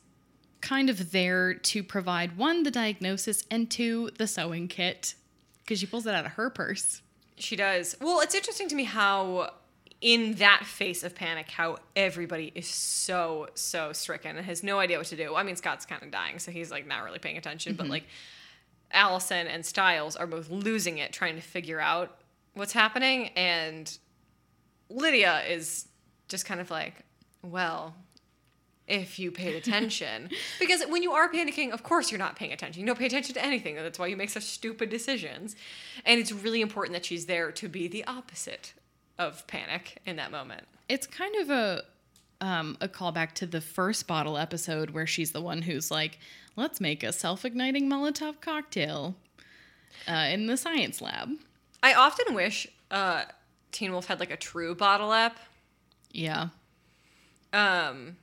kind 0.66 0.90
of 0.90 1.12
there 1.12 1.54
to 1.54 1.82
provide 1.84 2.36
one 2.36 2.64
the 2.64 2.70
diagnosis 2.70 3.44
and 3.50 3.70
two 3.70 4.10
the 4.18 4.26
sewing 4.26 4.66
kit 4.66 5.14
because 5.62 5.78
she 5.78 5.86
pulls 5.86 6.06
it 6.06 6.14
out 6.14 6.26
of 6.26 6.32
her 6.32 6.50
purse. 6.50 7.02
she 7.36 7.54
does. 7.54 7.96
Well, 8.00 8.20
it's 8.20 8.34
interesting 8.34 8.68
to 8.68 8.74
me 8.74 8.84
how 8.84 9.52
in 10.00 10.34
that 10.34 10.64
face 10.64 11.02
of 11.04 11.14
panic, 11.14 11.50
how 11.50 11.76
everybody 11.94 12.52
is 12.54 12.66
so 12.66 13.48
so 13.54 13.92
stricken 13.92 14.36
and 14.36 14.44
has 14.44 14.62
no 14.62 14.78
idea 14.78 14.98
what 14.98 15.06
to 15.06 15.16
do. 15.16 15.36
I 15.36 15.42
mean, 15.42 15.56
Scott's 15.56 15.86
kind 15.86 16.02
of 16.02 16.10
dying, 16.10 16.38
so 16.38 16.50
he's 16.50 16.70
like 16.70 16.86
not 16.86 17.04
really 17.04 17.18
paying 17.18 17.38
attention, 17.38 17.74
but 17.76 17.84
mm-hmm. 17.84 17.92
like 17.92 18.04
Allison 18.90 19.46
and 19.46 19.64
Stiles 19.64 20.16
are 20.16 20.26
both 20.26 20.50
losing 20.50 20.98
it, 20.98 21.12
trying 21.12 21.36
to 21.36 21.42
figure 21.42 21.80
out 21.80 22.18
what's 22.54 22.72
happening, 22.72 23.28
and 23.36 23.98
Lydia 24.88 25.42
is 25.48 25.88
just 26.28 26.44
kind 26.44 26.60
of 26.60 26.70
like, 26.70 27.04
well, 27.42 27.94
if 28.88 29.18
you 29.18 29.30
paid 29.30 29.54
attention. 29.62 30.30
because 30.58 30.82
when 30.88 31.02
you 31.02 31.12
are 31.12 31.28
panicking, 31.30 31.70
of 31.72 31.82
course 31.82 32.10
you're 32.10 32.18
not 32.18 32.36
paying 32.36 32.52
attention. 32.52 32.80
You 32.80 32.86
don't 32.86 32.98
pay 32.98 33.06
attention 33.06 33.34
to 33.34 33.44
anything. 33.44 33.74
That's 33.76 33.98
why 33.98 34.06
you 34.06 34.16
make 34.16 34.30
such 34.30 34.44
stupid 34.44 34.90
decisions. 34.90 35.56
And 36.04 36.20
it's 36.20 36.32
really 36.32 36.60
important 36.60 36.92
that 36.94 37.04
she's 37.04 37.26
there 37.26 37.50
to 37.52 37.68
be 37.68 37.88
the 37.88 38.04
opposite 38.06 38.72
of 39.18 39.46
panic 39.46 39.98
in 40.06 40.16
that 40.16 40.30
moment. 40.30 40.64
it's 40.88 41.06
kind 41.06 41.34
of 41.36 41.50
a 41.50 41.82
um, 42.40 42.76
a 42.82 42.86
callback 42.88 43.32
to 43.32 43.46
the 43.46 43.62
first 43.62 44.06
bottle 44.06 44.36
episode 44.36 44.90
where 44.90 45.06
she's 45.06 45.30
the 45.32 45.40
one 45.40 45.62
who's 45.62 45.90
like, 45.90 46.18
"Let's 46.54 46.82
make 46.82 47.02
a 47.02 47.10
self-igniting 47.12 47.88
Molotov 47.88 48.42
cocktail 48.42 49.16
uh, 50.06 50.28
in 50.30 50.46
the 50.46 50.58
science 50.58 51.00
lab." 51.00 51.30
I 51.82 51.94
often 51.94 52.34
wish 52.34 52.66
uh, 52.90 53.24
Teen 53.72 53.90
Wolf 53.90 54.04
had 54.06 54.20
like 54.20 54.30
a 54.30 54.36
true 54.36 54.74
bottle 54.74 55.14
app. 55.14 55.38
Yeah, 56.12 56.48
Um, 57.54 58.16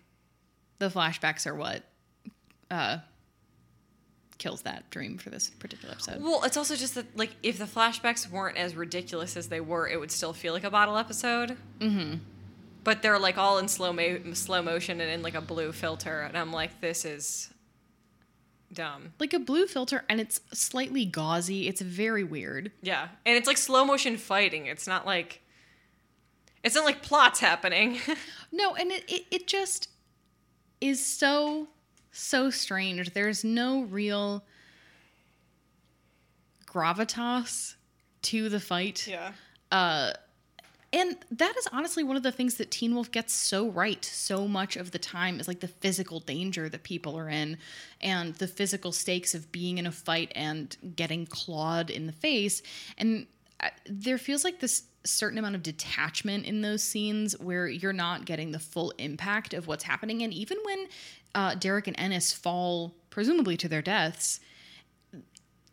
the 0.84 1.00
flashbacks 1.00 1.48
are 1.48 1.56
what 1.56 1.84
uh, 2.70 2.98
kills 4.38 4.64
that 4.64 4.90
dream 4.90 5.18
for 5.18 5.30
this 5.30 5.50
particular 5.50 5.94
episode. 5.94 6.22
Well, 6.22 6.44
it's 6.44 6.58
also 6.58 6.76
just 6.76 6.96
that 6.96 7.18
like 7.18 7.36
if 7.44 7.58
the 7.58 7.66
flashbacks 7.66 8.30
weren't 8.30 8.58
as 8.58 8.76
ridiculous 8.76 9.38
as 9.38 9.48
they 9.48 9.62
were, 9.62 9.88
it 9.88 10.00
would 10.00 10.12
still 10.12 10.34
feel 10.34 10.54
like 10.54 10.64
a 10.64 10.72
bottle 10.72 10.98
episode. 10.98 11.58
Mm-hmm. 11.80 12.16
But 12.84 13.02
they're 13.02 13.20
like 13.20 13.38
all 13.38 13.60
in 13.60 13.68
slow 13.68 13.94
mo- 13.94 14.34
slow 14.34 14.62
motion 14.62 15.00
and 15.00 15.10
in 15.10 15.22
like 15.22 15.36
a 15.36 15.42
blue 15.42 15.72
filter, 15.72 16.22
and 16.22 16.38
I'm 16.38 16.52
like, 16.52 16.82
this 16.82 17.06
is 17.06 17.50
dumb. 18.74 19.14
Like 19.20 19.34
a 19.34 19.40
blue 19.40 19.68
filter, 19.68 20.04
and 20.10 20.20
it's 20.20 20.42
slightly 20.52 21.06
gauzy. 21.06 21.68
It's 21.70 21.80
very 21.80 22.26
weird. 22.26 22.72
Yeah, 22.82 23.08
and 23.26 23.38
it's 23.38 23.48
like 23.48 23.58
slow 23.58 23.86
motion 23.86 24.18
fighting. 24.18 24.66
It's 24.66 24.88
not 24.88 25.06
like 25.06 25.40
it's 26.64 26.76
not 26.76 26.84
like 26.86 27.02
plots 27.02 27.40
happening. 27.40 28.00
No, 28.56 28.76
and 28.76 28.92
it, 28.92 29.04
it, 29.12 29.24
it 29.32 29.48
just 29.48 29.90
is 30.90 31.04
so, 31.06 31.68
so 32.12 32.50
strange. 32.50 33.14
There's 33.14 33.44
no 33.44 33.84
real 33.84 34.44
gravitas 36.66 37.76
to 38.24 38.50
the 38.50 38.60
fight. 38.60 39.08
yeah. 39.08 39.32
Uh, 39.72 40.14
And 40.92 41.18
that 41.32 41.56
is 41.58 41.68
honestly 41.72 42.04
one 42.04 42.18
of 42.18 42.24
the 42.24 42.32
things 42.32 42.56
that 42.56 42.70
Teen 42.70 42.94
Wolf 42.94 43.10
gets 43.12 43.34
so 43.34 43.68
right 43.70 44.04
so 44.06 44.48
much 44.48 44.76
of 44.78 44.92
the 44.92 45.00
time 45.00 45.40
is 45.40 45.48
like 45.48 45.60
the 45.60 45.68
physical 45.68 46.20
danger 46.20 46.70
that 46.70 46.84
people 46.84 47.18
are 47.18 47.30
in 47.30 47.58
and 48.02 48.36
the 48.36 48.48
physical 48.48 48.92
stakes 48.92 49.34
of 49.34 49.52
being 49.52 49.80
in 49.80 49.88
a 49.88 49.92
fight 49.92 50.32
and 50.36 50.78
getting 50.96 51.26
clawed 51.26 51.90
in 51.90 52.06
the 52.06 52.12
face. 52.14 52.62
And 53.00 53.26
uh, 53.60 53.70
there 53.90 54.20
feels 54.20 54.44
like 54.44 54.60
this 54.60 54.84
certain 55.06 55.38
amount 55.38 55.56
of 55.56 55.64
detachment 55.64 56.46
in 56.46 56.62
those 56.62 56.84
scenes 56.84 57.38
where 57.40 57.68
you're 57.68 57.94
not 57.94 58.26
getting 58.26 58.52
the 58.52 58.60
full 58.60 58.92
impact 58.98 59.54
of 59.54 59.68
what's 59.68 59.84
happening. 59.84 60.22
And 60.22 60.34
even 60.34 60.58
when 60.64 60.88
uh, 61.36 61.56
Derek 61.56 61.88
and 61.88 62.00
Ennis 62.00 62.32
fall, 62.32 62.94
presumably 63.10 63.58
to 63.58 63.68
their 63.68 63.82
deaths, 63.82 64.40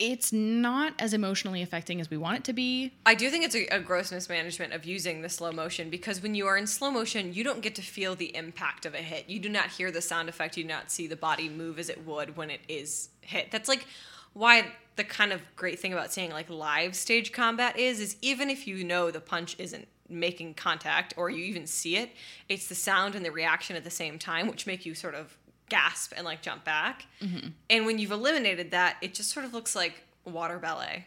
it's 0.01 0.33
not 0.33 0.95
as 0.99 1.12
emotionally 1.12 1.61
affecting 1.61 2.01
as 2.01 2.09
we 2.09 2.16
want 2.16 2.39
it 2.39 2.45
to 2.45 2.55
be. 2.55 2.95
I 3.05 3.14
do 3.14 3.28
think 3.28 3.45
it's 3.45 3.55
a, 3.55 3.66
a 3.66 3.81
gross 3.81 4.11
mismanagement 4.11 4.72
of 4.72 4.87
using 4.87 5.20
the 5.20 5.28
slow 5.28 5.53
motion 5.53 5.91
because 5.91 6.22
when 6.22 6.35
you 6.35 6.47
are 6.47 6.57
in 6.57 6.66
slow 6.66 6.91
motion, 6.91 7.35
you 7.35 7.45
don't 7.45 7.61
get 7.61 7.74
to 7.74 7.83
feel 7.83 8.16
the 8.16 8.35
impact 8.35 8.87
of 8.87 8.95
a 8.95 8.99
hit. 8.99 9.28
You 9.28 9.39
do 9.39 9.51
not 9.51 9.66
hear 9.66 9.91
the 9.91 10.01
sound 10.01 10.31
effect. 10.31 10.57
You 10.57 10.64
do 10.64 10.70
not 10.70 10.91
see 10.91 11.07
the 11.07 11.16
body 11.16 11.51
move 11.51 11.78
as 11.78 11.91
it 11.91 12.07
would 12.07 12.37
when 12.37 12.49
it 12.49 12.62
is 12.66 13.11
hit. 13.20 13.51
That's 13.51 13.68
like 13.68 13.87
why 14.33 14.72
the 15.01 15.05
kind 15.05 15.33
of 15.33 15.41
great 15.57 15.81
thing 15.81 15.95
about 15.95 16.13
seeing 16.13 16.31
like 16.31 16.51
live 16.51 16.95
stage 16.95 17.33
combat 17.33 17.79
is 17.79 18.01
is 18.01 18.17
even 18.21 18.51
if 18.51 18.67
you 18.67 18.85
know 18.85 19.11
the 19.11 19.21
punch 19.21 19.57
isn't 19.59 19.89
making 20.11 20.53
contact 20.53 21.15
or 21.17 21.31
you 21.31 21.43
even 21.43 21.67
see 21.67 21.97
it, 21.97 22.11
it's 22.51 22.67
the 22.67 22.75
sound 22.75 23.15
and 23.15 23.25
the 23.25 23.33
reaction 23.33 23.77
at 23.77 23.85
the 23.85 23.91
same 23.91 24.19
time 24.19 24.47
which 24.47 24.67
make 24.67 24.85
you 24.85 24.95
sort 24.95 25.15
of 25.15 25.39
gasp 25.71 26.13
and 26.15 26.27
like 26.27 26.43
jump 26.43 26.65
back. 26.65 27.07
Mm-hmm. 27.23 27.49
And 27.71 27.87
when 27.87 27.99
you've 27.99 28.11
eliminated 28.11 28.73
that, 28.73 28.99
it 29.01 29.15
just 29.15 29.31
sort 29.31 29.47
of 29.47 29.55
looks 29.55 29.75
like 29.75 30.03
water 30.27 30.59
ballet. 30.59 31.07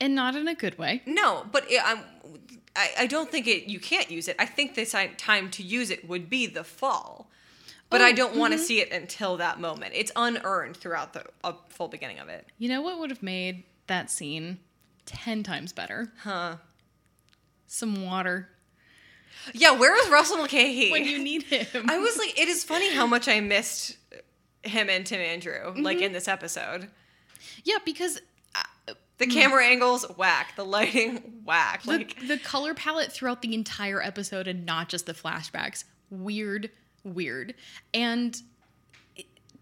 And 0.00 0.14
not 0.14 0.34
in 0.34 0.48
a 0.48 0.54
good 0.54 0.78
way. 0.78 1.02
No, 1.04 1.44
but 1.52 1.70
it, 1.70 1.82
I'm, 1.84 2.00
I, 2.74 2.90
I 3.00 3.06
don't 3.06 3.30
think 3.30 3.46
it. 3.46 3.64
You 3.64 3.78
can't 3.78 4.10
use 4.10 4.26
it. 4.26 4.36
I 4.38 4.46
think 4.46 4.74
the 4.74 4.86
time 5.18 5.50
to 5.50 5.62
use 5.62 5.90
it 5.90 6.08
would 6.08 6.30
be 6.30 6.46
the 6.46 6.64
fall, 6.64 7.28
but 7.90 8.00
I 8.00 8.10
Oh, 8.10 8.14
don't 8.14 8.36
want 8.36 8.52
to 8.52 8.58
see 8.58 8.80
it 8.80 8.90
until 8.92 9.36
that 9.38 9.60
moment. 9.60 9.92
It's 9.94 10.12
unearned 10.16 10.76
throughout 10.76 11.12
the 11.12 11.24
uh, 11.44 11.52
full 11.68 11.88
beginning 11.88 12.18
of 12.18 12.28
it. 12.28 12.46
You 12.58 12.68
know 12.68 12.82
what 12.82 12.98
would 12.98 13.10
have 13.10 13.22
made 13.22 13.64
that 13.86 14.10
scene 14.10 14.58
10 15.06 15.42
times 15.42 15.72
better? 15.72 16.12
Huh? 16.22 16.56
Some 17.66 18.04
water. 18.04 18.48
Yeah. 19.54 19.72
Where 19.72 19.92
was 19.92 20.08
Russell 20.10 20.38
Mulcahy? 20.38 20.90
When 20.92 21.04
you 21.04 21.22
need 21.22 21.44
him. 21.44 21.88
I 21.88 21.98
was 21.98 22.16
like, 22.18 22.38
it 22.38 22.48
is 22.48 22.64
funny 22.64 22.92
how 22.94 23.06
much 23.06 23.28
I 23.28 23.40
missed 23.40 23.96
him 24.62 24.88
and 24.90 25.06
Tim 25.06 25.20
Andrew 25.20 25.74
like 25.76 26.00
in 26.00 26.12
this 26.12 26.26
episode. 26.26 26.88
yeah, 27.64 27.76
because 27.84 28.20
uh, 28.56 28.94
The 29.18 29.26
camera 29.28 29.64
angles 29.64 30.04
whack, 30.16 30.54
the 30.56 30.64
lighting 30.64 31.18
whack. 31.44 31.82
the, 31.84 31.88
Like 31.90 32.26
the 32.26 32.38
color 32.38 32.74
palette 32.74 33.12
throughout 33.12 33.42
the 33.42 33.54
entire 33.54 34.02
episode 34.02 34.48
and 34.48 34.66
not 34.66 34.88
just 34.88 35.06
the 35.06 35.12
flashbacks, 35.14 35.84
weird, 36.10 36.70
weird. 37.06 37.54
And 37.94 38.40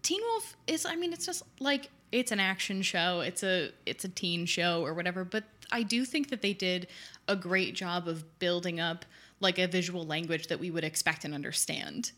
Teen 0.01 0.21
Wolf 0.21 0.55
is, 0.67 0.85
I 0.85 0.95
mean, 0.95 1.13
it's 1.13 1.25
just 1.25 1.43
like, 1.59 1.89
it's 2.11 2.31
an 2.31 2.39
action 2.39 2.81
show. 2.81 3.21
It's 3.21 3.43
a 3.43 3.71
it's 3.85 4.05
a 4.05 4.09
teen 4.09 4.45
show 4.45 4.85
or 4.85 4.93
whatever, 4.93 5.25
but 5.25 5.43
I 5.71 5.83
do 5.83 6.05
think 6.05 6.29
that 6.29 6.41
they 6.41 6.53
did 6.53 6.87
a 7.27 7.35
great 7.35 7.75
job 7.75 8.07
of 8.07 8.39
building 8.39 8.79
up 8.79 9.03
like 9.41 9.59
a 9.59 9.67
visual 9.67 10.05
language 10.05 10.47
that 10.47 10.59
we 10.59 10.71
would 10.71 10.83
expect 10.85 11.25
and 11.25 11.33
understand. 11.33 12.11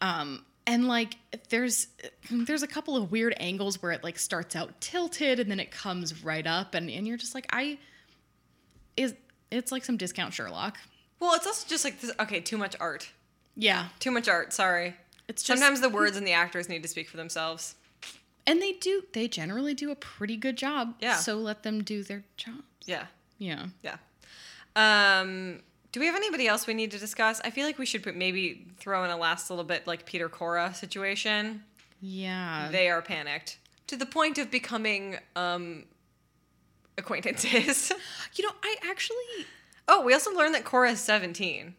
Um, 0.00 0.44
and 0.66 0.86
like 0.86 1.16
there's 1.48 1.88
there's 2.30 2.62
a 2.62 2.68
couple 2.68 2.96
of 2.96 3.10
weird 3.10 3.34
angles 3.38 3.82
where 3.82 3.92
it 3.92 4.04
like 4.04 4.18
starts 4.18 4.54
out 4.54 4.80
tilted 4.80 5.40
and 5.40 5.50
then 5.50 5.58
it 5.60 5.70
comes 5.70 6.22
right 6.24 6.46
up 6.46 6.74
and, 6.74 6.90
and 6.90 7.06
you're 7.06 7.16
just 7.16 7.34
like 7.34 7.46
I 7.52 7.78
is 8.96 9.14
it's 9.50 9.72
like 9.72 9.84
some 9.84 9.96
discount 9.96 10.34
Sherlock. 10.34 10.78
well, 11.20 11.34
it's 11.34 11.46
also 11.46 11.66
just 11.68 11.84
like 11.84 12.00
this. 12.00 12.12
Okay, 12.20 12.40
too 12.40 12.58
much 12.58 12.76
art. 12.78 13.10
Yeah. 13.56 13.88
Too 13.98 14.10
much 14.10 14.28
art. 14.28 14.52
Sorry. 14.52 14.94
It's 15.28 15.42
just 15.42 15.60
Sometimes 15.60 15.80
the 15.80 15.88
words 15.98 16.16
and 16.16 16.26
the 16.26 16.32
actors 16.32 16.68
need 16.68 16.82
to 16.82 16.88
speak 16.88 17.08
for 17.08 17.16
themselves. 17.16 17.74
and 18.46 18.60
they 18.62 18.72
do 18.72 19.02
they 19.12 19.26
generally 19.28 19.74
do 19.74 19.90
a 19.90 19.96
pretty 19.96 20.36
good 20.36 20.56
job. 20.56 20.94
Yeah. 21.00 21.16
So 21.16 21.36
let 21.36 21.62
them 21.62 21.82
do 21.82 22.02
their 22.02 22.22
job. 22.36 22.62
Yeah. 22.84 23.06
Yeah. 23.38 23.66
Yeah. 23.82 23.96
Um, 24.76 25.62
do 25.92 26.00
we 26.00 26.06
have 26.06 26.14
anybody 26.14 26.46
else 26.46 26.66
we 26.66 26.74
need 26.74 26.90
to 26.90 26.98
discuss? 26.98 27.40
I 27.44 27.50
feel 27.50 27.64
like 27.64 27.78
we 27.78 27.86
should 27.86 28.02
put, 28.02 28.14
maybe 28.14 28.66
throw 28.78 29.04
in 29.04 29.10
a 29.10 29.16
last 29.16 29.48
little 29.50 29.64
bit 29.64 29.86
like 29.86 30.04
Peter 30.04 30.28
Cora 30.28 30.74
situation. 30.74 31.62
Yeah. 32.00 32.68
They 32.70 32.90
are 32.90 33.00
panicked 33.00 33.58
to 33.86 33.96
the 33.96 34.04
point 34.06 34.36
of 34.38 34.50
becoming 34.50 35.16
um, 35.34 35.84
acquaintances. 36.98 37.90
you 38.34 38.44
know, 38.44 38.52
I 38.62 38.76
actually 38.88 39.46
oh, 39.88 40.02
we 40.04 40.12
also 40.12 40.32
learned 40.34 40.54
that 40.54 40.64
Cora 40.64 40.90
is 40.90 41.00
17. 41.00 41.74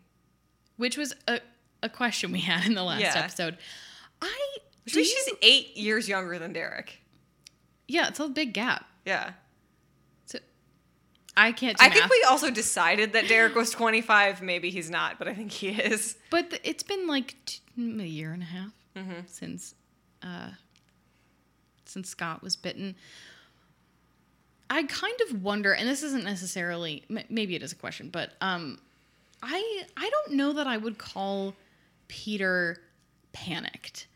which 0.77 0.97
was 0.97 1.13
a, 1.27 1.39
a 1.83 1.89
question 1.89 2.31
we 2.31 2.39
had 2.41 2.65
in 2.65 2.73
the 2.73 2.83
last 2.83 3.01
Yeah. 3.01 3.13
episode. 3.17 3.57
I 4.21 4.57
do 4.85 4.95
means 4.97 5.09
you- 5.09 5.15
she's 5.25 5.33
eight 5.41 5.77
years 5.77 6.07
younger 6.09 6.39
than 6.39 6.53
Derek. 6.53 6.99
yeah, 7.87 8.07
it's 8.07 8.19
a 8.19 8.27
big 8.27 8.53
gap. 8.53 8.85
Yeah. 9.05 9.33
So 10.25 10.39
I 11.37 11.51
can't 11.51 11.79
I 11.81 11.89
think 11.89 12.09
we 12.09 12.23
also 12.27 12.49
decided 12.49 13.13
that 13.13 13.27
Derek 13.27 13.55
was 13.55 13.69
25. 13.71 14.41
Maybe 14.41 14.69
he's 14.71 14.89
not, 14.89 15.17
but 15.19 15.27
I 15.27 15.33
think 15.33 15.51
he 15.51 15.69
is. 15.69 16.17
But 16.29 16.49
th- 16.49 16.61
it's 16.65 16.83
been 16.83 17.07
like 17.07 17.35
t- 17.45 17.59
a 17.77 17.81
year 18.03 18.33
and 18.33 18.41
a 18.41 18.45
half 18.45 18.71
Mm-hmm. 18.95 19.19
since 19.27 19.75
uh, 20.23 20.49
since 21.85 22.09
Scott 22.09 22.41
was 22.41 22.55
bitten. 22.55 22.95
I 24.69 24.83
kind 24.83 25.15
of 25.29 25.41
wonder, 25.43 25.73
and 25.73 25.87
this 25.87 26.03
isn't 26.03 26.23
necessarily 26.25 27.03
m- 27.09 27.23
maybe 27.29 27.55
it 27.55 27.63
is 27.63 27.71
a 27.71 27.75
question, 27.75 28.09
but 28.09 28.33
um, 28.41 28.79
I 29.41 29.83
I 29.95 30.09
don't 30.09 30.33
know 30.35 30.53
that 30.53 30.67
I 30.67 30.75
would 30.77 30.97
call 30.97 31.53
Peter 32.07 32.77
panicked. 33.33 34.07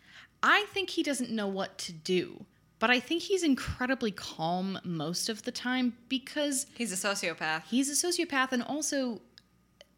I 0.43 0.65
think 0.73 0.89
he 0.89 1.03
doesn't 1.03 1.29
know 1.29 1.47
what 1.47 1.77
to 1.79 1.91
do, 1.91 2.45
but 2.79 2.89
I 2.89 2.99
think 2.99 3.21
he's 3.21 3.43
incredibly 3.43 4.11
calm 4.11 4.79
most 4.83 5.29
of 5.29 5.43
the 5.43 5.51
time 5.51 5.93
because 6.09 6.65
He's 6.75 6.91
a 6.91 7.07
sociopath. 7.07 7.63
He's 7.69 7.89
a 7.89 8.07
sociopath, 8.07 8.51
and 8.51 8.63
also 8.63 9.21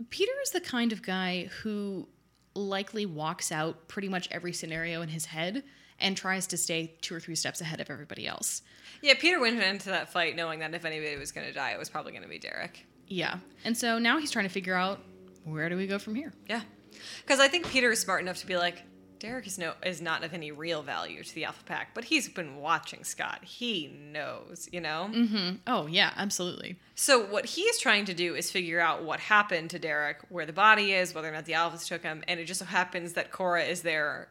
Peter 0.10 0.34
is 0.44 0.52
the 0.52 0.62
kind 0.62 0.92
of 0.92 1.02
guy 1.02 1.50
who 1.62 2.08
likely 2.56 3.06
walks 3.06 3.52
out 3.52 3.88
pretty 3.88 4.10
much 4.10 4.28
every 4.32 4.54
scenario 4.54 5.02
in 5.02 5.10
his 5.10 5.26
head 5.26 5.64
and 6.00 6.18
tries 6.18 6.46
to 6.48 6.58
stay 6.58 6.94
two 7.02 7.16
or 7.16 7.20
three 7.20 7.36
steps 7.36 7.62
ahead 7.62 7.80
of 7.80 7.90
everybody 7.90 8.28
else. 8.28 8.62
Yeah, 9.02 9.14
Peter 9.18 9.40
went 9.40 9.62
into 9.62 9.90
that 9.90 10.12
fight 10.12 10.36
knowing 10.36 10.60
that 10.60 10.74
if 10.74 10.86
anybody 10.86 11.18
was 11.18 11.32
going 11.32 11.48
to 11.48 11.54
die, 11.54 11.72
it 11.72 11.80
was 11.80 11.90
probably 11.90 12.12
going 12.12 12.24
to 12.24 12.30
be 12.30 12.40
Derek. 12.40 12.86
Yeah. 13.08 13.38
And 13.64 13.78
so 13.78 14.00
now 14.00 14.18
he's 14.18 14.32
trying 14.32 14.46
to 14.46 14.52
figure 14.52 14.76
out 14.76 15.02
where 15.46 15.70
do 15.70 15.78
we 15.78 15.88
go 15.88 16.00
from 16.00 16.16
here? 16.16 16.34
Yeah, 16.48 16.62
because 17.22 17.40
I 17.40 17.48
think 17.48 17.68
Peter 17.68 17.92
is 17.92 18.00
smart 18.00 18.22
enough 18.22 18.38
to 18.38 18.48
be 18.48 18.58
like, 18.58 18.84
Derek 19.24 19.48
is 19.48 19.58
no 19.58 19.74
is 19.86 20.02
not 20.02 20.26
of 20.26 20.34
any 20.34 20.52
real 20.52 20.82
value 20.82 21.24
to 21.24 21.34
the 21.34 21.46
Alpha 21.46 21.64
Pack, 21.64 21.94
but 21.94 22.04
he's 22.04 22.28
been 22.28 22.58
watching 22.58 23.06
Scott. 23.06 23.40
He 23.42 23.88
knows, 23.88 24.68
you 24.74 24.82
know. 24.82 25.10
Mm-hmm. 25.14 25.56
Oh, 25.66 25.88
yeah, 25.88 26.12
absolutely. 26.18 26.76
So 26.96 27.26
what 27.26 27.46
he's 27.46 27.80
trying 27.80 28.04
to 28.06 28.14
do 28.14 28.36
is 28.36 28.52
figure 28.52 28.82
out 28.82 29.06
what 29.06 29.22
happened 29.22 29.70
to 29.70 29.80
Derek, 29.80 30.18
where 30.28 30.46
the 30.46 30.52
body 30.52 30.92
is, 30.92 31.16
whether 31.16 31.30
or 31.30 31.32
not 31.32 31.46
the 31.46 31.54
Alphas 31.54 31.88
took 31.88 32.04
him, 32.04 32.22
and 32.28 32.38
it 32.38 32.44
just 32.44 32.60
so 32.60 32.66
happens 32.66 33.14
that 33.14 33.32
Cora 33.32 33.64
is 33.64 33.82
there 33.82 34.28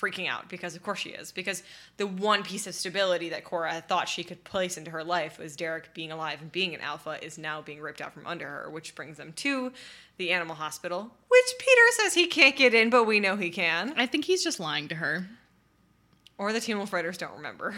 freaking 0.00 0.28
out 0.28 0.48
because 0.48 0.76
of 0.76 0.82
course 0.82 0.98
she 0.98 1.10
is 1.10 1.32
because 1.32 1.62
the 1.96 2.06
one 2.06 2.42
piece 2.42 2.66
of 2.66 2.74
stability 2.74 3.28
that 3.30 3.44
Cora 3.44 3.82
thought 3.88 4.08
she 4.08 4.22
could 4.22 4.44
place 4.44 4.76
into 4.76 4.90
her 4.90 5.02
life 5.02 5.38
was 5.38 5.56
Derek 5.56 5.94
being 5.94 6.12
alive 6.12 6.40
and 6.42 6.52
being 6.52 6.74
an 6.74 6.80
alpha 6.80 7.18
is 7.24 7.38
now 7.38 7.62
being 7.62 7.80
ripped 7.80 8.00
out 8.00 8.12
from 8.12 8.26
under 8.26 8.46
her 8.46 8.70
which 8.70 8.94
brings 8.94 9.16
them 9.16 9.32
to 9.36 9.72
the 10.18 10.30
animal 10.32 10.54
hospital 10.56 11.10
which 11.28 11.54
Peter 11.58 11.82
says 11.92 12.14
he 12.14 12.26
can't 12.26 12.56
get 12.56 12.74
in 12.74 12.90
but 12.90 13.04
we 13.04 13.20
know 13.20 13.36
he 13.36 13.50
can 13.50 13.94
I 13.96 14.06
think 14.06 14.24
he's 14.26 14.44
just 14.44 14.60
lying 14.60 14.88
to 14.88 14.94
her. 14.96 15.26
or 16.38 16.52
the 16.52 16.60
Teen 16.60 16.76
Wolf 16.76 16.92
writers 16.92 17.16
don't 17.18 17.36
remember 17.36 17.74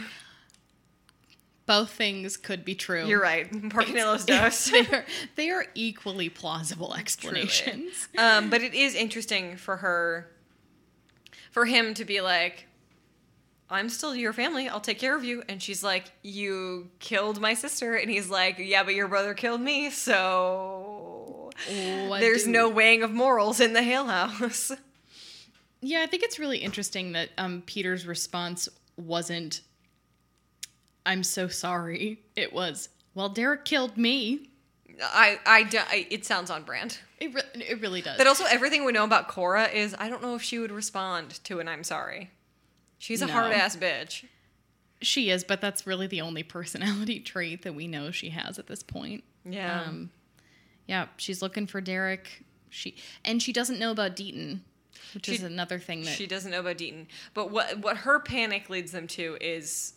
Both 1.66 1.90
things 1.90 2.36
could 2.38 2.64
be 2.64 2.74
true. 2.74 3.06
you're 3.06 3.20
right 3.20 3.50
Porcanillos 3.52 4.24
does 4.24 4.64
they, 4.70 4.86
are, 4.86 5.04
they 5.36 5.50
are 5.50 5.66
equally 5.74 6.28
plausible 6.30 6.94
explanations. 6.94 8.08
um, 8.16 8.48
but 8.48 8.62
it 8.62 8.72
is 8.74 8.94
interesting 8.94 9.56
for 9.56 9.76
her, 9.76 10.30
for 11.50 11.64
him 11.64 11.94
to 11.94 12.04
be 12.04 12.20
like, 12.20 12.66
I'm 13.70 13.88
still 13.88 14.14
your 14.16 14.32
family. 14.32 14.68
I'll 14.68 14.80
take 14.80 14.98
care 14.98 15.14
of 15.14 15.24
you. 15.24 15.42
And 15.48 15.62
she's 15.62 15.82
like, 15.84 16.04
You 16.22 16.88
killed 17.00 17.40
my 17.40 17.54
sister. 17.54 17.94
And 17.96 18.10
he's 18.10 18.30
like, 18.30 18.56
Yeah, 18.58 18.82
but 18.82 18.94
your 18.94 19.08
brother 19.08 19.34
killed 19.34 19.60
me. 19.60 19.90
So 19.90 21.50
What 22.06 22.20
there's 22.20 22.44
do- 22.44 22.50
no 22.50 22.68
weighing 22.68 23.02
of 23.02 23.10
morals 23.12 23.60
in 23.60 23.72
the 23.74 23.82
Hale 23.82 24.06
House. 24.06 24.72
Yeah, 25.80 26.00
I 26.02 26.06
think 26.06 26.24
it's 26.24 26.40
really 26.40 26.58
interesting 26.58 27.12
that 27.12 27.28
um, 27.38 27.62
Peter's 27.64 28.04
response 28.04 28.68
wasn't, 28.96 29.60
I'm 31.06 31.22
so 31.22 31.46
sorry. 31.46 32.18
It 32.34 32.52
was, 32.52 32.88
well, 33.14 33.28
Derek 33.28 33.64
killed 33.64 33.96
me. 33.96 34.47
I, 35.02 35.38
I, 35.46 35.68
I- 35.90 36.06
it 36.10 36.24
sounds 36.24 36.50
on 36.50 36.62
brand. 36.64 36.98
It, 37.20 37.34
re- 37.34 37.42
it 37.54 37.80
really 37.80 38.00
does. 38.02 38.16
But 38.18 38.26
also, 38.26 38.44
everything 38.44 38.84
we 38.84 38.92
know 38.92 39.04
about 39.04 39.28
Cora 39.28 39.66
is 39.68 39.94
I 39.98 40.08
don't 40.08 40.22
know 40.22 40.34
if 40.34 40.42
she 40.42 40.58
would 40.58 40.70
respond 40.72 41.42
to 41.44 41.60
an 41.60 41.68
I'm 41.68 41.84
sorry. 41.84 42.30
She's 42.98 43.22
a 43.22 43.26
No. 43.26 43.32
hard 43.32 43.52
ass 43.52 43.76
bitch. 43.76 44.24
she 45.00 45.30
is, 45.30 45.44
but 45.44 45.60
that's 45.60 45.86
really 45.86 46.06
the 46.06 46.20
only 46.20 46.42
personality 46.56 47.20
trait 47.20 47.62
that 47.62 47.74
we 47.74 47.86
know 47.88 48.10
she 48.10 48.30
has 48.30 48.58
at 48.58 48.66
this 48.66 48.82
point. 48.82 49.24
Yeah. 49.44 49.82
Um, 49.82 50.10
yeah, 50.86 51.06
she's 51.16 51.42
looking 51.42 51.66
for 51.66 51.80
Derek. 51.80 52.44
She 52.70 52.96
and 53.24 53.42
she 53.42 53.52
doesn't 53.52 53.78
know 53.78 53.90
about 53.92 54.14
Deaton, 54.16 54.60
which 55.14 55.26
She- 55.26 55.34
is 55.34 55.42
another 55.42 55.78
thing 55.78 56.02
that 56.02 56.10
She 56.16 56.26
doesn't 56.26 56.50
know 56.50 56.60
about 56.60 56.76
Deaton. 56.78 57.06
But 57.34 57.50
what 57.50 57.78
what 57.78 57.98
her 57.98 58.18
panic 58.20 58.68
leads 58.70 58.92
them 58.92 59.06
to 59.08 59.36
is 59.40 59.94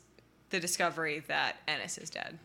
the 0.52 0.60
discovery 0.60 1.24
that 1.28 1.58
Ennis 1.68 1.98
is 1.98 2.10
dead. 2.10 2.38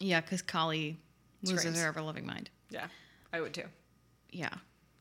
yeah, 0.00 0.20
because 0.20 0.42
Kali 0.42 0.98
loses 1.42 1.60
Screams. 1.60 1.80
her 1.80 1.88
ever 1.88 2.02
loving 2.02 2.26
mind. 2.26 2.50
Yeah, 2.70 2.86
I 3.32 3.40
would 3.40 3.54
too. 3.54 3.64
Yeah, 4.30 4.50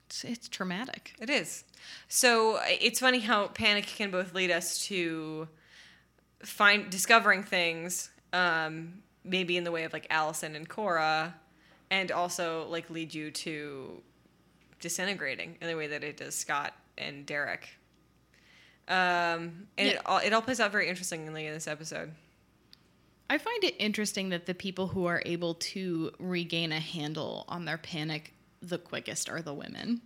it's, 0.08 0.24
it's 0.24 0.48
traumatic. 0.48 1.14
It 1.20 1.30
is. 1.30 1.64
So 2.08 2.60
it's 2.66 3.00
funny 3.00 3.20
how 3.20 3.48
panic 3.48 3.86
can 3.86 4.12
both 4.12 4.34
lead 4.34 4.52
us 4.52 4.86
to 4.88 5.48
find 6.44 6.90
discovering 6.90 7.44
things, 7.44 8.10
um, 8.34 9.02
maybe 9.24 9.58
in 9.58 9.64
the 9.64 9.72
way 9.72 9.84
of 9.84 9.94
like 9.94 10.08
Allison 10.10 10.56
and 10.56 10.68
Cora, 10.68 11.36
and 11.90 12.12
also 12.12 12.68
like 12.70 12.90
lead 12.90 13.14
you 13.14 13.32
to 13.32 14.02
disintegrating 14.80 15.58
in 15.62 15.68
the 15.68 15.76
way 15.76 15.88
that 15.88 16.04
it 16.04 16.18
does 16.18 16.36
Scott 16.36 16.74
and 16.98 17.26
Derek. 17.26 17.70
Um, 18.88 19.68
and 19.78 19.90
it 19.90 20.02
all 20.06 20.20
it 20.20 20.32
all 20.32 20.42
plays 20.42 20.60
out 20.62 20.72
very 20.72 20.88
interestingly 20.88 21.46
in 21.46 21.54
this 21.54 21.68
episode. 21.68 22.12
I 23.30 23.38
find 23.38 23.64
it 23.64 23.76
interesting 23.80 24.30
that 24.30 24.46
the 24.46 24.54
people 24.54 24.88
who 24.88 25.06
are 25.06 25.22
able 25.26 25.56
to 25.56 26.12
regain 26.20 26.72
a 26.72 26.80
handle 26.80 27.46
on 27.48 27.66
their 27.66 27.78
panic 27.78 28.34
the 28.62 28.78
quickest 28.78 29.30
are 29.30 29.42
the 29.42 29.54
women. 29.54 30.02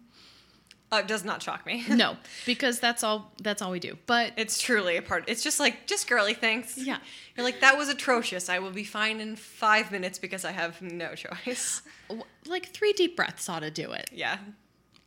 Uh, 0.94 0.98
it 0.98 1.08
does 1.08 1.24
not 1.24 1.42
shock 1.42 1.66
me. 1.66 1.86
No, 1.90 2.18
because 2.46 2.80
that's 2.82 3.02
all 3.02 3.32
that's 3.42 3.62
all 3.62 3.72
we 3.72 3.80
do. 3.80 3.98
But 4.08 4.34
It's 4.36 4.60
truly 4.60 4.98
a 4.98 5.02
part. 5.02 5.24
It's 5.28 5.42
just 5.42 5.58
like 5.60 5.88
just 5.88 6.10
girly 6.10 6.34
things. 6.34 6.78
Yeah. 6.78 6.98
You're 7.38 7.46
like 7.46 7.62
that 7.62 7.78
was 7.78 7.88
atrocious. 7.88 8.50
I 8.50 8.60
will 8.60 8.72
be 8.72 8.84
fine 8.84 9.22
in 9.22 9.38
five 9.38 9.92
minutes 9.92 10.20
because 10.20 10.44
I 10.44 10.52
have 10.52 10.82
no 10.82 11.16
choice. 11.16 11.82
like 12.46 12.68
3 12.68 12.92
deep 12.94 13.16
breaths 13.16 13.48
ought 13.48 13.60
to 13.60 13.72
do 13.72 13.92
it. 13.94 14.10
Yeah. 14.12 14.38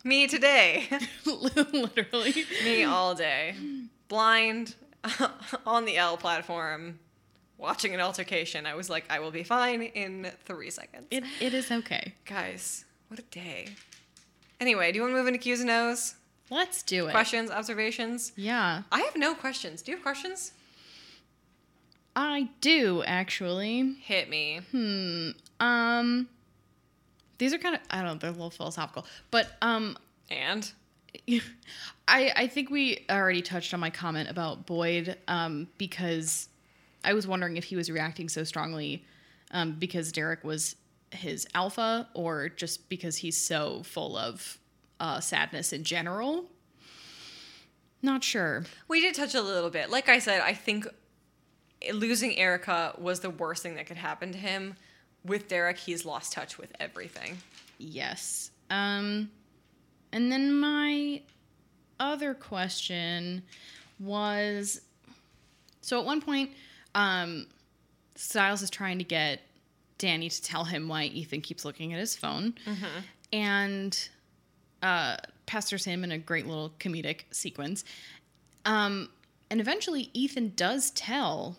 Me 0.04 0.26
today. 0.26 0.88
Literally. 1.26 2.44
Me 2.64 2.84
all 2.84 3.14
day. 3.14 3.54
Blind 4.08 4.74
on 5.66 5.84
the 5.84 5.98
L 5.98 6.16
platform, 6.16 6.98
watching 7.58 7.94
an 7.94 8.00
altercation. 8.00 8.66
I 8.66 8.74
was 8.74 8.90
like, 8.90 9.04
I 9.10 9.20
will 9.20 9.30
be 9.30 9.42
fine 9.42 9.82
in 9.82 10.30
three 10.44 10.70
seconds. 10.70 11.06
It 11.10 11.24
it 11.40 11.54
is 11.54 11.70
okay. 11.70 12.14
Guys, 12.24 12.84
what 13.08 13.18
a 13.18 13.22
day. 13.24 13.68
Anyway, 14.60 14.92
do 14.92 14.96
you 14.96 15.02
want 15.02 15.12
to 15.12 15.18
move 15.18 15.26
into 15.26 15.38
Q's 15.38 15.60
and 15.60 15.70
O's? 15.70 16.14
Let's 16.50 16.82
do 16.82 17.06
it. 17.06 17.10
Questions, 17.10 17.50
observations? 17.50 18.32
Yeah. 18.36 18.82
I 18.92 19.00
have 19.00 19.16
no 19.16 19.34
questions. 19.34 19.82
Do 19.82 19.90
you 19.92 19.96
have 19.96 20.02
questions? 20.02 20.52
I 22.16 22.48
do 22.60 23.02
actually. 23.04 23.96
Hit 24.02 24.28
me. 24.28 24.60
Hmm. 24.70 25.30
Um 25.60 26.28
these 27.38 27.52
are 27.52 27.58
kind 27.58 27.74
of 27.74 27.80
I 27.90 27.96
don't 27.98 28.06
know, 28.06 28.14
they're 28.14 28.30
a 28.30 28.32
little 28.32 28.50
philosophical. 28.50 29.06
But 29.30 29.48
um 29.62 29.96
And? 30.30 30.70
I 32.08 32.32
I 32.36 32.46
think 32.46 32.70
we 32.70 33.04
already 33.10 33.42
touched 33.42 33.74
on 33.74 33.80
my 33.80 33.90
comment 33.90 34.28
about 34.28 34.66
Boyd 34.66 35.16
um 35.26 35.68
because 35.78 36.48
I 37.04 37.12
was 37.14 37.26
wondering 37.26 37.56
if 37.56 37.64
he 37.64 37.76
was 37.76 37.90
reacting 37.90 38.28
so 38.28 38.44
strongly 38.44 39.04
um 39.50 39.72
because 39.72 40.12
Derek 40.12 40.42
was 40.44 40.76
his 41.10 41.46
alpha 41.54 42.08
or 42.14 42.48
just 42.48 42.88
because 42.88 43.16
he's 43.16 43.36
so 43.36 43.82
full 43.84 44.16
of 44.16 44.58
uh 45.00 45.20
sadness 45.20 45.72
in 45.72 45.84
general. 45.84 46.46
Not 48.02 48.22
sure. 48.22 48.64
We 48.88 49.00
did 49.00 49.14
touch 49.14 49.34
a 49.34 49.40
little 49.40 49.70
bit. 49.70 49.90
Like 49.90 50.08
I 50.08 50.18
said, 50.18 50.40
I 50.42 50.52
think 50.52 50.86
losing 51.92 52.36
Erica 52.36 52.94
was 52.98 53.20
the 53.20 53.30
worst 53.30 53.62
thing 53.62 53.76
that 53.76 53.86
could 53.86 53.96
happen 53.96 54.32
to 54.32 54.38
him. 54.38 54.76
With 55.24 55.48
Derek, 55.48 55.78
he's 55.78 56.04
lost 56.04 56.32
touch 56.34 56.58
with 56.58 56.70
everything. 56.80 57.38
Yes. 57.78 58.50
Um 58.70 59.30
and 60.12 60.30
then 60.30 60.54
my 60.54 61.22
other 61.98 62.34
question 62.34 63.42
was 63.98 64.80
so 65.80 65.98
at 65.98 66.04
one 66.04 66.20
point 66.20 66.50
um 66.94 67.46
Stiles 68.16 68.62
is 68.62 68.70
trying 68.70 68.98
to 68.98 69.04
get 69.04 69.40
Danny 69.98 70.28
to 70.28 70.42
tell 70.42 70.64
him 70.64 70.86
why 70.88 71.04
Ethan 71.04 71.40
keeps 71.40 71.64
looking 71.64 71.92
at 71.92 71.98
his 71.98 72.14
phone. 72.16 72.54
And 73.32 74.08
uh 74.82 75.16
Pastor 75.46 75.78
Sam 75.78 76.04
in 76.04 76.12
a 76.12 76.18
great 76.18 76.46
little 76.46 76.72
comedic 76.78 77.22
sequence. 77.30 77.84
Um 78.64 79.08
and 79.50 79.60
eventually 79.60 80.10
Ethan 80.14 80.52
does 80.56 80.90
tell 80.92 81.56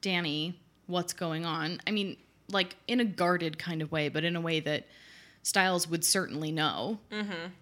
Danny 0.00 0.58
what's 0.86 1.12
going 1.12 1.44
on. 1.46 1.80
I 1.86 1.90
mean, 1.90 2.16
like 2.50 2.76
in 2.86 3.00
a 3.00 3.04
guarded 3.04 3.58
kind 3.58 3.80
of 3.82 3.90
way, 3.92 4.08
but 4.08 4.24
in 4.24 4.36
a 4.36 4.40
way 4.40 4.60
that 4.60 4.86
Stiles 5.42 5.88
would 5.88 6.04
certainly 6.04 6.52
know. 6.52 6.98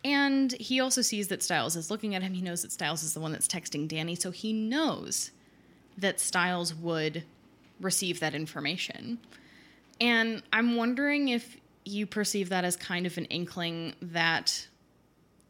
And 0.05 0.53
he 0.53 0.81
also 0.81 1.01
sees 1.01 1.29
that 1.29 1.43
Stiles 1.43 1.77
is 1.77 1.91
looking 1.91 2.15
at 2.15 2.23
him. 2.23 2.35
He 2.35 2.43
knows 2.43 2.63
that 2.63 2.73
Stiles 2.73 3.03
is 3.03 3.15
the 3.15 3.21
one 3.21 3.33
that's 3.33 3.49
texting 3.49 3.89
Danny, 3.89 4.15
so 4.15 4.31
he 4.31 4.53
knows 4.53 5.31
that 6.01 6.21
Stiles 6.21 6.75
would 6.75 7.25
receive 7.81 8.21
that 8.21 8.35
information. 8.35 9.19
And 10.01 10.43
I'm 10.53 10.77
wondering 10.77 11.29
if 11.29 11.57
you 11.85 12.07
perceive 12.07 12.49
that 12.51 12.65
as 12.65 12.77
kind 12.77 13.07
of 13.07 13.17
an 13.19 13.27
inkling 13.27 13.95
that 14.03 14.69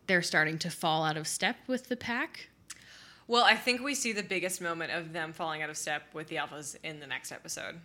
they're 0.06 0.22
starting 0.22 0.58
to 0.58 0.70
fall 0.70 1.04
out 1.04 1.16
of 1.16 1.26
step 1.26 1.56
with 1.66 1.88
the 1.88 1.96
pack. 1.96 2.48
Well, 3.28 3.44
I 3.44 3.54
think 3.54 3.80
we 3.80 3.94
see 3.94 4.12
the 4.12 4.24
biggest 4.24 4.60
moment 4.60 4.90
of 4.90 5.12
them 5.12 5.32
falling 5.32 5.62
out 5.62 5.70
of 5.70 5.76
step 5.76 6.02
with 6.12 6.26
the 6.28 6.36
Alphas 6.36 6.76
in 6.82 6.98
the 6.98 7.06
next 7.06 7.30
episode. 7.30 7.80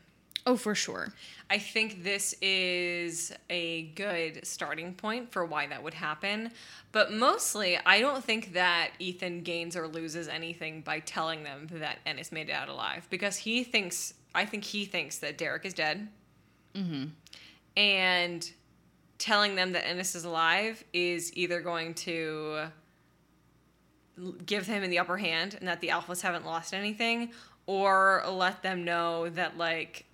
Oh, 0.48 0.56
for 0.56 0.76
sure. 0.76 1.12
I 1.50 1.58
think 1.58 2.04
this 2.04 2.36
is 2.39 3.34
a 3.50 3.84
good 3.96 4.46
starting 4.46 4.93
point 4.93 5.32
for 5.32 5.43
why 5.43 5.66
that 5.68 5.82
would 5.82 5.96
happen. 5.96 6.52
But 6.91 7.12
mostly, 7.12 7.80
I 7.84 8.00
don't 8.00 8.24
think 8.24 8.54
that 8.54 8.91
Ethan 9.00 9.41
gains 9.41 9.76
or 9.76 9.88
loses 9.88 10.28
anything 10.28 10.82
by 10.82 11.00
telling 11.00 11.43
them 11.43 11.68
that 11.72 11.98
Ennis 12.06 12.32
made 12.32 12.50
it 12.50 12.54
out 12.54 12.70
alive 12.70 13.08
because 13.10 13.38
he 13.38 13.64
thinks, 13.64 14.14
I 14.36 14.46
think 14.46 14.64
he 14.64 14.86
thinks 14.86 15.18
that 15.20 15.39
Derek 15.39 15.66
is 15.66 15.74
dead. 15.74 16.08
Mm-hmm. 16.76 17.06
And 17.76 18.52
telling 19.18 19.56
them 19.56 19.72
that 19.72 19.88
Ennis 19.88 20.14
is 20.14 20.26
alive 20.26 20.84
is 20.93 21.36
either 21.36 21.62
going 21.62 21.96
to 21.96 22.68
give 24.46 24.68
him 24.68 24.84
in 24.84 24.89
the 24.91 25.00
upper 25.00 25.18
hand 25.18 25.56
and 25.60 25.68
that 25.68 25.82
the 25.82 25.88
alphas 25.88 26.22
haven't 26.22 26.46
lost 26.46 26.74
anything 26.74 27.32
or 27.66 28.24
let 28.30 28.62
them 28.62 28.86
know 28.86 29.30
that 29.30 29.58
like 29.58 30.06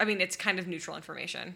I 0.00 0.04
mean, 0.04 0.20
it's 0.20 0.34
kind 0.36 0.58
of 0.58 0.66
neutral 0.66 0.96
information. 0.96 1.54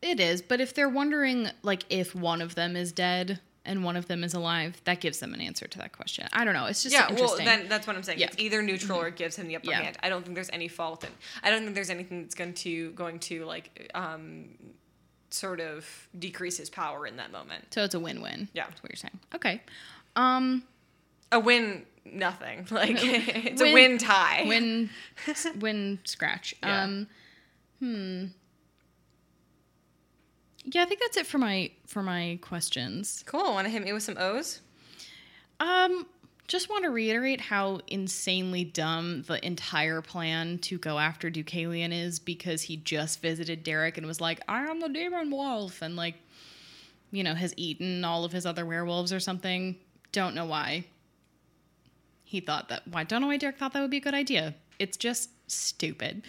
It 0.00 0.20
is, 0.20 0.42
but 0.42 0.60
if 0.60 0.74
they're 0.74 0.88
wondering 0.88 1.48
like 1.62 1.84
if 1.90 2.14
one 2.14 2.40
of 2.40 2.54
them 2.54 2.76
is 2.76 2.92
dead 2.92 3.40
and 3.64 3.82
one 3.82 3.96
of 3.96 4.06
them 4.06 4.22
is 4.22 4.32
alive, 4.32 4.80
that 4.84 5.00
gives 5.00 5.18
them 5.18 5.34
an 5.34 5.40
answer 5.40 5.66
to 5.66 5.78
that 5.78 5.92
question. 5.92 6.28
I 6.32 6.44
don't 6.44 6.54
know. 6.54 6.66
It's 6.66 6.84
just 6.84 6.94
yeah, 6.94 7.12
well, 7.12 7.36
then 7.36 7.68
that's 7.68 7.86
what 7.86 7.96
I'm 7.96 8.04
saying. 8.04 8.20
Yeah. 8.20 8.26
Mm-hmm. 8.26 8.34
It's 8.34 8.42
either 8.42 8.62
neutral 8.62 9.00
or 9.00 9.08
it 9.08 9.16
gives 9.16 9.34
him 9.36 9.48
the 9.48 9.56
upper 9.56 9.66
Yeah. 9.70 9.82
hand. 9.82 9.98
I 10.02 10.08
don't 10.08 10.22
think 10.22 10.36
there's 10.36 10.50
any 10.52 10.68
fault 10.68 11.02
in. 11.02 11.10
I 11.42 11.50
don't 11.50 11.62
think 11.62 11.74
there's 11.74 11.90
anything 11.90 12.22
that's 12.22 12.36
going 12.36 12.54
to 12.54 12.92
going 12.92 13.18
to 13.20 13.44
like 13.44 13.90
um, 13.94 14.50
sort 15.30 15.60
of 15.60 15.84
decrease 16.16 16.56
his 16.58 16.70
power 16.70 17.04
in 17.06 17.16
that 17.16 17.32
moment. 17.32 17.64
so 17.74 17.82
it's 17.82 17.94
a 17.96 18.00
win-win. 18.00 18.48
Yeah. 18.54 18.64
That's 18.68 18.82
what 18.82 18.90
you're 18.92 18.96
saying. 18.96 19.18
Okay. 19.34 19.60
Um 20.14 20.62
A 21.32 21.40
win, 21.40 21.84
nothing. 22.12 22.66
Like 22.70 22.96
it's 23.00 23.60
a 23.60 23.64
Win- 23.64 23.74
win 23.74 23.98
tie. 23.98 24.44
win 24.46 24.90
win 25.60 25.98
scratch. 26.04 26.54
Yeah. 26.62 26.82
Um 26.84 27.06
hmm. 27.80 28.24
Yeah, 30.64 30.82
I 30.82 30.84
think 30.84 31.00
that's 31.00 31.16
it 31.16 31.26
for 31.26 31.38
my 31.38 31.70
for 31.86 32.02
my 32.02 32.38
questions. 32.42 33.22
Cool. 33.26 33.42
Want 33.54 33.66
to 33.66 33.70
hit 33.70 33.82
me 33.84 33.92
with 33.92 34.02
some 34.02 34.16
O's? 34.18 34.60
Um 35.60 36.06
just 36.46 36.70
want 36.70 36.84
to 36.84 36.90
reiterate 36.90 37.42
how 37.42 37.80
insanely 37.88 38.64
dumb 38.64 39.22
the 39.26 39.44
entire 39.46 40.00
plan 40.00 40.58
to 40.60 40.78
go 40.78 40.98
after 40.98 41.30
Deucalion 41.30 41.92
is 41.92 42.18
because 42.18 42.62
he 42.62 42.78
just 42.78 43.20
visited 43.20 43.62
Derek 43.62 43.98
and 43.98 44.06
was 44.06 44.18
like, 44.18 44.40
I 44.48 44.62
am 44.62 44.80
the 44.80 44.88
demon 44.88 45.30
wolf, 45.30 45.82
and 45.82 45.94
like, 45.94 46.14
you 47.10 47.22
know, 47.22 47.34
has 47.34 47.52
eaten 47.58 48.02
all 48.02 48.24
of 48.24 48.32
his 48.32 48.46
other 48.46 48.64
werewolves 48.64 49.12
or 49.12 49.20
something. 49.20 49.76
Don't 50.10 50.34
know 50.34 50.46
why. 50.46 50.86
He 52.28 52.40
thought 52.40 52.68
that. 52.68 52.86
Why? 52.86 53.04
Don't 53.04 53.22
know 53.22 53.28
why 53.28 53.38
Derek 53.38 53.56
thought 53.56 53.72
that 53.72 53.80
would 53.80 53.90
be 53.90 53.96
a 53.96 54.00
good 54.00 54.12
idea. 54.12 54.54
It's 54.78 54.98
just 54.98 55.30
stupid. 55.50 56.26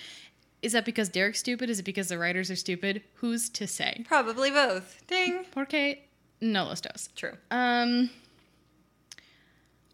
Is 0.61 0.71
that 0.71 0.85
because 0.85 1.09
Derek's 1.09 1.39
stupid? 1.39 1.69
Is 1.69 1.77
it 1.77 1.83
because 1.83 2.07
the 2.07 2.17
writers 2.17 2.49
are 2.49 2.55
stupid? 2.55 3.01
Who's 3.15 3.49
to 3.49 3.67
say? 3.67 4.05
Probably 4.07 4.49
both. 4.49 5.03
Ding. 5.07 5.43
Porque 5.51 5.97
no 6.39 6.63
los 6.63 6.79
dos. 6.79 7.09
True. 7.17 7.33
Um, 7.51 8.11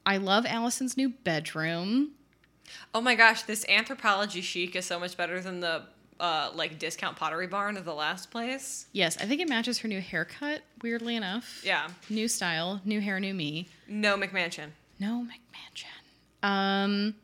I 0.05 0.17
love 0.17 0.45
Allison's 0.45 0.95
new 0.95 1.09
bedroom. 1.09 2.11
Oh 2.93 3.01
my 3.01 3.15
gosh, 3.15 3.41
this 3.41 3.65
Anthropologie 3.65 4.43
chic 4.43 4.75
is 4.75 4.85
so 4.85 4.99
much 4.99 5.17
better 5.17 5.41
than 5.41 5.59
the 5.59 5.85
uh, 6.19 6.51
like 6.53 6.77
discount 6.77 7.17
pottery 7.17 7.47
barn 7.47 7.77
of 7.77 7.85
the 7.85 7.95
last 7.95 8.29
place. 8.29 8.85
Yes, 8.91 9.17
I 9.19 9.25
think 9.25 9.41
it 9.41 9.49
matches 9.49 9.79
her 9.79 9.87
new 9.87 10.01
haircut. 10.01 10.61
Weirdly 10.83 11.15
enough. 11.15 11.63
Yeah. 11.65 11.87
New 12.11 12.27
style, 12.27 12.79
new 12.85 13.01
hair, 13.01 13.19
new 13.19 13.33
me. 13.33 13.69
No 13.87 14.15
McMansion. 14.17 14.69
No 14.99 15.25
McMansion. 15.27 15.94
Um, 16.45 17.15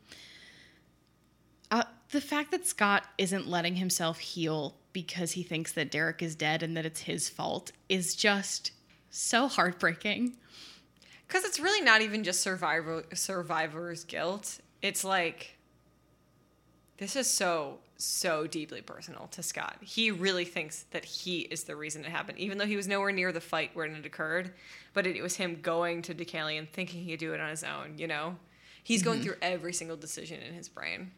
uh, 1.70 1.84
the 2.10 2.20
fact 2.20 2.50
that 2.50 2.66
Scott 2.66 3.04
isn't 3.18 3.46
letting 3.46 3.76
himself 3.76 4.18
heal 4.18 4.74
because 4.92 5.32
he 5.32 5.44
thinks 5.44 5.72
that 5.72 5.92
Derek 5.92 6.22
is 6.22 6.34
dead 6.34 6.62
and 6.62 6.76
that 6.76 6.84
it's 6.84 7.02
his 7.02 7.28
fault 7.28 7.70
is 7.88 8.16
just 8.16 8.72
so 9.10 9.46
heartbreaking. 9.46 10.36
Because 11.28 11.44
it's 11.44 11.60
really 11.60 11.82
not 11.84 12.02
even 12.02 12.24
just 12.24 12.40
survivor 12.40 13.04
survivor's 13.14 14.04
guilt. 14.04 14.60
It's 14.82 15.04
like 15.04 15.56
this 16.98 17.14
is 17.14 17.30
so 17.30 17.78
so 17.96 18.48
deeply 18.48 18.82
personal 18.82 19.28
to 19.28 19.42
Scott. 19.42 19.76
He 19.80 20.10
really 20.10 20.44
thinks 20.44 20.86
that 20.90 21.04
he 21.04 21.42
is 21.42 21.62
the 21.62 21.76
reason 21.76 22.04
it 22.04 22.10
happened, 22.10 22.38
even 22.38 22.58
though 22.58 22.66
he 22.66 22.76
was 22.76 22.88
nowhere 22.88 23.12
near 23.12 23.30
the 23.30 23.40
fight 23.40 23.70
where 23.74 23.86
it 23.86 24.04
occurred. 24.04 24.52
But 24.92 25.06
it, 25.06 25.22
was 25.22 25.36
him 25.36 25.60
going 25.62 26.02
to 26.02 26.14
Deucalion, 26.14 26.68
thinking 26.68 27.04
he 27.04 27.12
could 27.12 27.20
do 27.20 27.32
it 27.32 27.40
on 27.40 27.50
his 27.50 27.62
own. 27.62 27.94
You 27.96 28.08
know, 28.08 28.36
he's 28.82 29.02
going 29.02 29.22
through 29.22 29.36
every 29.42 29.72
single 29.72 29.96
decision 29.96 30.40
in 30.40 30.54
his 30.54 30.68
brain. 30.68 31.12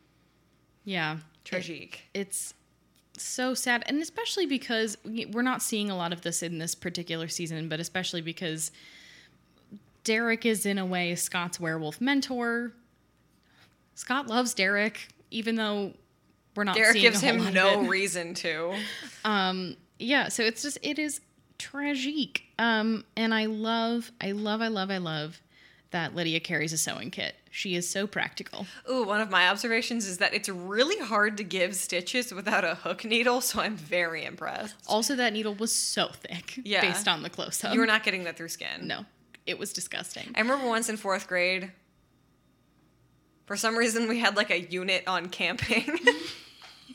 Yeah. 0.84 1.18
Tragique. 1.44 1.96
it's 2.14 2.54
so 3.16 3.54
sad 3.54 3.84
and 3.86 4.02
especially 4.02 4.44
because 4.46 4.96
we- 5.04 5.26
we're 5.26 5.42
not 5.42 5.62
seeing 5.62 5.88
a 5.90 5.96
lot 5.96 6.12
of 6.12 6.22
this 6.22 6.42
in 6.42 6.58
this 6.58 6.74
particular 6.74 7.28
season 7.28 7.68
but 7.68 7.78
especially 7.78 8.20
because 8.20 8.72
derek 10.02 10.44
is 10.44 10.66
in 10.66 10.78
a 10.78 10.84
way 10.86 11.14
scott's 11.14 11.60
werewolf 11.60 12.00
mentor 12.00 12.72
scott 13.94 14.26
loves 14.26 14.52
derek 14.54 15.06
even 15.30 15.54
though 15.54 15.92
we're 16.56 16.64
not 16.64 16.74
Derek 16.74 16.92
seeing 16.94 17.02
gives 17.04 17.20
him 17.20 17.52
no 17.52 17.82
reason 17.82 18.34
to. 18.34 18.74
um 19.24 19.76
yeah 20.00 20.28
so 20.28 20.42
it's 20.42 20.62
just 20.62 20.78
it 20.82 20.98
is 20.98 21.20
tragique 21.58 22.42
um 22.58 23.04
and 23.16 23.32
i 23.32 23.46
love 23.46 24.10
i 24.20 24.32
love 24.32 24.60
i 24.60 24.68
love 24.68 24.90
i 24.90 24.98
love 24.98 25.40
that 25.94 26.14
lydia 26.14 26.40
carries 26.40 26.72
a 26.72 26.76
sewing 26.76 27.10
kit 27.10 27.34
she 27.50 27.74
is 27.76 27.88
so 27.88 28.06
practical 28.06 28.66
Ooh, 28.90 29.04
one 29.04 29.20
of 29.20 29.30
my 29.30 29.48
observations 29.48 30.06
is 30.06 30.18
that 30.18 30.34
it's 30.34 30.48
really 30.48 30.98
hard 30.98 31.36
to 31.36 31.44
give 31.44 31.74
stitches 31.76 32.34
without 32.34 32.64
a 32.64 32.74
hook 32.74 33.04
needle, 33.04 33.40
so 33.40 33.60
I'm 33.60 33.76
very 33.76 34.24
impressed. 34.24 34.74
also 34.88 35.14
that 35.16 35.32
needle 35.32 35.54
was 35.54 35.72
so 35.74 36.08
thick 36.08 36.58
Yeah. 36.64 36.80
based 36.80 37.06
on 37.08 37.22
the 37.22 37.30
close-up 37.30 37.72
You 37.72 37.80
were 37.80 37.86
not 37.86 38.02
getting 38.02 38.24
that 38.24 38.36
through 38.36 38.48
skin. 38.48 38.86
no 38.88 39.06
it 39.46 39.58
was 39.58 39.72
disgusting 39.72 40.32
I 40.34 40.40
remember 40.40 40.66
once 40.66 40.88
in 40.88 40.96
fourth 40.96 41.28
grade, 41.28 41.70
for 43.46 43.56
some 43.56 43.76
reason, 43.76 44.08
we 44.08 44.18
had 44.20 44.36
like 44.36 44.50
a 44.50 44.58
unit 44.60 45.04
on 45.06 45.28
camping. 45.28 45.84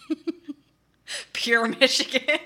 Pure 1.34 1.68
Michigan. 1.80 2.40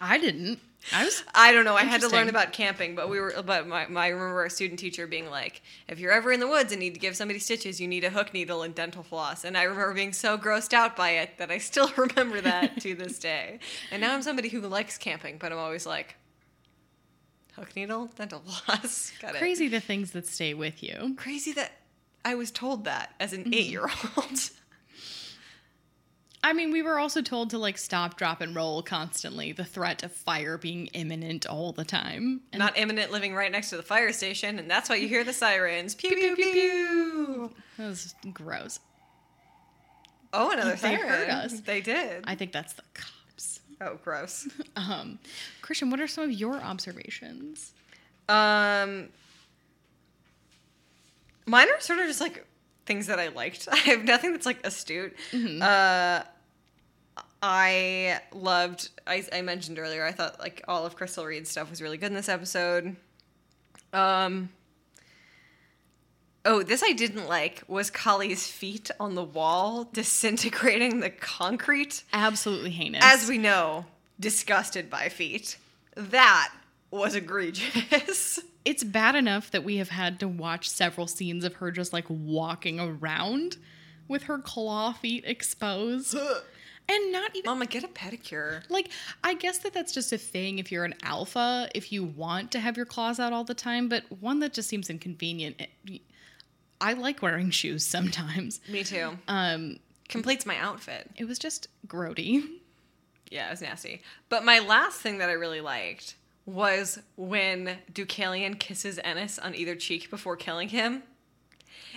I 0.00 0.18
didn't. 0.18 0.58
I 0.94 1.04
was 1.04 1.22
I 1.34 1.52
don't 1.52 1.64
know. 1.64 1.74
I 1.76 1.84
had 1.84 2.00
to 2.02 2.08
learn 2.08 2.28
about 2.28 2.52
camping, 2.52 2.94
but 2.94 3.08
we 3.10 3.20
were. 3.20 3.34
But 3.44 3.66
my, 3.68 3.86
my 3.86 4.06
I 4.06 4.08
remember 4.08 4.40
our 4.40 4.48
student 4.48 4.78
teacher 4.80 5.06
being 5.06 5.28
like, 5.30 5.62
"If 5.88 5.98
you're 5.98 6.12
ever 6.12 6.32
in 6.32 6.40
the 6.40 6.48
woods 6.48 6.72
and 6.72 6.80
need 6.80 6.94
to 6.94 7.00
give 7.00 7.16
somebody 7.16 7.38
stitches, 7.38 7.80
you 7.80 7.86
need 7.88 8.04
a 8.04 8.10
hook 8.10 8.32
needle 8.32 8.62
and 8.62 8.74
dental 8.74 9.02
floss." 9.02 9.44
And 9.44 9.56
I 9.56 9.64
remember 9.64 9.92
being 9.94 10.12
so 10.12 10.38
grossed 10.38 10.72
out 10.72 10.96
by 10.96 11.10
it 11.10 11.38
that 11.38 11.50
I 11.50 11.58
still 11.58 11.90
remember 11.96 12.40
that 12.40 12.80
to 12.82 12.94
this 12.94 13.18
day. 13.18 13.58
And 13.90 14.00
now 14.00 14.14
I'm 14.14 14.22
somebody 14.22 14.48
who 14.48 14.60
likes 14.62 14.96
camping, 14.98 15.36
but 15.38 15.52
I'm 15.52 15.58
always 15.58 15.84
like, 15.86 16.16
hook 17.54 17.74
needle, 17.76 18.08
dental 18.16 18.40
floss. 18.46 19.12
Got 19.20 19.34
it. 19.34 19.38
crazy 19.38 19.68
the 19.68 19.80
things 19.80 20.12
that 20.12 20.26
stay 20.26 20.54
with 20.54 20.82
you. 20.82 21.14
Crazy 21.16 21.52
that 21.52 21.72
I 22.24 22.34
was 22.34 22.50
told 22.50 22.84
that 22.84 23.14
as 23.20 23.32
Mm-hmm. 23.32 23.46
an 23.46 23.54
eight 23.54 23.66
year 23.66 23.88
old. 24.16 24.50
I 26.42 26.52
mean, 26.52 26.70
we 26.70 26.82
were 26.82 26.98
also 26.98 27.20
told 27.20 27.50
to 27.50 27.58
like 27.58 27.76
stop, 27.78 28.16
drop, 28.16 28.40
and 28.40 28.54
roll 28.54 28.82
constantly. 28.82 29.52
The 29.52 29.64
threat 29.64 30.02
of 30.04 30.12
fire 30.12 30.56
being 30.56 30.86
imminent 30.88 31.46
all 31.46 31.72
the 31.72 31.84
time. 31.84 32.42
And 32.52 32.60
Not 32.60 32.78
imminent 32.78 33.10
living 33.10 33.34
right 33.34 33.50
next 33.50 33.70
to 33.70 33.76
the 33.76 33.82
fire 33.82 34.12
station, 34.12 34.58
and 34.58 34.70
that's 34.70 34.88
why 34.88 34.96
you 34.96 35.08
hear 35.08 35.24
the 35.24 35.32
sirens. 35.32 35.94
Pew 35.96 36.10
pew 36.10 36.36
pew 36.36 36.52
pew. 36.52 37.50
that 37.76 37.86
was 37.88 38.14
gross. 38.32 38.78
Oh, 40.32 40.50
another 40.52 40.72
They 40.72 40.76
siren. 40.76 41.08
heard 41.08 41.28
us. 41.30 41.60
They 41.60 41.80
did. 41.80 42.22
I 42.26 42.34
think 42.34 42.52
that's 42.52 42.74
the 42.74 42.82
cops. 42.94 43.60
oh, 43.80 43.98
gross. 44.04 44.46
Um, 44.76 45.18
Christian, 45.62 45.90
what 45.90 46.00
are 46.00 46.06
some 46.06 46.24
of 46.24 46.30
your 46.32 46.54
observations? 46.56 47.72
Um, 48.28 49.08
mine 51.46 51.68
are 51.68 51.80
sort 51.80 51.98
of 51.98 52.06
just 52.06 52.20
like 52.20 52.46
things 52.88 53.06
that 53.06 53.20
I 53.20 53.28
liked. 53.28 53.68
I 53.72 53.76
have 53.76 54.02
nothing 54.02 54.32
that's 54.32 54.46
like 54.46 54.66
astute. 54.66 55.14
Uh, 55.32 56.22
I 57.40 58.20
loved. 58.32 58.90
I, 59.06 59.24
I 59.32 59.42
mentioned 59.42 59.78
earlier. 59.78 60.04
I 60.04 60.10
thought 60.10 60.40
like 60.40 60.64
all 60.66 60.84
of 60.84 60.96
Crystal 60.96 61.24
Reed's 61.24 61.48
stuff 61.48 61.70
was 61.70 61.80
really 61.80 61.98
good 61.98 62.08
in 62.08 62.14
this 62.14 62.28
episode. 62.28 62.96
Um. 63.92 64.48
Oh, 66.44 66.62
this 66.62 66.82
I 66.82 66.92
didn't 66.92 67.28
like 67.28 67.62
was 67.68 67.90
Kali's 67.90 68.46
feet 68.46 68.90
on 68.98 69.14
the 69.14 69.24
wall 69.24 69.84
disintegrating 69.84 71.00
the 71.00 71.10
concrete. 71.10 72.02
Absolutely 72.12 72.70
heinous. 72.70 73.04
As 73.04 73.28
we 73.28 73.38
know, 73.38 73.84
disgusted 74.18 74.88
by 74.88 75.10
feet. 75.10 75.58
That 75.94 76.52
was 76.90 77.14
egregious. 77.14 78.40
it's 78.68 78.84
bad 78.84 79.14
enough 79.14 79.50
that 79.50 79.64
we 79.64 79.78
have 79.78 79.88
had 79.88 80.20
to 80.20 80.28
watch 80.28 80.68
several 80.68 81.06
scenes 81.06 81.42
of 81.42 81.54
her 81.54 81.70
just 81.70 81.90
like 81.90 82.04
walking 82.10 82.78
around 82.78 83.56
with 84.08 84.24
her 84.24 84.36
claw 84.38 84.92
feet 84.92 85.24
exposed, 85.26 86.14
and 86.88 87.12
not 87.12 87.34
even 87.34 87.48
Mama, 87.50 87.64
get 87.64 87.82
a 87.82 87.88
pedicure. 87.88 88.62
Like, 88.68 88.90
I 89.24 89.32
guess 89.32 89.56
that 89.60 89.72
that's 89.72 89.94
just 89.94 90.12
a 90.12 90.18
thing 90.18 90.58
if 90.58 90.70
you're 90.70 90.84
an 90.84 90.92
alpha, 91.02 91.70
if 91.74 91.90
you 91.92 92.04
want 92.04 92.52
to 92.52 92.60
have 92.60 92.76
your 92.76 92.84
claws 92.84 93.18
out 93.18 93.32
all 93.32 93.42
the 93.42 93.54
time, 93.54 93.88
but 93.88 94.04
one 94.20 94.40
that 94.40 94.52
just 94.52 94.68
seems 94.68 94.90
inconvenient. 94.90 95.62
I 96.78 96.92
like 96.92 97.22
wearing 97.22 97.48
shoes 97.48 97.86
sometimes. 97.86 98.60
Me 98.68 98.84
too. 98.84 99.16
Um, 99.28 99.78
Completes 100.10 100.44
my 100.44 100.58
outfit. 100.58 101.10
it 101.16 101.24
was 101.24 101.38
just 101.38 101.68
grody. 101.86 102.44
Yeah, 103.30 103.46
it 103.48 103.50
was 103.50 103.62
nasty. 103.62 104.02
But 104.28 104.44
my 104.44 104.58
last 104.58 105.00
thing 105.00 105.18
that 105.18 105.30
I 105.30 105.32
really 105.32 105.62
liked 105.62 106.16
was 106.48 106.98
when 107.16 107.76
Deucalion 107.92 108.58
kisses 108.58 108.98
Ennis 109.04 109.38
on 109.38 109.54
either 109.54 109.76
cheek 109.76 110.08
before 110.08 110.34
killing 110.34 110.70
him. 110.70 111.02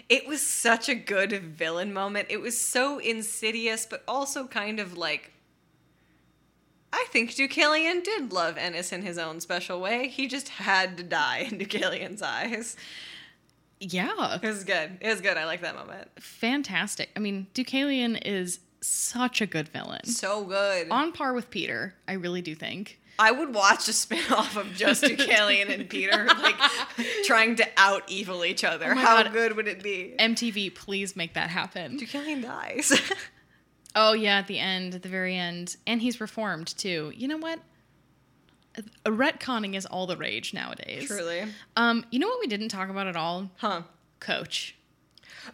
It 0.10 0.28
was 0.28 0.41
such 0.45 0.89
a 0.89 0.95
good 0.95 1.32
villain 1.32 1.93
moment. 1.93 2.28
It 2.30 2.41
was 2.41 2.60
so 2.60 2.99
insidious, 2.99 3.86
but 3.86 4.04
also 4.08 4.47
kind 4.47 4.80
of 4.80 4.97
like. 4.97 5.32
I 6.91 7.06
think 7.12 7.32
Deucalion 7.32 8.04
did 8.04 8.34
love 8.34 8.58
Ennis 8.58 8.91
in 8.91 9.04
his 9.04 9.18
own 9.18 9.39
special 9.39 9.80
way. 9.80 10.10
He 10.10 10.28
just 10.28 10.49
had 10.49 10.97
to 10.97 11.04
die 11.04 11.47
in 11.49 11.58
Deucalion's 11.58 12.22
eyes. 12.22 12.76
Yeah, 13.80 14.38
It 14.43 14.47
was 14.47 14.66
good. 14.66 14.97
It 14.99 15.08
was 15.08 15.22
good. 15.22 15.38
I 15.38 15.45
like 15.45 15.62
that 15.62 15.76
moment. 15.76 16.10
fantastic. 16.20 17.10
I 17.16 17.20
mean, 17.20 17.47
Deucalion 17.54 18.22
is 18.26 18.60
such 18.82 19.39
a 19.39 19.45
good 19.45 19.70
villain. 19.70 20.04
So 20.06 20.43
good. 20.43 20.89
On 20.91 21.14
par 21.14 21.32
with 21.34 21.49
Peter, 21.49 21.95
I 22.06 22.14
really 22.14 22.41
do 22.41 22.54
think. 22.54 22.99
I 23.20 23.32
would 23.32 23.53
watch 23.53 23.88
a 23.88 23.93
spin-off 23.93 24.57
of 24.57 24.74
just 24.74 25.03
Deucalion 25.03 25.70
and 25.72 25.88
Peter 25.89 26.26
like 26.26 26.55
trying 27.26 27.55
to 27.57 27.68
out 27.78 28.03
evil 28.07 28.43
each 28.43 28.64
other. 28.64 28.91
Oh 28.91 28.95
How 28.95 29.22
God. 29.24 29.32
good 29.34 29.55
would 29.55 29.68
it 29.68 29.84
be? 29.84 30.16
MTV, 30.18 30.74
please 30.74 31.16
make 31.16 31.34
that 31.36 31.49
happen. 31.49 31.99
Deucalion 31.99 32.41
dies. 32.41 32.99
Oh, 33.93 34.14
yeah, 34.14 34.38
at 34.38 34.47
the 34.47 34.57
end, 34.57 34.95
at 34.95 35.01
the 35.03 35.09
very 35.09 35.36
end. 35.36 35.76
And 35.86 36.01
he's 36.01 36.22
reformed 36.22 36.68
too. 36.78 37.12
You 37.14 37.28
know 37.28 37.38
what? 37.38 37.59
A 39.05 39.09
retconning 39.12 39.76
is 39.76 39.86
all 39.86 40.07
the 40.07 40.16
rage 40.16 40.53
nowadays. 40.53 41.07
Truly. 41.07 41.43
Um, 41.76 42.05
you 42.09 42.20
know 42.20 42.28
what 42.30 42.39
we 42.39 42.47
didn't 42.47 42.70
talk 42.70 42.89
about 42.89 43.07
at 43.07 43.18
all? 43.18 43.49
Huh. 43.57 43.82
Coach. 44.22 44.78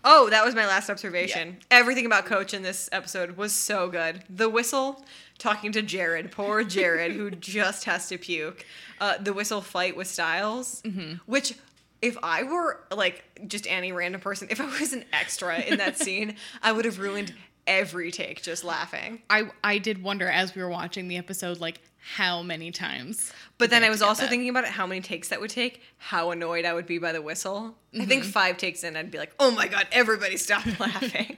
Oh, 0.04 0.30
that 0.30 0.44
was 0.46 0.56
my 0.56 0.66
last 0.68 0.90
observation. 0.90 1.58
Everything 1.72 2.06
about 2.06 2.26
Coach 2.26 2.54
in 2.54 2.62
this 2.64 2.90
episode 2.92 3.38
was 3.38 3.54
so 3.54 3.90
good. 3.90 4.24
The 4.30 4.50
whistle 4.50 5.06
talking 5.38 5.72
to 5.74 5.82
Jared, 5.82 6.32
poor 6.32 6.64
Jared, 6.64 7.12
who 7.14 7.32
just 7.32 7.86
has 7.86 8.08
to 8.10 8.18
puke. 8.18 8.66
Uh, 9.00 9.18
the 9.18 9.34
whistle 9.34 9.62
fight 9.62 9.96
with 9.96 10.08
Stiles, 10.08 10.82
Mm-hmm. 10.84 11.16
which. 11.26 11.54
If 12.00 12.16
I 12.22 12.44
were 12.44 12.80
like 12.96 13.24
just 13.48 13.66
any 13.68 13.92
random 13.92 14.22
person, 14.22 14.50
if 14.52 14.62
I 14.62 14.66
was 14.66 14.94
an 14.94 15.04
extra 15.12 15.58
in 15.62 15.80
that 15.80 15.98
scene, 16.04 16.36
I 16.62 16.72
would 16.72 16.86
have 16.86 17.00
ruined 17.00 17.34
every 17.66 18.12
take 18.12 18.44
just 18.44 18.64
laughing. 18.64 19.24
I 19.32 19.50
I 19.64 19.80
did 19.80 20.04
wonder 20.04 20.30
as 20.30 20.54
we 20.54 20.62
were 20.62 20.70
watching 20.70 21.08
the 21.08 21.18
episode, 21.18 21.60
like 21.60 21.80
how 22.16 22.42
many 22.42 22.72
times. 22.72 23.32
But 23.58 23.70
then 23.70 23.84
I 23.84 23.90
was 23.90 24.02
also 24.02 24.22
that? 24.24 24.30
thinking 24.30 24.50
about 24.50 24.64
it, 24.64 24.70
how 24.72 24.88
many 24.88 25.02
takes 25.02 25.30
that 25.30 25.42
would 25.42 25.50
take, 25.50 25.82
how 25.98 26.32
annoyed 26.32 26.64
I 26.66 26.74
would 26.74 26.86
be 26.86 27.00
by 27.00 27.12
the 27.12 27.22
whistle. 27.22 27.76
I 28.00 28.06
think 28.06 28.24
Mm-hmm. 28.24 28.32
five 28.32 28.58
takes 28.58 28.84
in, 28.84 28.96
I'd 28.96 29.12
be 29.12 29.18
like, 29.18 29.34
oh 29.40 29.52
my 29.52 29.68
god, 29.68 29.88
everybody 29.92 30.38
stop 30.38 30.66
laughing. 30.80 31.38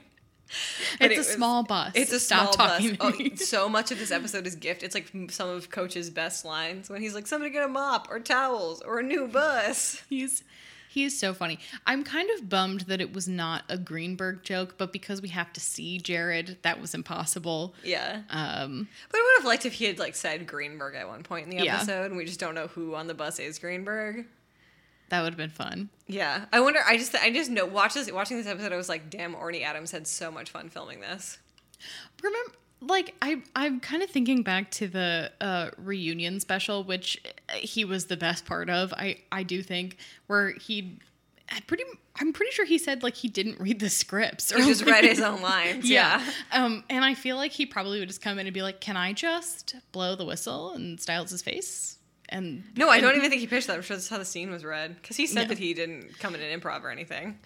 It's 1.00 1.00
it 1.00 1.12
a 1.12 1.16
was- 1.18 1.28
small 1.28 1.62
bus. 1.62 1.92
It's 1.94 2.12
a 2.12 2.18
Stop 2.20 2.54
small 2.54 2.68
talking 2.68 2.94
bus. 2.96 3.14
Oh, 3.20 3.34
so 3.36 3.68
much 3.68 3.90
of 3.92 3.98
this 3.98 4.10
episode 4.10 4.46
is 4.46 4.56
gift. 4.56 4.82
It's 4.82 4.94
like 4.94 5.10
some 5.30 5.48
of 5.48 5.70
Coach's 5.70 6.10
best 6.10 6.44
lines 6.44 6.90
when 6.90 7.00
he's 7.00 7.14
like, 7.14 7.26
"Somebody 7.28 7.52
get 7.52 7.64
a 7.64 7.68
mop 7.68 8.08
or 8.10 8.18
towels 8.18 8.80
or 8.82 8.98
a 8.98 9.02
new 9.02 9.28
bus." 9.28 10.02
He's 10.08 10.42
he 10.92 11.04
is 11.04 11.16
so 11.18 11.32
funny. 11.32 11.58
I'm 11.86 12.02
kind 12.02 12.28
of 12.36 12.48
bummed 12.48 12.80
that 12.82 13.00
it 13.00 13.12
was 13.12 13.28
not 13.28 13.62
a 13.68 13.78
Greenberg 13.78 14.42
joke, 14.42 14.74
but 14.76 14.92
because 14.92 15.22
we 15.22 15.28
have 15.28 15.52
to 15.52 15.60
see 15.60 15.98
Jared, 15.98 16.58
that 16.62 16.80
was 16.80 16.94
impossible. 16.94 17.74
Yeah, 17.84 18.22
Um, 18.28 18.88
but 19.10 19.18
I 19.18 19.22
would 19.22 19.40
have 19.42 19.46
liked 19.46 19.64
if 19.66 19.74
he 19.74 19.84
had 19.84 19.98
like 20.00 20.16
said 20.16 20.46
Greenberg 20.48 20.96
at 20.96 21.06
one 21.06 21.22
point 21.22 21.44
in 21.50 21.56
the 21.56 21.64
Yeah. 21.64 21.76
episode, 21.76 22.06
and 22.06 22.16
we 22.16 22.24
just 22.24 22.40
don't 22.40 22.54
know 22.56 22.66
who 22.66 22.94
on 22.96 23.06
the 23.06 23.14
bus 23.14 23.38
is 23.38 23.58
Greenberg. 23.60 24.26
that 25.10 25.22
would 25.22 25.32
have 25.32 25.36
been 25.38 25.50
fun. 25.50 25.88
Yeah, 26.06 26.44
I 26.52 26.60
wonder. 26.60 26.80
I 26.86 26.96
just, 26.96 27.14
I 27.16 27.30
just 27.32 27.50
know. 27.50 27.66
Watch 27.66 27.94
this. 27.94 28.10
Watching 28.12 28.36
this 28.36 28.46
episode, 28.46 28.72
I 28.72 28.76
was 28.76 28.88
like, 28.88 29.10
"Damn, 29.10 29.34
Orny 29.34 29.62
Adams 29.62 29.90
had 29.90 30.06
so 30.06 30.30
much 30.30 30.50
fun 30.50 30.68
filming 30.68 31.00
this." 31.00 31.38
Remember, 32.22 32.52
like 32.80 33.14
I, 33.20 33.42
I'm 33.54 33.80
kind 33.80 34.02
of 34.02 34.10
thinking 34.10 34.42
back 34.42 34.70
to 34.72 34.88
the 34.88 35.30
uh, 35.40 35.70
reunion 35.76 36.40
special, 36.40 36.82
which 36.84 37.20
uh, 37.48 37.54
he 37.54 37.84
was 37.84 38.06
the 38.06 38.16
best 38.16 38.46
part 38.46 38.70
of. 38.70 38.92
I, 38.94 39.18
I 39.30 39.42
do 39.42 39.62
think 39.62 39.96
where 40.28 40.50
he, 40.52 40.98
I 41.50 41.60
pretty, 41.66 41.84
I'm 42.18 42.32
pretty 42.32 42.52
sure 42.52 42.64
he 42.64 42.78
said 42.78 43.02
like 43.02 43.14
he 43.14 43.28
didn't 43.28 43.60
read 43.60 43.80
the 43.80 43.90
scripts 43.90 44.52
or 44.52 44.58
He 44.60 44.66
just 44.66 44.82
like- 44.86 44.92
read 44.92 45.04
his 45.04 45.20
own 45.20 45.42
lines. 45.42 45.84
Yeah. 45.88 46.24
Yeah. 46.52 46.64
Um, 46.64 46.84
and 46.88 47.04
I 47.04 47.14
feel 47.14 47.36
like 47.36 47.52
he 47.52 47.66
probably 47.66 47.98
would 48.00 48.08
just 48.08 48.22
come 48.22 48.38
in 48.38 48.46
and 48.46 48.54
be 48.54 48.62
like, 48.62 48.80
"Can 48.80 48.96
I 48.96 49.12
just 49.12 49.74
blow 49.92 50.14
the 50.16 50.24
whistle?" 50.24 50.72
And 50.72 51.00
Stiles' 51.00 51.42
face. 51.42 51.98
And 52.28 52.62
No, 52.76 52.88
I 52.88 52.96
and- 52.96 53.02
don't 53.02 53.16
even 53.16 53.28
think 53.28 53.40
he 53.40 53.46
pitched 53.48 53.66
that. 53.66 53.76
I'm 53.76 53.82
sure 53.82 53.96
that's 53.96 54.08
how 54.08 54.18
the 54.18 54.24
scene 54.24 54.50
was 54.50 54.64
read 54.64 54.94
because 54.96 55.16
he 55.16 55.26
said 55.26 55.48
that 55.48 55.58
he 55.58 55.74
didn't 55.74 56.18
come 56.20 56.34
in 56.34 56.40
an 56.40 56.60
improv 56.60 56.82
or 56.84 56.90
anything. 56.90 57.38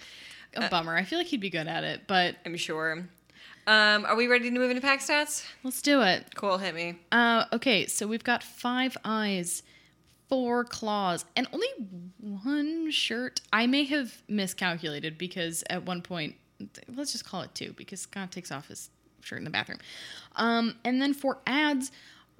A 0.56 0.68
bummer. 0.68 0.94
I 0.94 1.02
feel 1.04 1.18
like 1.18 1.26
he'd 1.26 1.40
be 1.40 1.50
good 1.50 1.66
at 1.66 1.82
it, 1.84 2.02
but 2.06 2.36
I'm 2.46 2.56
sure. 2.56 3.08
Um, 3.66 4.04
are 4.04 4.16
we 4.16 4.26
ready 4.26 4.50
to 4.50 4.58
move 4.58 4.70
into 4.70 4.82
pack 4.82 5.00
stats? 5.00 5.44
let's 5.62 5.80
do 5.80 6.02
it. 6.02 6.34
Cool, 6.34 6.58
hit 6.58 6.74
me. 6.74 6.98
Uh, 7.10 7.44
okay, 7.52 7.86
so 7.86 8.06
we've 8.06 8.24
got 8.24 8.42
five 8.42 8.96
eyes, 9.04 9.62
four 10.28 10.64
claws, 10.64 11.24
and 11.34 11.46
only 11.52 11.68
one 12.18 12.90
shirt. 12.90 13.40
I 13.52 13.66
may 13.66 13.84
have 13.84 14.22
miscalculated 14.28 15.16
because 15.16 15.64
at 15.70 15.84
one 15.84 16.02
point, 16.02 16.34
let's 16.94 17.12
just 17.12 17.24
call 17.24 17.42
it 17.42 17.54
two 17.54 17.72
because 17.72 18.00
Scott 18.00 18.32
takes 18.32 18.52
off 18.52 18.68
his 18.68 18.90
shirt 19.20 19.38
in 19.38 19.44
the 19.44 19.50
bathroom. 19.50 19.78
Um, 20.36 20.76
and 20.84 21.00
then 21.00 21.14
for 21.14 21.38
ads, 21.46 21.90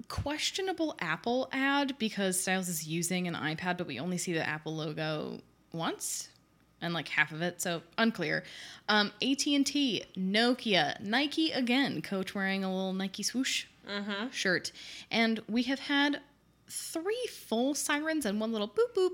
questionable 0.07 0.95
Apple 0.99 1.49
ad 1.51 1.97
because 1.97 2.39
Stiles 2.39 2.69
is 2.69 2.87
using 2.87 3.27
an 3.27 3.33
iPad, 3.33 3.77
but 3.77 3.87
we 3.87 3.99
only 3.99 4.17
see 4.17 4.33
the 4.33 4.47
Apple 4.47 4.75
logo 4.75 5.41
once 5.73 6.29
and 6.85 6.93
like 6.93 7.09
half 7.09 7.31
of 7.31 7.41
it, 7.41 7.61
so 7.61 7.81
unclear. 7.97 8.43
Um, 8.87 9.11
AT&T, 9.21 10.03
Nokia, 10.17 10.99
Nike 11.01 11.51
again, 11.51 12.01
coach 12.01 12.33
wearing 12.33 12.63
a 12.63 12.73
little 12.73 12.93
Nike 12.93 13.23
swoosh 13.23 13.65
shirt. 14.31 14.71
And 15.11 15.41
we 15.49 15.63
have 15.63 15.79
had 15.79 16.21
three 16.69 17.27
full 17.31 17.73
sirens 17.75 18.25
and 18.25 18.39
one 18.39 18.51
little 18.51 18.67
boop 18.69 18.95
boop 18.95 19.11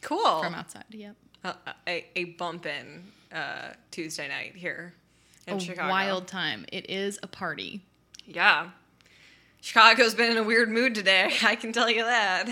Cool. 0.00 0.42
from 0.42 0.54
outside. 0.54 0.84
Yep. 0.90 1.16
Uh, 1.44 1.52
a, 1.88 2.06
a 2.16 2.24
bump 2.24 2.66
in 2.66 3.02
uh, 3.32 3.72
Tuesday 3.90 4.28
night 4.28 4.54
here 4.54 4.94
in 5.46 5.56
a 5.56 5.60
Chicago. 5.60 5.88
wild 5.88 6.26
time. 6.28 6.64
It 6.72 6.88
is 6.90 7.18
a 7.22 7.26
party. 7.26 7.82
Yeah. 8.26 8.70
Chicago's 9.60 10.14
been 10.14 10.30
in 10.32 10.36
a 10.38 10.42
weird 10.42 10.70
mood 10.70 10.94
today. 10.94 11.32
I 11.42 11.56
can 11.56 11.72
tell 11.72 11.90
you 11.90 12.02
that. 12.04 12.48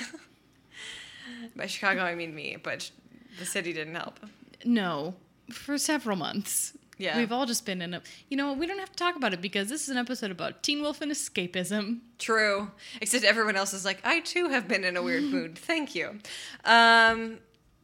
By 1.56 1.66
Chicago, 1.66 2.02
I 2.02 2.14
mean 2.14 2.34
me, 2.34 2.56
but 2.62 2.90
the 3.38 3.46
city 3.46 3.72
didn't 3.72 3.94
help. 3.94 4.20
No, 4.64 5.14
for 5.50 5.78
several 5.78 6.16
months. 6.16 6.76
Yeah. 6.98 7.16
We've 7.16 7.32
all 7.32 7.46
just 7.46 7.64
been 7.64 7.80
in 7.80 7.94
a. 7.94 8.02
You 8.28 8.36
know? 8.36 8.52
We 8.52 8.66
don't 8.66 8.78
have 8.78 8.90
to 8.90 8.96
talk 8.96 9.16
about 9.16 9.32
it 9.32 9.40
because 9.40 9.70
this 9.70 9.84
is 9.84 9.88
an 9.88 9.96
episode 9.96 10.30
about 10.30 10.62
Teen 10.62 10.82
Wolf 10.82 11.00
and 11.00 11.10
escapism. 11.10 12.00
True. 12.18 12.70
Except 13.00 13.24
everyone 13.24 13.56
else 13.56 13.72
is 13.72 13.86
like, 13.86 14.00
I 14.04 14.20
too 14.20 14.50
have 14.50 14.68
been 14.68 14.84
in 14.84 14.98
a 14.98 15.02
weird 15.02 15.22
mood. 15.32 15.56
Thank 15.58 15.94
you. 15.94 16.18
Um, 16.66 17.38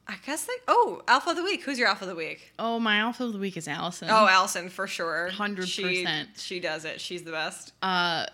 I 0.06 0.16
guess 0.26 0.44
they. 0.44 0.52
Oh, 0.68 1.02
Alpha 1.08 1.30
of 1.30 1.36
the 1.36 1.42
Week. 1.42 1.62
Who's 1.62 1.78
your 1.78 1.88
Alpha 1.88 2.04
of 2.04 2.10
the 2.10 2.14
Week? 2.14 2.52
Oh, 2.58 2.78
my 2.78 2.98
alpha 2.98 3.24
of 3.24 3.32
the 3.32 3.38
week 3.38 3.56
is 3.56 3.66
Allison. 3.66 4.08
Oh, 4.10 4.28
Allison, 4.28 4.68
for 4.68 4.86
sure. 4.86 5.30
100%. 5.32 5.66
She, 5.66 6.06
she 6.36 6.60
does 6.60 6.84
it. 6.84 7.00
She's 7.00 7.22
the 7.22 7.32
best. 7.32 7.72
Uh, 7.82 8.26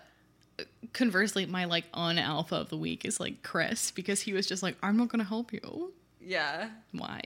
conversely, 0.91 1.45
my 1.45 1.65
like 1.65 1.85
un-alpha 1.93 2.55
of 2.55 2.69
the 2.69 2.77
week 2.77 3.05
is 3.05 3.19
like 3.19 3.41
Chris 3.41 3.89
because 3.91 4.21
he 4.21 4.33
was 4.33 4.45
just 4.47 4.61
like, 4.61 4.75
I'm 4.83 4.97
not 4.97 5.09
gonna 5.09 5.23
help 5.23 5.53
you. 5.53 5.93
Yeah. 6.25 6.69
Why? 6.91 7.21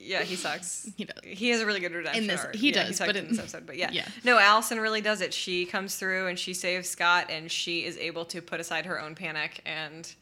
Yeah, 0.00 0.22
he 0.22 0.36
sucks. 0.36 0.88
He 0.96 1.04
does. 1.04 1.16
He 1.24 1.48
has 1.50 1.60
a 1.60 1.66
really 1.66 1.80
good 1.80 1.92
redemption 1.92 2.22
In 2.22 2.28
this- 2.28 2.44
arc. 2.44 2.54
he 2.54 2.68
Yeah, 2.70 2.84
does, 2.84 2.96
sucked 2.96 3.08
but 3.08 3.16
in 3.16 3.24
in- 3.24 3.30
this 3.30 3.38
episode. 3.40 3.66
But 3.66 3.76
yeah. 3.76 3.90
yeah. 3.92 4.06
no, 4.24 4.38
Allison 4.38 4.78
really 4.80 5.00
does 5.00 5.20
it. 5.20 5.34
She 5.34 5.66
comes 5.66 5.96
through 5.96 6.28
and 6.28 6.38
she 6.38 6.54
saves 6.54 6.88
Scott, 6.88 7.26
and 7.30 7.50
she 7.50 7.84
is 7.84 7.96
able 7.96 8.24
to 8.26 8.40
put 8.40 8.60
aside 8.60 8.86
her 8.86 9.00
own 9.00 9.14
panic 9.16 9.60
and 9.66 10.12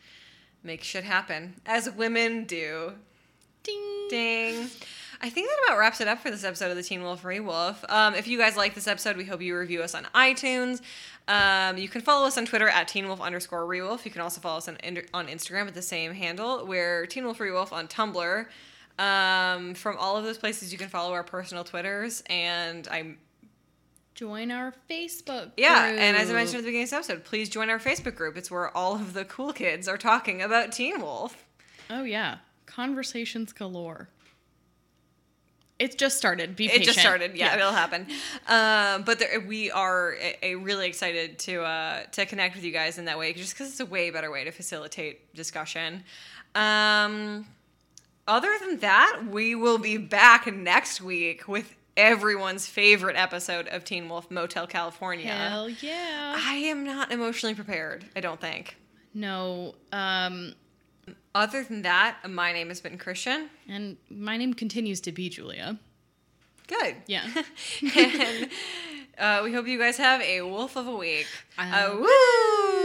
make 0.63 0.83
shit 0.83 1.05
happen, 1.05 1.55
as 1.67 1.91
women 1.91 2.45
do. 2.45 2.93
Ding. 3.63 4.07
Ding. 4.09 4.71
I 5.21 5.31
think 5.31 5.49
that 5.49 5.59
about 5.67 5.79
wraps 5.79 6.01
it 6.01 6.09
up 6.09 6.21
for 6.21 6.31
this 6.31 6.45
episode 6.45 6.71
of 6.71 6.77
the 6.77 6.83
Teen 6.83 7.03
Wolf 7.03 7.25
Wolf. 7.25 7.85
Um, 7.89 8.15
if 8.15 8.29
you 8.29 8.39
guys 8.39 8.57
like 8.57 8.75
this 8.75 8.87
episode, 8.87 9.17
we 9.17 9.25
hope 9.25 9.41
you 9.41 9.57
review 9.57 9.83
us 9.83 9.95
on 9.95 10.05
iTunes. 10.15 10.81
Um, 11.29 11.77
you 11.77 11.89
can 11.89 12.01
follow 12.03 12.27
us 12.27 12.39
on 12.39 12.47
Twitter 12.47 12.69
at 12.69 12.89
Teen 12.89 13.09
Wolf 13.09 13.21
underscore 13.21 13.67
Rewolf. 13.67 14.05
You 14.05 14.11
can 14.11 14.21
also 14.21 14.41
follow 14.41 14.59
us 14.59 14.69
on, 14.69 14.77
on 15.13 15.27
Instagram 15.27 15.67
at 15.67 15.75
the 15.75 15.83
same 15.83 16.13
handle. 16.13 16.67
We're 16.67 17.07
Teen 17.07 17.25
Wolf 17.25 17.39
Rewolf 17.39 17.73
on 17.73 17.89
Tumblr. 17.89 18.47
Um, 18.99 19.75
from 19.75 19.97
all 19.99 20.17
of 20.17 20.25
those 20.25 20.39
places, 20.39 20.73
you 20.73 20.79
can 20.79 20.89
follow 20.89 21.13
our 21.13 21.25
personal 21.25 21.65
Twitters. 21.65 22.23
And 22.29 22.87
I'm 22.89 23.19
Join 24.17 24.51
our 24.51 24.73
Facebook. 24.89 25.27
Group. 25.43 25.53
Yeah, 25.59 25.91
group. 25.91 26.01
and 26.01 26.17
as 26.17 26.31
I 26.31 26.33
mentioned 26.33 26.57
at 26.57 26.63
the 26.63 26.69
beginning 26.69 26.85
of 26.85 26.91
this 26.91 26.93
episode, 26.95 27.25
please 27.25 27.51
join 27.51 27.69
our 27.69 27.79
Facebook 27.79 28.15
group. 28.15 28.39
It's 28.39 28.51
where 28.51 28.75
all 28.75 28.95
of 28.95 29.13
the 29.13 29.27
cool 29.27 29.53
kids 29.53 29.87
are 29.89 29.99
talking 29.99 30.41
about 30.41 30.73
Teen 30.73 31.03
Wolf. 31.03 31.45
Oh 31.91 32.03
yeah, 32.03 32.39
conversations 32.65 33.53
galore. 33.53 34.09
It's 35.79 35.95
just 35.95 36.17
started. 36.17 36.57
Be 36.57 36.67
It 36.67 36.69
patient. 36.69 36.87
just 36.87 37.01
started. 37.01 37.37
Yeah, 37.37 37.55
it'll 37.55 37.73
happen. 37.73 38.07
Um, 38.49 39.03
but 39.03 39.19
there, 39.19 39.41
we 39.41 39.71
are 39.71 40.15
a, 40.15 40.39
a 40.43 40.55
really 40.55 40.87
excited 40.87 41.39
to 41.41 41.63
uh, 41.63 42.05
to 42.13 42.25
connect 42.25 42.55
with 42.55 42.65
you 42.65 42.73
guys 42.73 42.97
in 42.99 43.05
that 43.05 43.19
way, 43.19 43.33
just 43.35 43.53
because 43.53 43.69
it's 43.71 43.81
a 43.81 43.87
way 43.87 44.09
better 44.11 44.31
way 44.31 44.45
to 44.45 44.51
facilitate 44.53 45.35
discussion. 45.35 46.03
Um, 46.55 47.47
other 48.27 48.51
than 48.61 48.79
that, 48.79 49.23
we 49.31 49.55
will 49.55 49.79
be 49.79 49.99
back 49.99 50.47
next 50.53 51.01
week 51.03 51.47
with 51.47 51.77
everyone's 51.97 52.67
favorite 52.67 53.17
episode 53.17 53.69
of 53.69 53.85
Teen 53.85 54.09
Wolf 54.09 54.31
Motel 54.31 54.67
California. 54.67 55.31
Hell 55.33 55.69
yeah. 55.69 56.35
I 56.39 56.55
am 56.55 56.85
not 56.85 57.13
emotionally 57.13 57.55
prepared. 57.55 58.05
I 58.17 58.21
don't 58.21 58.41
think. 58.41 58.77
No. 59.13 59.75
Um. 59.93 60.55
Other 61.35 61.63
than 61.63 61.83
that, 61.83 62.17
my 62.29 62.53
name 62.53 62.69
has 62.69 62.81
been 62.81 62.99
Christian. 62.99 63.51
And 63.69 63.97
my 64.11 64.37
name 64.37 64.55
continues 64.55 65.01
to 65.03 65.13
be 65.13 65.29
Julia. 65.29 65.79
Good. 66.67 66.97
Yeah. 67.07 67.27
and 67.97 68.49
uh, 69.19 69.41
we 69.45 69.53
hope 69.53 69.67
you 69.69 69.79
guys 69.79 69.99
have 69.99 70.21
a 70.21 70.43
wolf 70.43 70.77
of 70.77 70.87
a 70.89 70.97
week. 70.97 71.27
Uh, 71.59 71.63
Uh, 71.63 71.97
woo! 72.01 72.76